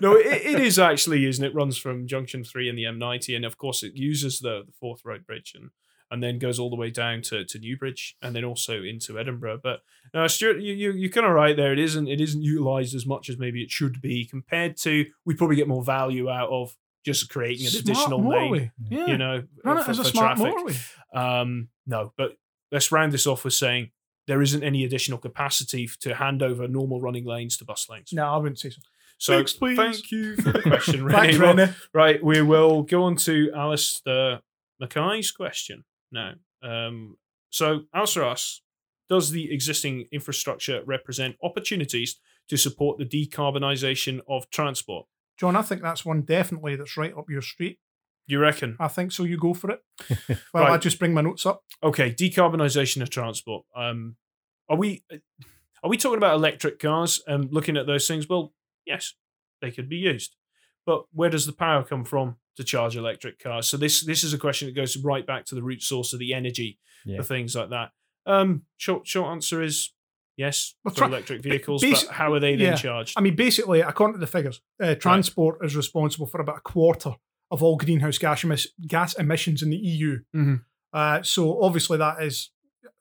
[0.00, 1.54] no, it, it is actually, isn't it?
[1.54, 5.00] Runs from Junction Three and the M90, and of course, it uses the, the Forth
[5.04, 5.70] Road Bridge and
[6.08, 9.58] and then goes all the way down to, to Newbridge and then also into Edinburgh.
[9.60, 9.80] But
[10.14, 11.72] no, Stuart, you, you you're kind of right there.
[11.72, 15.06] It isn't it isn't utilized as much as maybe it should be compared to.
[15.24, 16.76] We probably get more value out of
[17.06, 18.72] just creating an Smart additional lane.
[18.90, 19.06] Yeah.
[19.06, 20.54] You know, Run it for, as a smart traffic.
[20.54, 20.94] motorway.
[21.14, 22.36] Um, no, but
[22.72, 23.92] let's round this off with saying
[24.26, 28.12] there isn't any additional capacity to hand over normal running lanes to bus lanes.
[28.12, 28.80] No, I wouldn't say so.
[29.18, 29.76] So Thanks, please.
[29.76, 31.02] thank you for the question,
[31.40, 31.72] Renee.
[31.94, 34.40] Right, we will go on to Alistair
[34.78, 36.34] Mackay's question now.
[36.62, 37.16] Um,
[37.48, 38.60] so, answer asks,
[39.08, 42.16] Does the existing infrastructure represent opportunities
[42.48, 45.06] to support the decarbonisation of transport?
[45.38, 47.78] John, I think that's one definitely that's right up your street.
[48.28, 48.76] You reckon?
[48.80, 49.22] I think so.
[49.24, 49.80] You go for it.
[50.52, 50.80] Well, I Right.
[50.80, 51.62] just bring my notes up.
[51.82, 53.64] Okay, decarbonisation of transport.
[53.76, 54.16] Um,
[54.68, 55.04] are we
[55.82, 58.28] are we talking about electric cars and looking at those things?
[58.28, 58.52] Well,
[58.84, 59.14] yes,
[59.60, 60.34] they could be used,
[60.84, 63.68] but where does the power come from to charge electric cars?
[63.68, 66.18] So this this is a question that goes right back to the root source of
[66.18, 67.18] the energy Yeah.
[67.18, 67.92] for things like that.
[68.24, 69.92] Um, short short answer is
[70.36, 72.76] yes Well, for tra- electric vehicles, basi- but how are they then yeah.
[72.76, 73.14] charged?
[73.16, 77.14] I mean, basically, according to the figures, uh, transport is responsible for about a quarter
[77.50, 80.18] of all greenhouse gas, emis- gas emissions in the EU.
[80.34, 80.64] Mhm.
[80.92, 82.50] Uh, so obviously, that is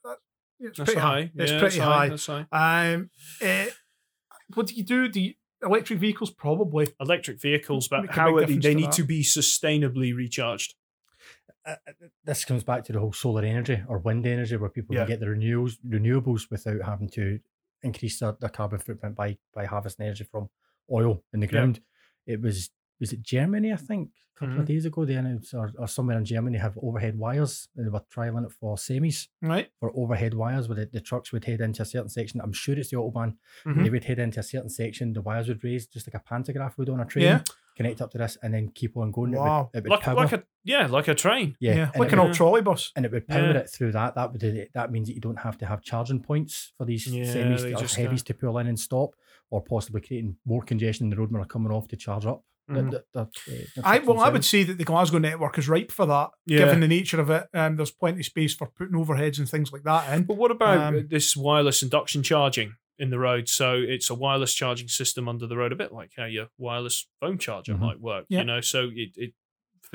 [0.04, 0.18] that,
[0.60, 1.32] it's That's pretty high.
[1.36, 2.10] It's Yeah, pretty high.
[2.10, 2.46] That's high.
[2.94, 3.10] Um,
[3.42, 3.70] eh,
[4.54, 5.08] what do you do?
[5.08, 5.34] Do you,
[5.64, 6.88] electric vehicles probably?
[7.00, 8.94] Electric vehicles, but how are they, they need that.
[8.94, 10.76] to be sustainably recharged.
[11.66, 11.76] Uh,
[12.24, 15.02] this comes back to the whole solar energy or wind energy where people Yeah.
[15.06, 17.40] can get the renewables renewables without having to
[17.82, 20.50] increase their, their carbon footprint by by harvesting energy from
[20.92, 21.52] oil in the Yeah.
[21.52, 21.82] ground.
[22.28, 24.60] It was was it Germany, I think, a couple Mhm.
[24.62, 27.68] of days ago, they announced or, or somewhere in Germany have overhead wires.
[27.76, 29.70] and They were trialing it for semis Right.
[29.80, 32.40] for overhead wires where the, the trucks would head into a certain section.
[32.42, 33.36] I'm sure it's the Autobahn.
[33.66, 33.84] Mhm.
[33.84, 36.78] They would head into a certain section, the wires would raise just like a pantograph
[36.78, 37.44] would on a train, Yeah.
[37.76, 39.32] Connect up to this, and then keep on going.
[39.34, 39.70] Wow.
[39.74, 40.16] It would, it would Like, power.
[40.16, 41.56] like a yeah, like a train.
[41.60, 41.92] yeah, Yeah.
[41.98, 42.92] like an would- old trolley bus.
[42.96, 43.58] and it would power Yeah.
[43.60, 44.16] it through that.
[44.16, 47.24] That would that means that you don't have to have charging points for these Yeah,
[47.26, 49.12] semis or just heavies go- to pull in and stop,
[49.50, 52.44] or possibly creating more congestion in the road when they're coming off to charge up.
[52.68, 52.92] The- Mhm.
[52.92, 53.26] the- the, uh,
[53.76, 56.60] the I well, I would say that the Glasgow network is ripe for that, Yeah.
[56.60, 57.46] given the nature of it.
[57.54, 60.24] Um, there's plenty of space for putting overheads and things like that in.
[60.24, 63.48] But what about Um, this wireless induction charging in the road?
[63.50, 67.08] So it's a wireless charging system under the road, a bit like how your wireless
[67.20, 67.80] phone charger Mhm.
[67.80, 68.26] might work.
[68.30, 68.40] Yeah.
[68.40, 69.34] You know, so it, it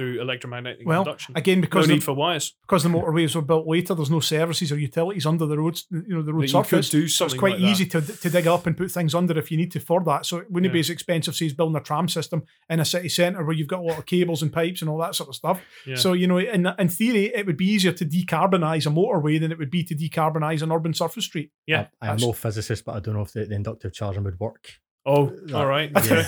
[0.01, 1.37] through electromagnetic Well, induction.
[1.37, 2.55] Again, no because need the, for wires.
[2.63, 5.87] because the motorways were built later, there's no services or utilities under the roads.
[5.91, 6.89] You know, the road That you could surface.
[6.91, 7.67] do So it's quite like that.
[7.69, 10.25] easy to, to dig up and put things under if you need to for that.
[10.25, 13.09] So it wouldn't be as expensive say as building a tram system in a city
[13.11, 15.35] centre where you've got a lot of cables and pipes and all that sort of
[15.35, 15.61] stuff.
[15.87, 15.97] Yeah.
[15.97, 19.53] So you know, in in theory, it would be easier to decarbonise a motorway than
[19.53, 21.51] it would be to decarbonise an urban surface street.
[21.67, 24.41] Yeah, I, I'm no physicist, but I don't know if the, the inductive charging would
[24.41, 24.71] work.
[25.05, 25.91] oh, that- all right.
[26.07, 26.27] yeah.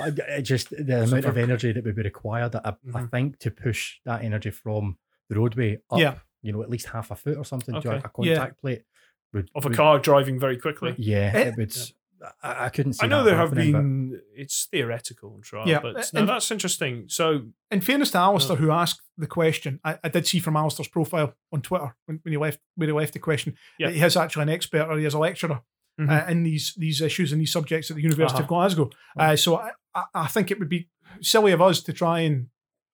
[0.00, 0.22] Okay.
[0.22, 2.72] I- it just the amount of energy that would be required, I, I
[3.02, 3.10] Mhm.
[3.10, 6.18] think, to push that energy from the roadway up, Yeah.
[6.42, 8.82] you know, at least half a foot or something to a, a contact plate
[9.32, 10.94] would of a would- car driving very quickly.
[10.98, 11.76] Yeah, Eh, it would.
[12.42, 12.94] I, I couldn't.
[12.94, 14.20] See I know that there have happening, but- been.
[14.34, 17.04] It's theoretical and trial, Yeah, but no, and- that's interesting.
[17.08, 20.88] So In fairness to Alistair, who asked the question, I, I did see from Alistair's
[20.88, 23.88] profile on Twitter when, when he left where he left the question Yeah.
[23.88, 25.60] that he is actually an expert or he is a lecturer
[26.00, 26.10] Mhm.
[26.10, 28.48] uh, in these these issues and these subjects at the University of Uh-huh.
[28.48, 28.90] Glasgow.
[29.18, 30.88] Uh, so I, I, I think it would be
[31.20, 32.48] silly of us to try and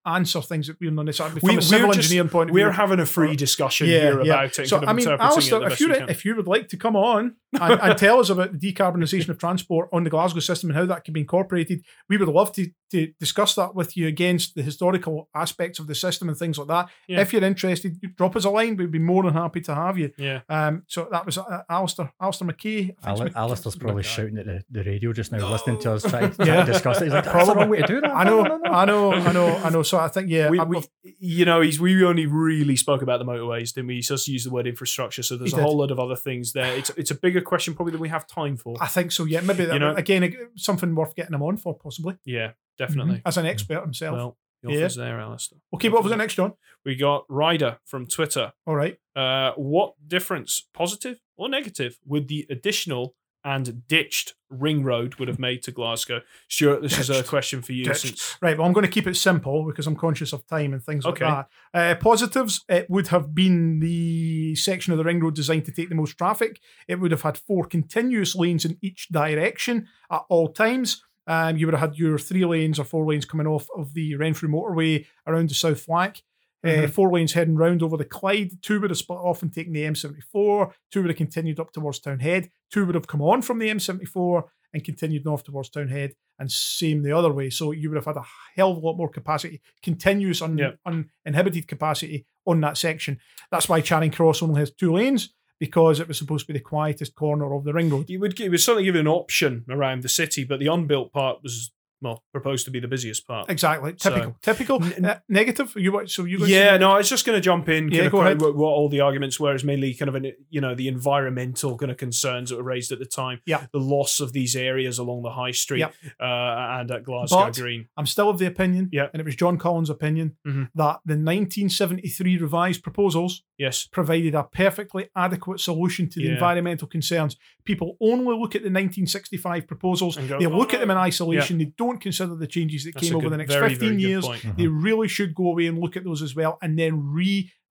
[0.07, 2.57] answer things that we're not necessarily from We- a civil we're just- engineering point of
[2.57, 2.65] view.
[2.67, 4.69] we're having a free discussion here about it.
[4.69, 6.77] So kind of I mean, interpreting Alistair, if best you if you would like to
[6.77, 10.71] come on and, and tell us about the decarbonisation of transport on the Glasgow system
[10.71, 14.09] and how that can be incorporated, we would love to to discuss that with you
[14.09, 16.89] against the historical aspects of the system and things like that.
[17.07, 17.21] Yeah.
[17.21, 18.77] If you're interested, drop us a line.
[18.77, 20.11] We'd be more than happy to have you.
[20.19, 22.97] yeah, Um, so that was uh, Alistair, Alistair McKay.
[23.05, 24.09] I Ali- Mc- Alistair's probably guy.
[24.09, 26.65] shouting at the, the radio just now, listening to us try, try Yeah.
[26.65, 27.05] to discuss it.
[27.05, 28.11] He's like, that's the wrong way to do that.
[28.11, 29.83] I know, No, no, no." I know, I know, I know.
[29.91, 30.85] So I think yeah, we, we,
[31.19, 33.97] you know, he's we only really spoke about the motorways, didn't we?
[33.97, 35.63] He just used the word infrastructure, so there's a did.
[35.63, 36.77] whole lot of other things there.
[36.77, 38.77] It's it's a bigger question probably than we have time for.
[38.81, 39.25] I think so.
[39.25, 43.21] Yeah, maybe that, You know- again something worth getting him on for possibly Yeah, definitely.
[43.27, 44.15] as an expert himself.
[44.17, 44.89] Well, the Yeah.
[44.95, 45.59] there, Alistair.
[45.75, 46.53] okay, what was the next, John?
[46.85, 48.53] We got Ryder from Twitter.
[48.67, 48.97] All right.
[49.17, 53.15] Uh, what difference, positive or negative, would the additional
[53.45, 56.21] and ditched ring road would have made to Glasgow?
[56.49, 57.93] Stuart, this is a question for you.
[57.95, 60.83] Since Right, well, I'm going to keep it simple because I'm conscious of time and
[60.83, 61.25] things Okay.
[61.25, 61.79] like that.
[61.93, 65.89] Uh, positives, it would have been the section of the ring road designed to take
[65.89, 66.61] the most traffic.
[66.89, 71.03] It would have had four continuous lanes in each direction at all times.
[71.27, 74.17] Um, you would have had your three lanes or four lanes coming off of the
[74.17, 76.23] Renfrew motorway around the South Flank.
[76.63, 76.91] Uh, Mhm.
[76.91, 78.61] four lanes heading round over the Clyde.
[78.63, 80.73] Two would have split off and taken the M74.
[80.91, 82.51] Two would have continued up towards Townhead.
[82.71, 84.45] Two would have come on from the M74
[84.75, 87.51] and continued north towards Townhead, and same the other way.
[87.51, 88.25] So you would have had a
[88.57, 90.73] hell of a lot more capacity, continuous un- Yeah.
[90.87, 93.19] uninhibited capacity on that section.
[93.51, 96.65] That's why Charing Cross only has two lanes because it was supposed to be the
[96.65, 98.09] quietest corner of the ring road.
[98.11, 101.43] it would it was certainly give an option around the city, but the unbuilt part
[101.43, 101.73] was
[102.03, 103.51] well proposed to be the busiest part.
[103.51, 104.37] Exactly, So- typical.
[104.43, 104.85] typical.
[104.85, 105.73] N- Uh, negative.
[105.77, 107.89] You so you Yeah, no, I was just going to jump in.
[107.91, 108.41] Yeah, go ahead.
[108.41, 111.77] What, what all the arguments were is mainly kind of an you know the environmental
[111.77, 113.41] kind of concerns that were raised at the time.
[113.47, 113.67] Yeah.
[113.73, 115.95] the loss of these areas along the high street Yep.
[116.21, 117.89] uh, and at Glasgow But- Green.
[117.97, 119.09] I'm still of the opinion, Yeah.
[119.13, 120.71] and it was John Collins' opinion, Mhm.
[120.75, 126.33] that the 1973 revised proposals Yes, provided a perfectly adequate solution to the Yeah.
[126.33, 127.37] environmental concerns.
[127.67, 131.03] People only look at the 1965 proposals, go, they "Oh, look at them in no."
[131.03, 133.91] isolation, they don't consider the changes that That's came over good- the next very, 15
[133.91, 134.25] very years.
[134.27, 134.57] Mhm.
[134.57, 136.95] They really should go away and look at those as well and then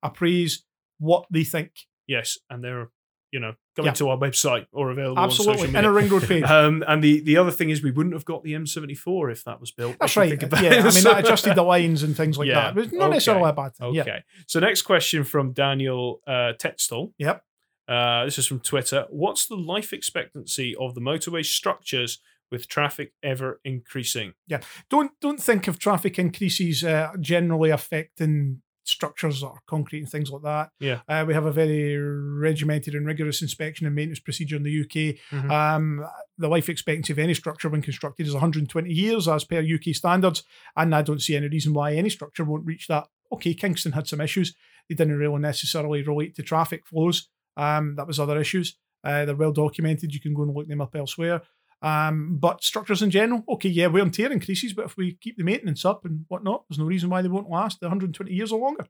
[0.04, 0.60] reappraise
[1.00, 1.72] what they think.
[2.06, 2.90] Yes, and they're
[3.32, 3.94] you know coming Yeah.
[3.94, 5.70] to our website or available Absolutely.
[5.70, 6.44] In a ring road page.
[6.50, 9.60] Um, and the, the other thing is we wouldn't have got the M74 if that
[9.62, 9.98] was built.
[10.00, 10.30] That's right.
[10.30, 10.72] think about Yeah.
[10.72, 12.76] I mean, that adjusted the lines and things like Yeah, that.
[12.76, 13.14] But it's not okay.
[13.14, 13.88] necessarily a bad thing.
[14.00, 14.04] Okay.
[14.08, 14.20] Yeah.
[14.48, 17.14] So next question from Daniel uh, Tetzel.
[17.20, 17.44] Yep.
[17.88, 19.06] Uh, this is from Twitter.
[19.10, 22.20] What's the life expectancy of the motorway structures
[22.52, 24.34] with traffic ever increasing?
[24.48, 30.30] Yeah, don't don't think of traffic increases uh, generally affecting structures or concrete and things
[30.32, 30.72] like that.
[30.80, 31.00] Yeah.
[31.08, 35.20] Uh, we have a very regimented and rigorous inspection and maintenance procedure in the UK.
[35.32, 35.52] Mhm.
[35.52, 36.06] Um,
[36.38, 40.44] the life expectancy of any structure when constructed is 120 years as per UK standards,
[40.76, 43.08] and I don't see any reason why any structure won't reach that.
[43.32, 44.56] Okay, Kingston had some issues.
[44.88, 47.30] They didn't really necessarily relate to traffic flows.
[47.56, 48.78] Um, that was other issues.
[49.04, 50.14] Uh, they're well documented.
[50.14, 51.42] You can go and look them up elsewhere.
[51.82, 55.38] Um, but structures in general, okay, yeah, wear and tear increases, but if we keep
[55.38, 58.60] the maintenance up and whatnot, there's no reason why they won't last 120 years or
[58.60, 58.86] longer.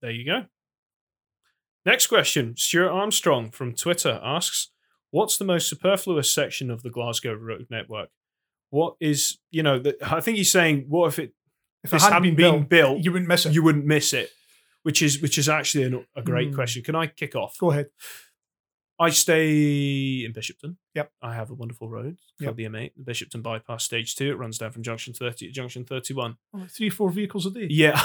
[0.00, 0.44] There you go.
[1.84, 2.56] Next question.
[2.56, 4.68] Stuart Armstrong from Twitter asks,
[5.10, 8.08] What's the most superfluous section of the Glasgow road network?
[8.70, 11.34] What is, you know, the, I think he's saying, what if it
[11.84, 13.52] If it hadn't hadn't been built, built, you wouldn't miss it.
[13.52, 14.30] you wouldn't miss it,
[14.84, 16.54] which is which is actually an, a great Mm.
[16.54, 16.82] question.
[16.82, 17.58] Can I kick off?
[17.58, 17.88] Go ahead.
[18.98, 20.76] I stay in Bishopton.
[20.94, 21.10] Yep.
[21.22, 22.46] I have a wonderful road Yep.
[22.46, 24.30] called the M8, the Bishopton Bypass Stage 2.
[24.30, 26.36] It runs down from junction 30 to junction 31.
[26.54, 27.66] Oh, Three, four vehicles a day.
[27.70, 28.00] Yeah.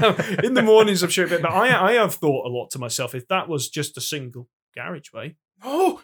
[0.42, 3.28] in the mornings, I'm sure, but I, I have thought a lot to myself if
[3.28, 5.36] that was just a single carriageway.
[5.66, 6.02] Oh,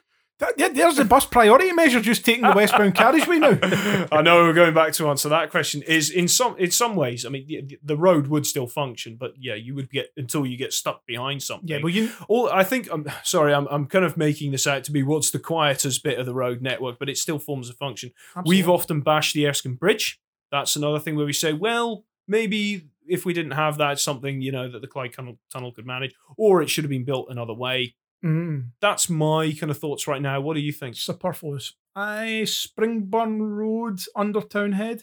[0.56, 3.58] there's the bus priority measure just taking the westbound carriageway now.
[4.12, 5.82] I know we're going back to answer that question.
[5.82, 9.34] Is in some in some ways, I mean, the, the road would still function, but
[9.38, 11.68] yeah, you would get until you get stuck behind something.
[11.68, 14.84] Yeah, well, you All I think I'm sorry, I'm I'm kind of making this out
[14.84, 17.74] to be what's the quietest bit of the road network, but it still forms a
[17.74, 18.12] function.
[18.44, 20.20] We've often bashed the Erskine Bridge.
[20.50, 24.52] That's another thing where we say, well, maybe if we didn't have that, something you
[24.52, 27.94] know that the Clyde tunnel could manage, or it should have been built another way.
[28.24, 30.40] Mm, That's my kind of thoughts right now.
[30.40, 30.96] What do you think?
[30.96, 31.74] superfluous.
[31.96, 35.02] I Springburn Road under Townhead.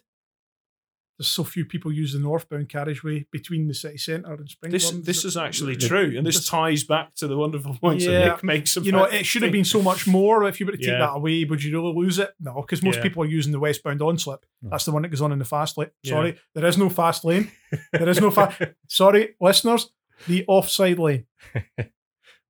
[1.20, 4.72] there's so few people use the northbound carriageway between the city centre and Springburn.
[4.72, 8.20] This this is actually the- true, and this ties back to the wonderful points Yeah.
[8.20, 8.76] that Nick makes.
[8.78, 11.00] you know, it should have been so much more if you were to take Yeah.
[11.00, 11.44] that away.
[11.44, 12.30] Would you really lose it?
[12.40, 13.02] No, because most Yeah.
[13.04, 14.46] people are using the westbound on slip.
[14.62, 15.90] That's the one that goes on in the fast lane.
[16.04, 16.12] Yeah.
[16.12, 17.50] Sorry, there is no fast lane.
[17.92, 18.62] There is no fast.
[18.88, 19.90] Sorry, listeners,
[20.28, 21.26] the offside lane.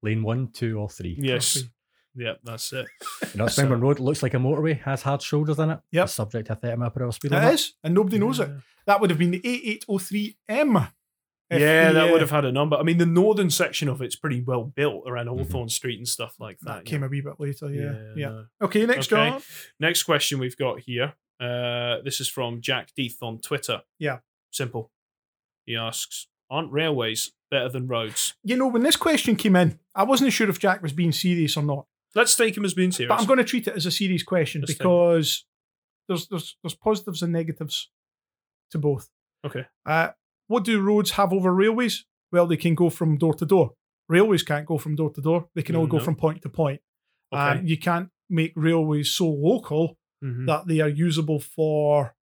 [0.03, 1.17] Lane one, two, or three.
[1.19, 1.63] Yes,
[2.15, 2.87] Yep, that's it.
[3.33, 5.79] You know, Springburn Road looks like a motorway, has hard shoulders in it.
[5.91, 6.05] Yep.
[6.05, 7.53] It's subject to 30 mile per hour speed limit.
[7.53, 8.49] is, and nobody knows it.
[8.87, 10.91] That would have been the A803M.
[11.49, 12.75] Yeah, the, that uh, would have had a number.
[12.75, 15.37] I mean, the northern section of it's pretty well built around Mhm.
[15.37, 16.65] Hawthorn Street and stuff like that.
[16.65, 16.89] That yeah.
[16.89, 17.69] came a wee bit later.
[17.71, 18.29] Yeah, yeah.
[18.29, 18.45] no.
[18.63, 19.29] Okay, next Okay.
[19.29, 19.43] job.
[19.79, 21.13] Next question we've got here.
[21.39, 23.81] Uh, this is from Jack Deeth on Twitter.
[23.99, 24.19] Yeah.
[24.51, 24.91] Simple.
[25.65, 30.03] He asks, "Aren't railways better than roads?" You know, when this question came in, I
[30.03, 31.85] wasn't sure if Jack was being serious or not.
[32.15, 33.09] Let's take him as being serious.
[33.09, 34.77] But I'm going to treat it as a serious question think.
[34.77, 35.45] because
[36.07, 37.89] there's there's there's positives and negatives
[38.71, 39.09] to both.
[39.45, 39.65] Okay.
[39.85, 40.09] Uh,
[40.47, 42.05] what do roads have over railways?
[42.31, 43.73] Well, they can go from door to door.
[44.09, 45.49] Railways can't go from door to door.
[45.53, 46.03] They can only go No.
[46.03, 46.81] from point to point.
[47.33, 47.61] Okay.
[47.65, 50.45] You can't make railways so local Mhm.
[50.47, 52.15] that they are usable for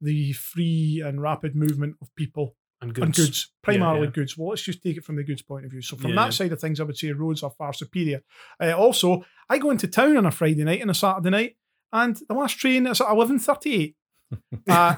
[0.00, 3.04] the free and rapid movement of people and goods.
[3.04, 4.12] and goods, primarily yeah.
[4.12, 4.36] goods.
[4.36, 5.82] Well, let's just take it from the goods point of view.
[5.82, 6.30] So from Yeah, that yeah.
[6.30, 8.22] side of things, I would say roads are far superior.
[8.62, 11.56] Uh, also, I go into town on a Friday night and a Saturday night,
[11.92, 13.96] and the last train is at eleven thirty-eight.
[14.68, 14.96] Uh,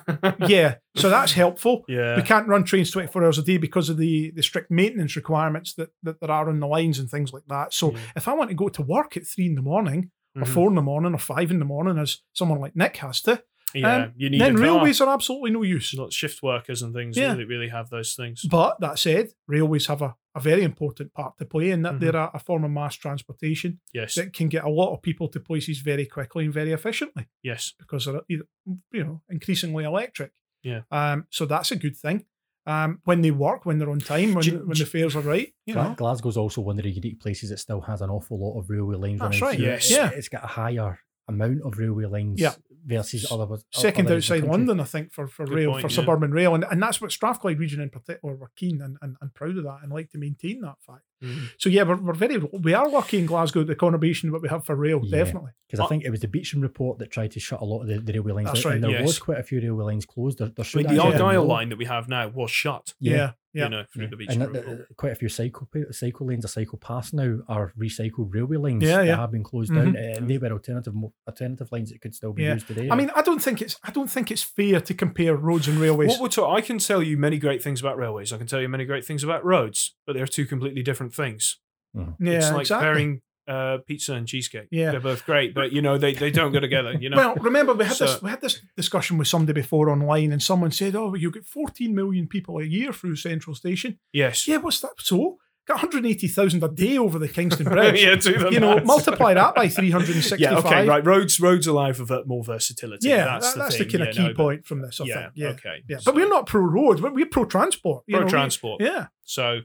[0.49, 1.85] yeah, so that's helpful.
[1.87, 2.17] yeah.
[2.17, 5.17] We can't run trains twenty four hours a day because of the the strict maintenance
[5.17, 7.75] requirements that that there are on the lines and things like that.
[7.75, 7.99] So Yeah.
[8.17, 10.49] if I want to go to work at three in the morning, or Mhm.
[10.49, 13.43] four in the morning, or five in the morning, as someone like Nick has to,
[13.75, 14.63] yeah, um, you need then a car.
[14.65, 15.95] railways are absolutely no use.
[15.97, 17.33] Not shift workers and things Yeah.
[17.33, 18.43] really, really have those things.
[18.51, 22.01] But that said, railways have a, a very important part to play in that Mhm.
[22.01, 25.29] they're a, a form of mass transportation Yes, that can get a lot of people
[25.29, 28.45] to places very quickly and very efficiently yes, because they're either,
[28.93, 30.33] you know increasingly electric.
[30.63, 30.83] Yeah.
[30.91, 31.27] Um.
[31.31, 32.25] So that's a good thing.
[32.67, 33.01] Um.
[33.05, 35.53] When they work, when they're on time, when you- when the fares are right.
[35.67, 35.95] You Gla- know.
[35.95, 38.97] Glasgow's also one of the unique places that still has an awful lot of railway
[38.97, 39.91] lines That's running right, through it.
[39.91, 39.91] yes.
[39.91, 40.11] Yeah.
[40.19, 40.99] It's got a higher
[41.29, 42.55] amount of railway lines Yeah.
[42.87, 44.45] versus other Second other outside.
[44.45, 45.95] London, I think, for, for Good rail, point, for yeah.
[45.97, 46.55] suburban rail.
[46.55, 49.65] And, and that's what Strathclyde region in particular were keen and, and, and proud of
[49.65, 51.03] that and like to maintain that fact.
[51.23, 51.51] Mhm.
[51.59, 54.65] So yeah, we're, we're very we are lucky in Glasgow the conurbation that we have
[54.65, 55.19] for rail, Yeah.
[55.19, 55.51] definitely.
[55.67, 57.83] Because Uh, I think it was the Beeching report that tried to shut a lot
[57.83, 59.07] of the, the railway lines That's out, right, and there yes.
[59.07, 60.39] was quite a few railway lines closed.
[60.39, 62.95] There, there should mean, the actually have Argyle line that we have now was shut.
[63.01, 63.33] Yeah.
[63.55, 63.65] Yeah.
[63.65, 64.11] You know, through Yeah.
[64.11, 64.29] the beach.
[64.31, 64.53] and road.
[64.53, 68.59] th- th- quite a few cycle cycle lanes or cycle paths now are recycled railway
[68.59, 69.17] lines Yeah, that yeah.
[69.17, 69.75] have been closed Mhm.
[69.95, 70.95] down, and they were alternative
[71.27, 72.55] alternative lines that could still be Yeah.
[72.55, 72.89] used today.
[72.91, 75.79] I mean, I don't think it's I don't think it's fair to compare roads and
[75.79, 76.11] railways.
[76.11, 78.33] What we're ta- I can tell you many great things about railways.
[78.33, 81.59] I can tell you many great things about roads, but they're two completely different things.
[81.95, 82.85] yeah, it's like exactly.
[82.87, 84.69] pairing uh, pizza and cheesecake.
[84.71, 84.91] Yeah.
[84.91, 86.93] they're both great, but you know they, they don't go together.
[86.93, 90.33] You know, Well, remember we had this we had this discussion with somebody before online,
[90.33, 94.47] and someone said, "Oh, you get 14 million people a year through Central Station." yes,
[94.47, 94.91] Yeah, what's that?
[94.99, 98.03] So got 180,000 a day over the Kingston Bridge.
[98.03, 98.87] yeah, do you know, maths.
[98.87, 100.41] multiply that by 365.
[100.41, 101.05] Yeah, okay, right.
[101.05, 103.09] Roads roads allow for more versatility.
[103.09, 103.87] Yeah, that's that- the that's thing.
[103.89, 105.01] the kind yeah, of key no, but- point from this.
[105.01, 105.33] I Yeah, think.
[105.37, 105.83] Yeah, okay.
[105.89, 105.99] yeah.
[105.99, 107.01] So- But we're not pro road.
[107.01, 108.05] We're, we're pro transport.
[108.11, 108.83] pro know, we- transport.
[108.83, 109.07] Yeah.
[109.25, 109.61] So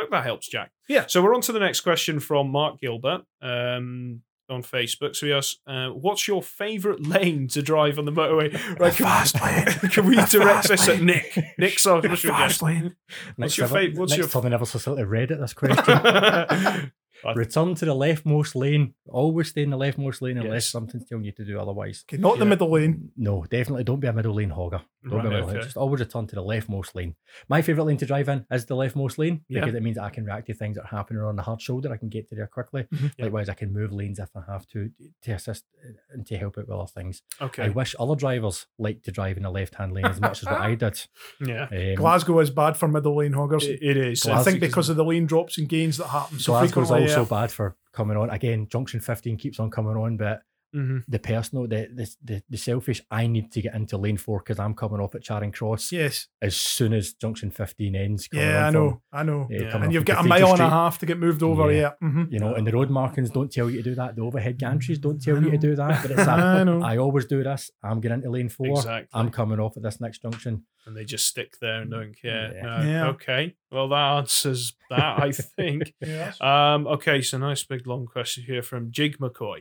[0.00, 0.70] hope that helps, Jack.
[0.88, 1.06] Yeah.
[1.06, 5.14] So we're on to the next question from Mark Gilbert um, on Facebook.
[5.14, 9.06] So he asks, uh, "What's your favourite lane to drive on the motorway?" Right, can,
[9.06, 9.90] fast lane.
[9.90, 11.06] can we direct this at lane.
[11.06, 11.36] Nick?
[11.58, 12.96] Nick, what's your fast lane.
[13.36, 13.98] What's next your favourite?
[13.98, 16.92] What's next your I never facility read it this question.
[17.36, 18.94] Return to the leftmost lane.
[19.06, 20.70] Always stay in the leftmost lane unless Yes.
[20.70, 22.02] something's telling you to do otherwise.
[22.08, 23.10] Okay, not the middle lane.
[23.14, 24.80] No, definitely don't be a middle lane hogger.
[25.02, 25.62] Don't be a Right, middle lane.
[25.62, 27.14] Just always return to the leftmost lane.
[27.48, 29.60] My favourite lane to drive in is the leftmost lane Yeah.
[29.60, 31.92] because it means I can react to things that are happening on the hard shoulder.
[31.92, 32.84] I can get to there quickly.
[32.92, 33.12] Mhm.
[33.16, 33.24] Yeah.
[33.24, 34.90] Likewise, I can move lanes if I have to
[35.22, 37.22] to assist uh, and to help out with other things.
[37.40, 37.64] Okay.
[37.64, 40.46] I wish other drivers liked to drive in the left hand lane as much as
[40.46, 41.00] what I did.
[41.40, 41.68] Yeah.
[41.72, 43.64] Um, Glasgow is bad for middle lane hoggers.
[43.66, 44.26] It, it is.
[44.26, 47.08] I think because of the lane drops and gains that happen so Glasgow's frequently.
[47.08, 47.40] also yeah.
[47.40, 48.28] bad for coming on.
[48.30, 50.42] Again, junction 15 keeps on coming on, but
[50.74, 51.02] Mhm.
[51.08, 54.58] the personal, the the, the, the selfish, I need to get into lane four because
[54.58, 56.28] I'm coming off at Charing Cross Yes.
[56.40, 58.28] as soon as junction 15 ends.
[58.32, 59.02] Yeah, on I from, know.
[59.12, 59.42] I know.
[59.42, 59.82] uh, Yeah.
[59.82, 61.72] And you've got a Cathedral mile and a half to get moved over.
[61.72, 61.80] Yeah.
[61.80, 62.08] Yeah.
[62.08, 64.14] hmm You know, and the road markings don't tell you to do that.
[64.16, 66.02] The overhead gantries don't tell you to do that.
[66.02, 66.82] But it's a, I know.
[66.82, 67.70] I always do this.
[67.82, 68.68] I'm getting into lane four.
[68.68, 69.08] Exactly.
[69.12, 70.64] I'm coming off at this next junction.
[70.86, 72.52] and they just stick there and don't care.
[72.54, 72.62] Yeah.
[72.62, 73.08] No, Yeah.
[73.08, 73.54] Okay.
[73.72, 75.94] Well, that answers that, I think.
[76.00, 76.40] Yes.
[76.40, 79.58] Um, okay, so nice big long question here from Jig McCoy,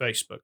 [0.00, 0.40] Facebook.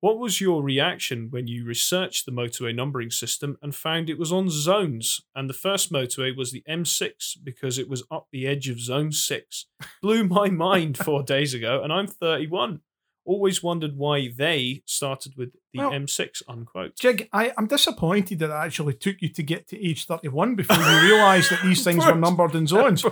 [0.00, 4.30] What was your reaction when you researched the motorway numbering system and found it was
[4.30, 5.22] on zones?
[5.34, 9.10] And the first motorway was the M6 because it was up the edge of zone
[9.10, 9.66] 6.
[10.02, 12.80] Blew my mind four days ago, and I'm 31.
[13.24, 16.42] Always wondered why they started with the Well- M6.
[16.48, 16.96] Unquote.
[16.96, 20.76] Jig, I, I'm disappointed that it actually took you to get to age 31 before
[20.76, 23.04] you realised that these things were numbered in zones.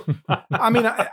[0.51, 1.09] I mean, I,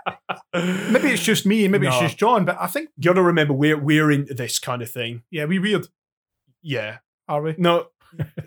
[0.53, 3.53] maybe it's just me, maybe it's just John, but I think, You got to remember
[3.53, 5.23] we're we're into this kind of thing.
[5.29, 5.87] yeah, we weird,
[6.61, 6.97] Yeah.
[7.27, 7.55] are we?
[7.57, 7.87] No.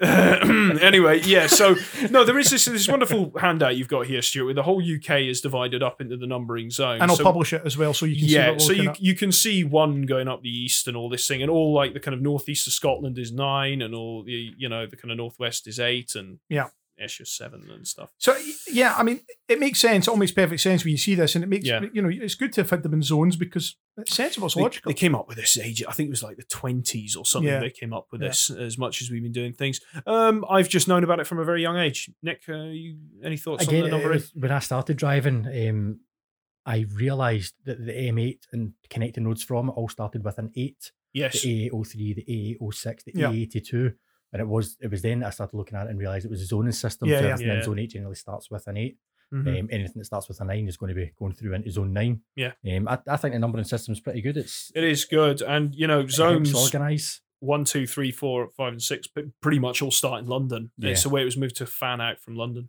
[0.02, 1.46] anyway, yeah.
[1.46, 1.76] So
[2.10, 4.44] no, there is this this wonderful handout you've got here, Stuart.
[4.46, 7.00] Where the whole UK is divided up into the numbering zones.
[7.02, 9.14] And I'll So- publish it as well so you can see yeah, so you you
[9.14, 12.00] can see one going up the east and all this thing, and all like the
[12.00, 15.16] kind of northeast of Scotland is nine, and all the you know the kind of
[15.16, 16.68] northwest is eight, and Yeah.
[16.98, 18.10] Esher seven and stuff.
[18.18, 18.36] So
[18.70, 20.06] yeah, I mean, it makes sense.
[20.06, 21.80] It all makes perfect sense when you see this, and it makes Yeah.
[21.92, 24.62] you know it's good to have had them in zones because it's sensible, it's They,
[24.62, 24.90] logical.
[24.90, 25.82] they came up with this age.
[25.88, 27.48] I think it was like the twenties or something.
[27.52, 27.60] Yeah.
[27.60, 28.28] They came up with Yeah.
[28.28, 29.80] this as much as we've been doing things.
[30.06, 32.10] Um, I've just known about it from a very young age.
[32.22, 34.22] Nick, uh, you any thoughts Again, on the it numbering?
[34.34, 36.00] when I started driving, um,
[36.66, 40.92] I realised that the M8 and connecting roads from it all started with an 8.
[41.12, 41.42] Yes.
[41.42, 42.24] The A803, the
[42.60, 43.30] A806, the Yeah.
[43.30, 43.94] A82.
[44.34, 46.30] And it was it was then that I started looking at it and realised it
[46.30, 47.08] was a zoning system.
[47.08, 47.32] Yeah, so yeah.
[47.32, 47.62] everything Yeah.
[47.62, 48.98] zone 8 generally starts with an 8.
[49.32, 49.60] Mhm.
[49.60, 51.92] Um, anything that starts with a 9 is going to be going through into zone
[51.94, 52.20] 9.
[52.36, 52.52] Yeah.
[52.76, 54.36] Um, I, I think the numbering system is pretty good.
[54.36, 57.20] It's It is good, and you know zones organise.
[57.40, 60.70] one, two, three, four, five, and six, but pretty much all start in London.
[60.78, 60.90] Yeah.
[60.90, 62.66] It's the way it was moved to fan out from London.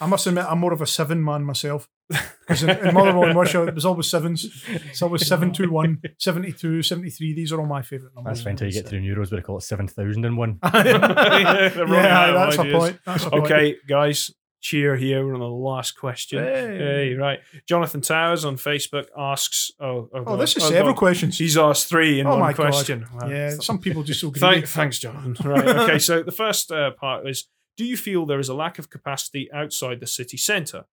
[0.00, 1.88] I must admit, I'm more of a seven man myself.
[2.08, 4.44] Because in, in Motherwell and Wishaw, it was always sevens.
[4.68, 7.34] It's always 721, 72, 73.
[7.34, 8.38] These are all my favourite numbers.
[8.38, 10.58] That's fine until you get to the Euros where they call it 7001.
[10.62, 12.98] Yeah, they're running out yeah, that's a point.
[13.06, 13.44] That's a point.
[13.44, 15.24] Okay, guys, cheer here.
[15.24, 16.42] We're on the last question.
[16.42, 16.78] Hey.
[16.78, 17.38] Hey, right.
[17.68, 20.98] Jonathan Towers on Facebook asks, "Oh, oh, Oh, this is Oh, several God.
[20.98, 21.38] questions.
[21.38, 22.72] He's asked three in Oh one my God.
[22.72, 23.06] question.
[23.20, 23.28] Wow.
[23.28, 24.40] Yeah, some people just so greedy.
[24.40, 25.36] Thank, thanks, Jonathan.
[25.48, 25.64] Right.
[25.64, 25.98] Okay.
[26.00, 27.46] So the first uh, part is:
[27.80, 30.84] Do you feel there is a lack of capacity outside the city centre?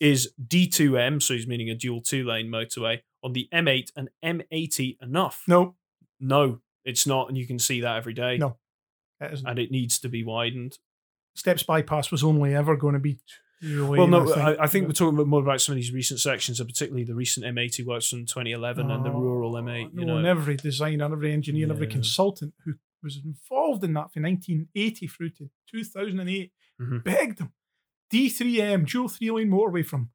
[0.00, 5.44] Is D2M, so he's meaning a dual two-lane motorway, on the M8 and M80 enough?
[5.48, 5.76] No,
[6.20, 8.36] No, it's not, and you can see that every day.
[8.36, 8.58] No.
[9.18, 9.48] it isn't.
[9.48, 10.76] and it needs to be widened.
[11.36, 13.16] Stepps bypass was only ever going to be
[13.62, 16.20] two Well, no, I, I think we're talking about more about some of these recent
[16.20, 19.94] sections, and particularly the recent M80 works from 2011 and the Oh, rural M8.
[19.94, 23.92] You no, know, and every designer, every engineer, and every consultant who was involved in
[23.94, 27.04] that from 1980 through to 2008 Mhm.
[27.04, 27.52] begged them.
[28.12, 30.10] D3M, dual three lane motorway from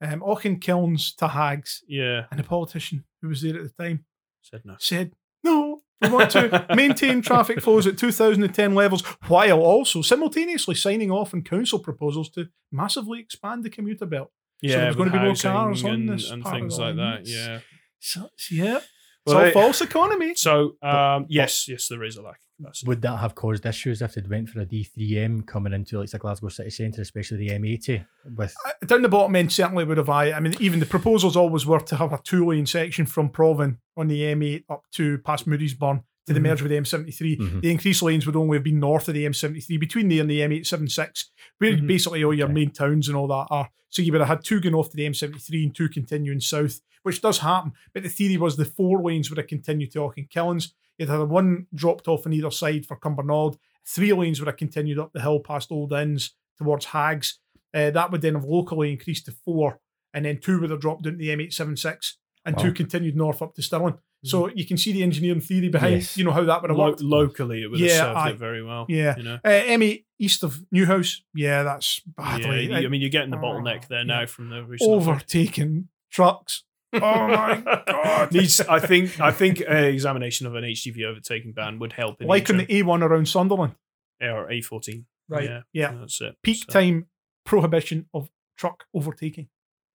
[0.00, 1.82] um, Auchenkilns to Haggs.
[1.86, 4.04] yeah, And the politician who was there at the time
[4.42, 4.76] said no.
[4.78, 5.12] said,
[5.44, 11.32] no, we want to maintain traffic flows at 2010 levels while also simultaneously signing off
[11.34, 14.32] on council proposals to massively expand the commuter belt.
[14.60, 17.22] Yeah, there's gonna be more cars on this and things like that.
[17.26, 17.60] Yeah.
[18.00, 18.80] So, yeah,
[19.26, 20.34] it's Well, all false economy.
[20.36, 22.88] So, um, yes, yes, there is a lack of capacity.
[22.88, 26.18] Would that have caused issues if they'd went for a D3M coming into like the
[26.18, 28.04] Glasgow city centre, especially the M80?
[28.36, 30.32] With Uh, Down the bottom end, certainly would have I.
[30.32, 33.78] I mean, even the proposals always were to have a two lane section from Provan
[33.96, 36.42] on the M8 up to past Moodiesburn to the Mhm.
[36.44, 37.36] merge with the M73.
[37.36, 37.60] Mhm.
[37.62, 40.40] The increased lanes would only have been north of the M73, between there and the
[40.42, 41.86] M876, where Mhm.
[41.86, 42.54] basically all your Okay.
[42.54, 43.70] main towns and all that are.
[43.88, 46.80] So you would have had two going off to the M73 and two continuing south,
[47.02, 47.72] which does happen.
[47.92, 50.72] But the theory was the four lanes would have continued to Auchenkilns.
[50.98, 53.56] You'd have one dropped off on either side for Cumbernauld.
[53.86, 57.40] Three lanes would have continued up the hill past Old Inns towards Haggs.
[57.74, 59.80] Uh, that would then have locally increased to four,
[60.14, 62.74] and then two would have dropped down to the M876, and two Wow.
[62.74, 63.98] continued north up to Stirling.
[64.24, 64.58] So mm-hmm.
[64.58, 66.16] you can see the engineering theory behind, Yes.
[66.16, 67.00] you know, how that would have Lo- worked.
[67.02, 68.86] locally, it would have served I- it very well.
[68.88, 69.16] yeah.
[69.16, 69.34] You know?
[69.44, 72.68] Uh, M8 east of Newhouse, yeah, that's badly.
[72.68, 74.04] yeah, you- I uh, mean, you're getting the Oh, bottleneck there yeah.
[74.20, 76.62] now from the recent overtaking trucks.
[76.94, 78.32] Oh my God.
[78.32, 82.20] Needs, I think, I think an examination of an HGV overtaking ban would help.
[82.20, 83.74] In like on the A1 around Sunderland.
[84.20, 85.04] or A14.
[85.28, 85.44] Right.
[85.44, 85.60] Yeah.
[85.72, 85.92] Yeah.
[85.98, 86.36] That's it.
[86.42, 87.06] Peak So- time
[87.44, 89.48] prohibition of truck overtaking.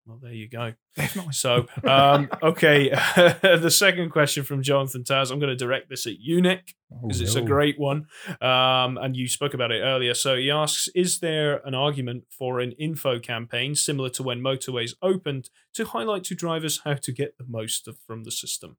[0.07, 0.73] Well, there you go.
[0.95, 1.33] Definitely.
[1.33, 2.89] So, um, okay.
[3.41, 5.31] the second question from Jonathan Taz.
[5.31, 8.07] I'm going to direct this at you, Nick, because it's a Oh, great one.
[8.39, 10.13] Um, and you spoke about it earlier.
[10.13, 14.93] So he asks Is there an argument for an info campaign similar to when motorways
[15.01, 18.77] opened to highlight to drivers how to get the most of, from the system?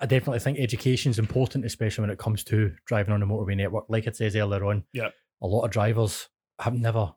[0.00, 3.56] I definitely think education is important, especially when it comes to driving on the motorway
[3.56, 3.84] network.
[3.88, 5.10] Like it says earlier on, Yeah.
[5.40, 6.28] a lot of drivers
[6.58, 7.12] have never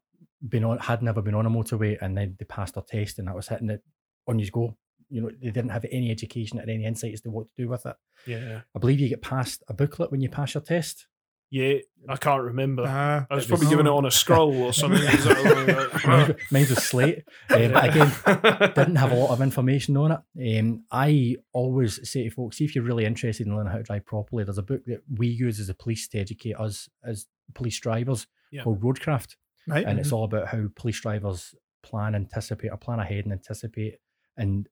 [0.47, 3.27] been on, had never been on a motorway, and then they passed their test, and
[3.27, 3.81] that was hitting it
[4.27, 4.76] on you go.
[5.09, 7.69] You know, they didn't have any education or any insight as to what to do
[7.69, 7.95] with it.
[8.26, 8.61] Yeah.
[8.76, 11.07] I believe you get passed a booklet when you pass your test.
[11.49, 11.76] Yeah.
[12.09, 12.84] I can't remember.
[12.84, 15.01] Uh, I was it probably was- giving it on a scroll or something.
[15.01, 18.11] Is that Mine was slate, uh, but again,
[18.76, 20.59] didn't have a lot of information on it.
[20.59, 23.84] Um, I always say to folks, see if you're really interested in learning how to
[23.84, 27.27] drive properly, there's a book that we use as a police to educate us as
[27.53, 28.64] police drivers Yeah.
[28.64, 29.38] called Roadcraft.
[29.68, 29.85] Right.
[29.85, 30.15] And it's mm-hmm.
[30.15, 31.53] all about how police drivers
[31.84, 33.95] plan, anticipate, or plan ahead and anticipate
[34.35, 34.68] and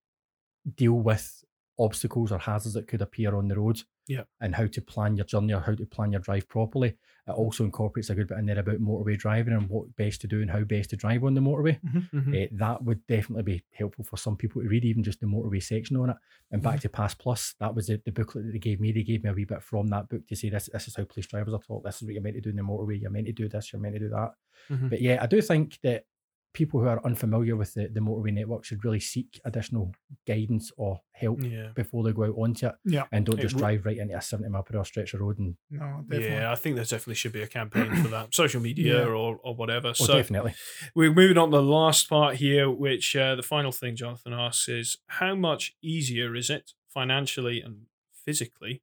[0.75, 1.43] deal with
[1.77, 3.81] obstacles or hazards that could appear on the road.
[4.07, 4.23] Yeah.
[4.39, 6.95] And how to plan your journey or how to plan your drive properly.
[7.27, 10.27] It also incorporates a good bit in there about motorway driving and what best to
[10.27, 11.79] do and how best to drive on the motorway.
[11.81, 12.35] Mhm.
[12.35, 15.61] Eh, that would definitely be helpful for some people to read, even just the motorway
[15.61, 16.17] section on it.
[16.51, 18.91] And back to Pass Plus, that was the, the booklet that they gave me.
[18.91, 21.03] They gave me a wee bit from that book to say this this is how
[21.05, 21.83] police drivers are taught.
[21.83, 23.01] This is what you're meant to do in the motorway.
[23.01, 23.73] You're meant to do this.
[23.73, 24.33] You're meant to do that.
[24.69, 24.89] Mhm.
[24.91, 26.05] But yeah, I do think that
[26.55, 29.91] people who are unfamiliar with the, the motorway network should really seek additional
[30.25, 31.67] guidance or help Yeah.
[31.75, 32.75] before they go out onto it.
[32.85, 33.03] Yeah.
[33.11, 35.19] And don't It just w- drive right into a 70 mile per hour stretch of
[35.21, 35.37] road.
[35.37, 36.27] And No, definitely.
[36.37, 39.05] Yeah, I think there definitely should be a campaign for that, social media Yeah.
[39.13, 39.89] or, or whatever.
[39.89, 40.55] oh, so definitely.
[40.95, 44.67] we're moving on to the last part here, which uh, the final thing Jonathan asks
[44.67, 47.83] is how much easier is it financially and
[48.25, 48.81] physically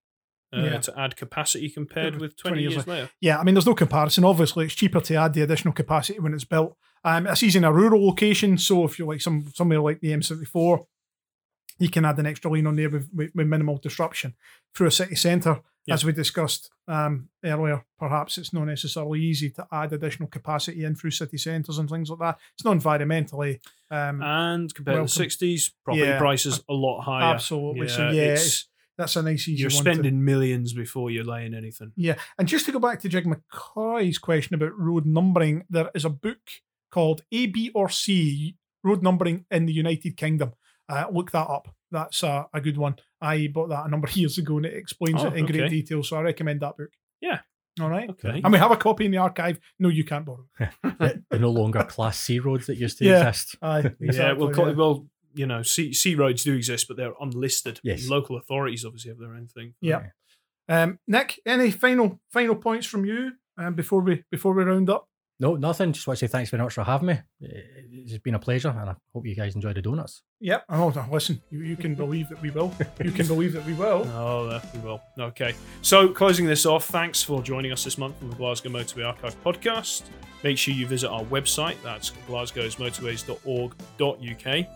[0.54, 0.78] uh, Yeah.
[0.78, 3.10] to add capacity compared with 20, 20 years years later?
[3.20, 4.24] Yeah, I mean, there's no comparison.
[4.24, 6.76] Obviously, it's cheaper to add the additional capacity when it's built.
[7.04, 10.12] Um, it's easy in a rural location, so if you're like some somewhere like the
[10.12, 10.86] M74,
[11.78, 14.34] you can add an extra lane on there with, with, with minimal disruption.
[14.74, 15.94] Through a city centre, Yeah.
[15.94, 20.94] as we discussed um, earlier, perhaps it's not necessarily easy to add additional capacity in
[20.94, 22.38] through city centres and things like that.
[22.54, 23.58] It's not environmentally
[23.90, 25.08] um, And compared Welcome.
[25.12, 25.24] to the
[25.56, 26.18] 60s, property Yeah.
[26.18, 27.34] prices a lot higher.
[27.34, 27.88] absolutely.
[27.88, 31.24] so yeah, it's- it's, that's a nice easy you're one to- spending millions before you're
[31.24, 31.92] laying anything.
[31.96, 36.04] Yeah, and just to go back to Jig McCoy's question about road numbering, there is
[36.04, 36.38] a book
[36.93, 40.52] called A, B, or C Road Numbering in the United Kingdom.
[40.89, 41.69] Uh, look that up.
[41.90, 42.97] That's a, a good one.
[43.20, 45.70] I bought that a number of years ago and it explains Oh, it in great
[45.70, 46.02] detail.
[46.02, 46.90] So I recommend that book.
[47.20, 47.40] Yeah.
[47.81, 48.10] All right.
[48.10, 48.40] Okay.
[48.44, 49.59] And we have a copy in the archive.
[49.78, 50.47] No, you can't borrow.
[50.98, 53.28] They're no longer Class C roads that used to Yeah.
[53.28, 53.56] exist.
[53.62, 54.73] Aye, yeah, well, exactly, co- yeah.
[54.74, 57.81] well, you know, C, C roads do exist, but they're unlisted.
[57.82, 58.09] Yes.
[58.09, 59.73] Local authorities obviously have their own thing.
[59.81, 60.09] Yeah.
[60.69, 65.09] Um, Nick, any final final points from you um, before we before we round up?
[65.43, 65.93] No, nothing.
[65.93, 67.19] Just want to say thanks very much for having me.
[67.40, 70.23] It's been a pleasure, and I hope you guys enjoy the donuts.
[70.39, 70.66] Yep.
[70.69, 72.73] Oh, no, listen, you, you can believe that we will.
[73.02, 74.06] You can believe that we will.
[74.23, 75.02] Oh, there we will.
[75.19, 75.55] Okay.
[75.81, 79.35] So, closing this off, thanks for joining us this month on the Glasgow Motorway Archive
[79.43, 80.05] podcast.
[80.44, 84.66] Make sure you visit our website, that's glasgowsmotorways.org.uk,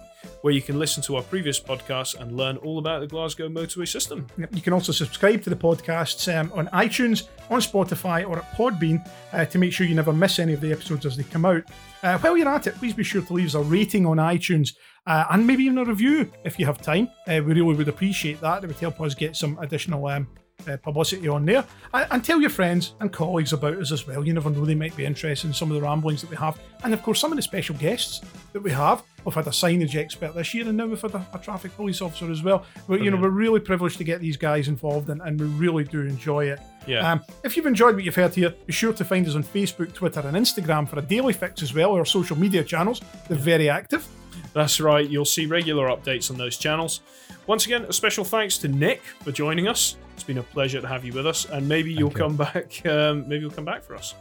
[0.40, 3.88] where you can listen to our previous podcasts and learn all about the Glasgow motorway
[3.88, 4.26] system.
[4.52, 9.08] You can also subscribe to the podcasts um, on iTunes, on Spotify, or at Podbean
[9.32, 11.62] uh, to make sure you never miss any of the episodes as they come out.
[12.02, 14.74] Uh, while you're at it, please be sure to leave us a rating on iTunes
[15.06, 17.08] uh, and maybe even a review if you have time.
[17.26, 18.64] Uh, we really would appreciate that.
[18.64, 20.28] It would help us get some additional um,
[20.68, 21.64] uh, publicity on there.
[21.92, 24.26] And, and tell your friends and colleagues about us as well.
[24.26, 26.58] You never know, they might be interested in some of the ramblings that we have.
[26.84, 28.20] And of course, some of the special guests
[28.52, 29.02] that we have.
[29.24, 32.00] We've had a signage expert this year, and now we've had a, a traffic police
[32.00, 32.64] officer as well.
[32.86, 35.82] But you know, we're really privileged to get these guys involved, and, and we really
[35.82, 36.60] do enjoy it.
[36.86, 37.10] Yeah.
[37.10, 39.92] Um, if you've enjoyed what you've heard here, be sure to find us on Facebook,
[39.92, 41.92] Twitter, and Instagram for a daily fix as well.
[41.94, 44.06] Our social media channels, they're very active.
[44.52, 45.08] That's right.
[45.08, 47.00] You'll see regular updates on those channels.
[47.48, 49.96] Once again, a special thanks to Nick for joining us.
[50.16, 52.16] It's been a pleasure to have you with us, and maybe you'll you.
[52.16, 52.84] come back.
[52.86, 54.14] Um, maybe you'll come back for us.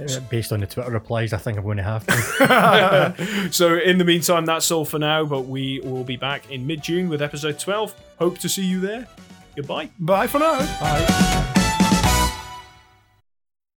[0.00, 3.48] Uh, Based on the Twitter replies, I think I'm going to have to.
[3.52, 5.24] so, in the meantime, that's all for now.
[5.24, 7.94] But we will be back in mid-June with episode 12.
[8.20, 9.08] Hope to see you there.
[9.56, 9.90] Goodbye.
[9.98, 10.58] Bye for now.
[10.80, 11.60] Bye.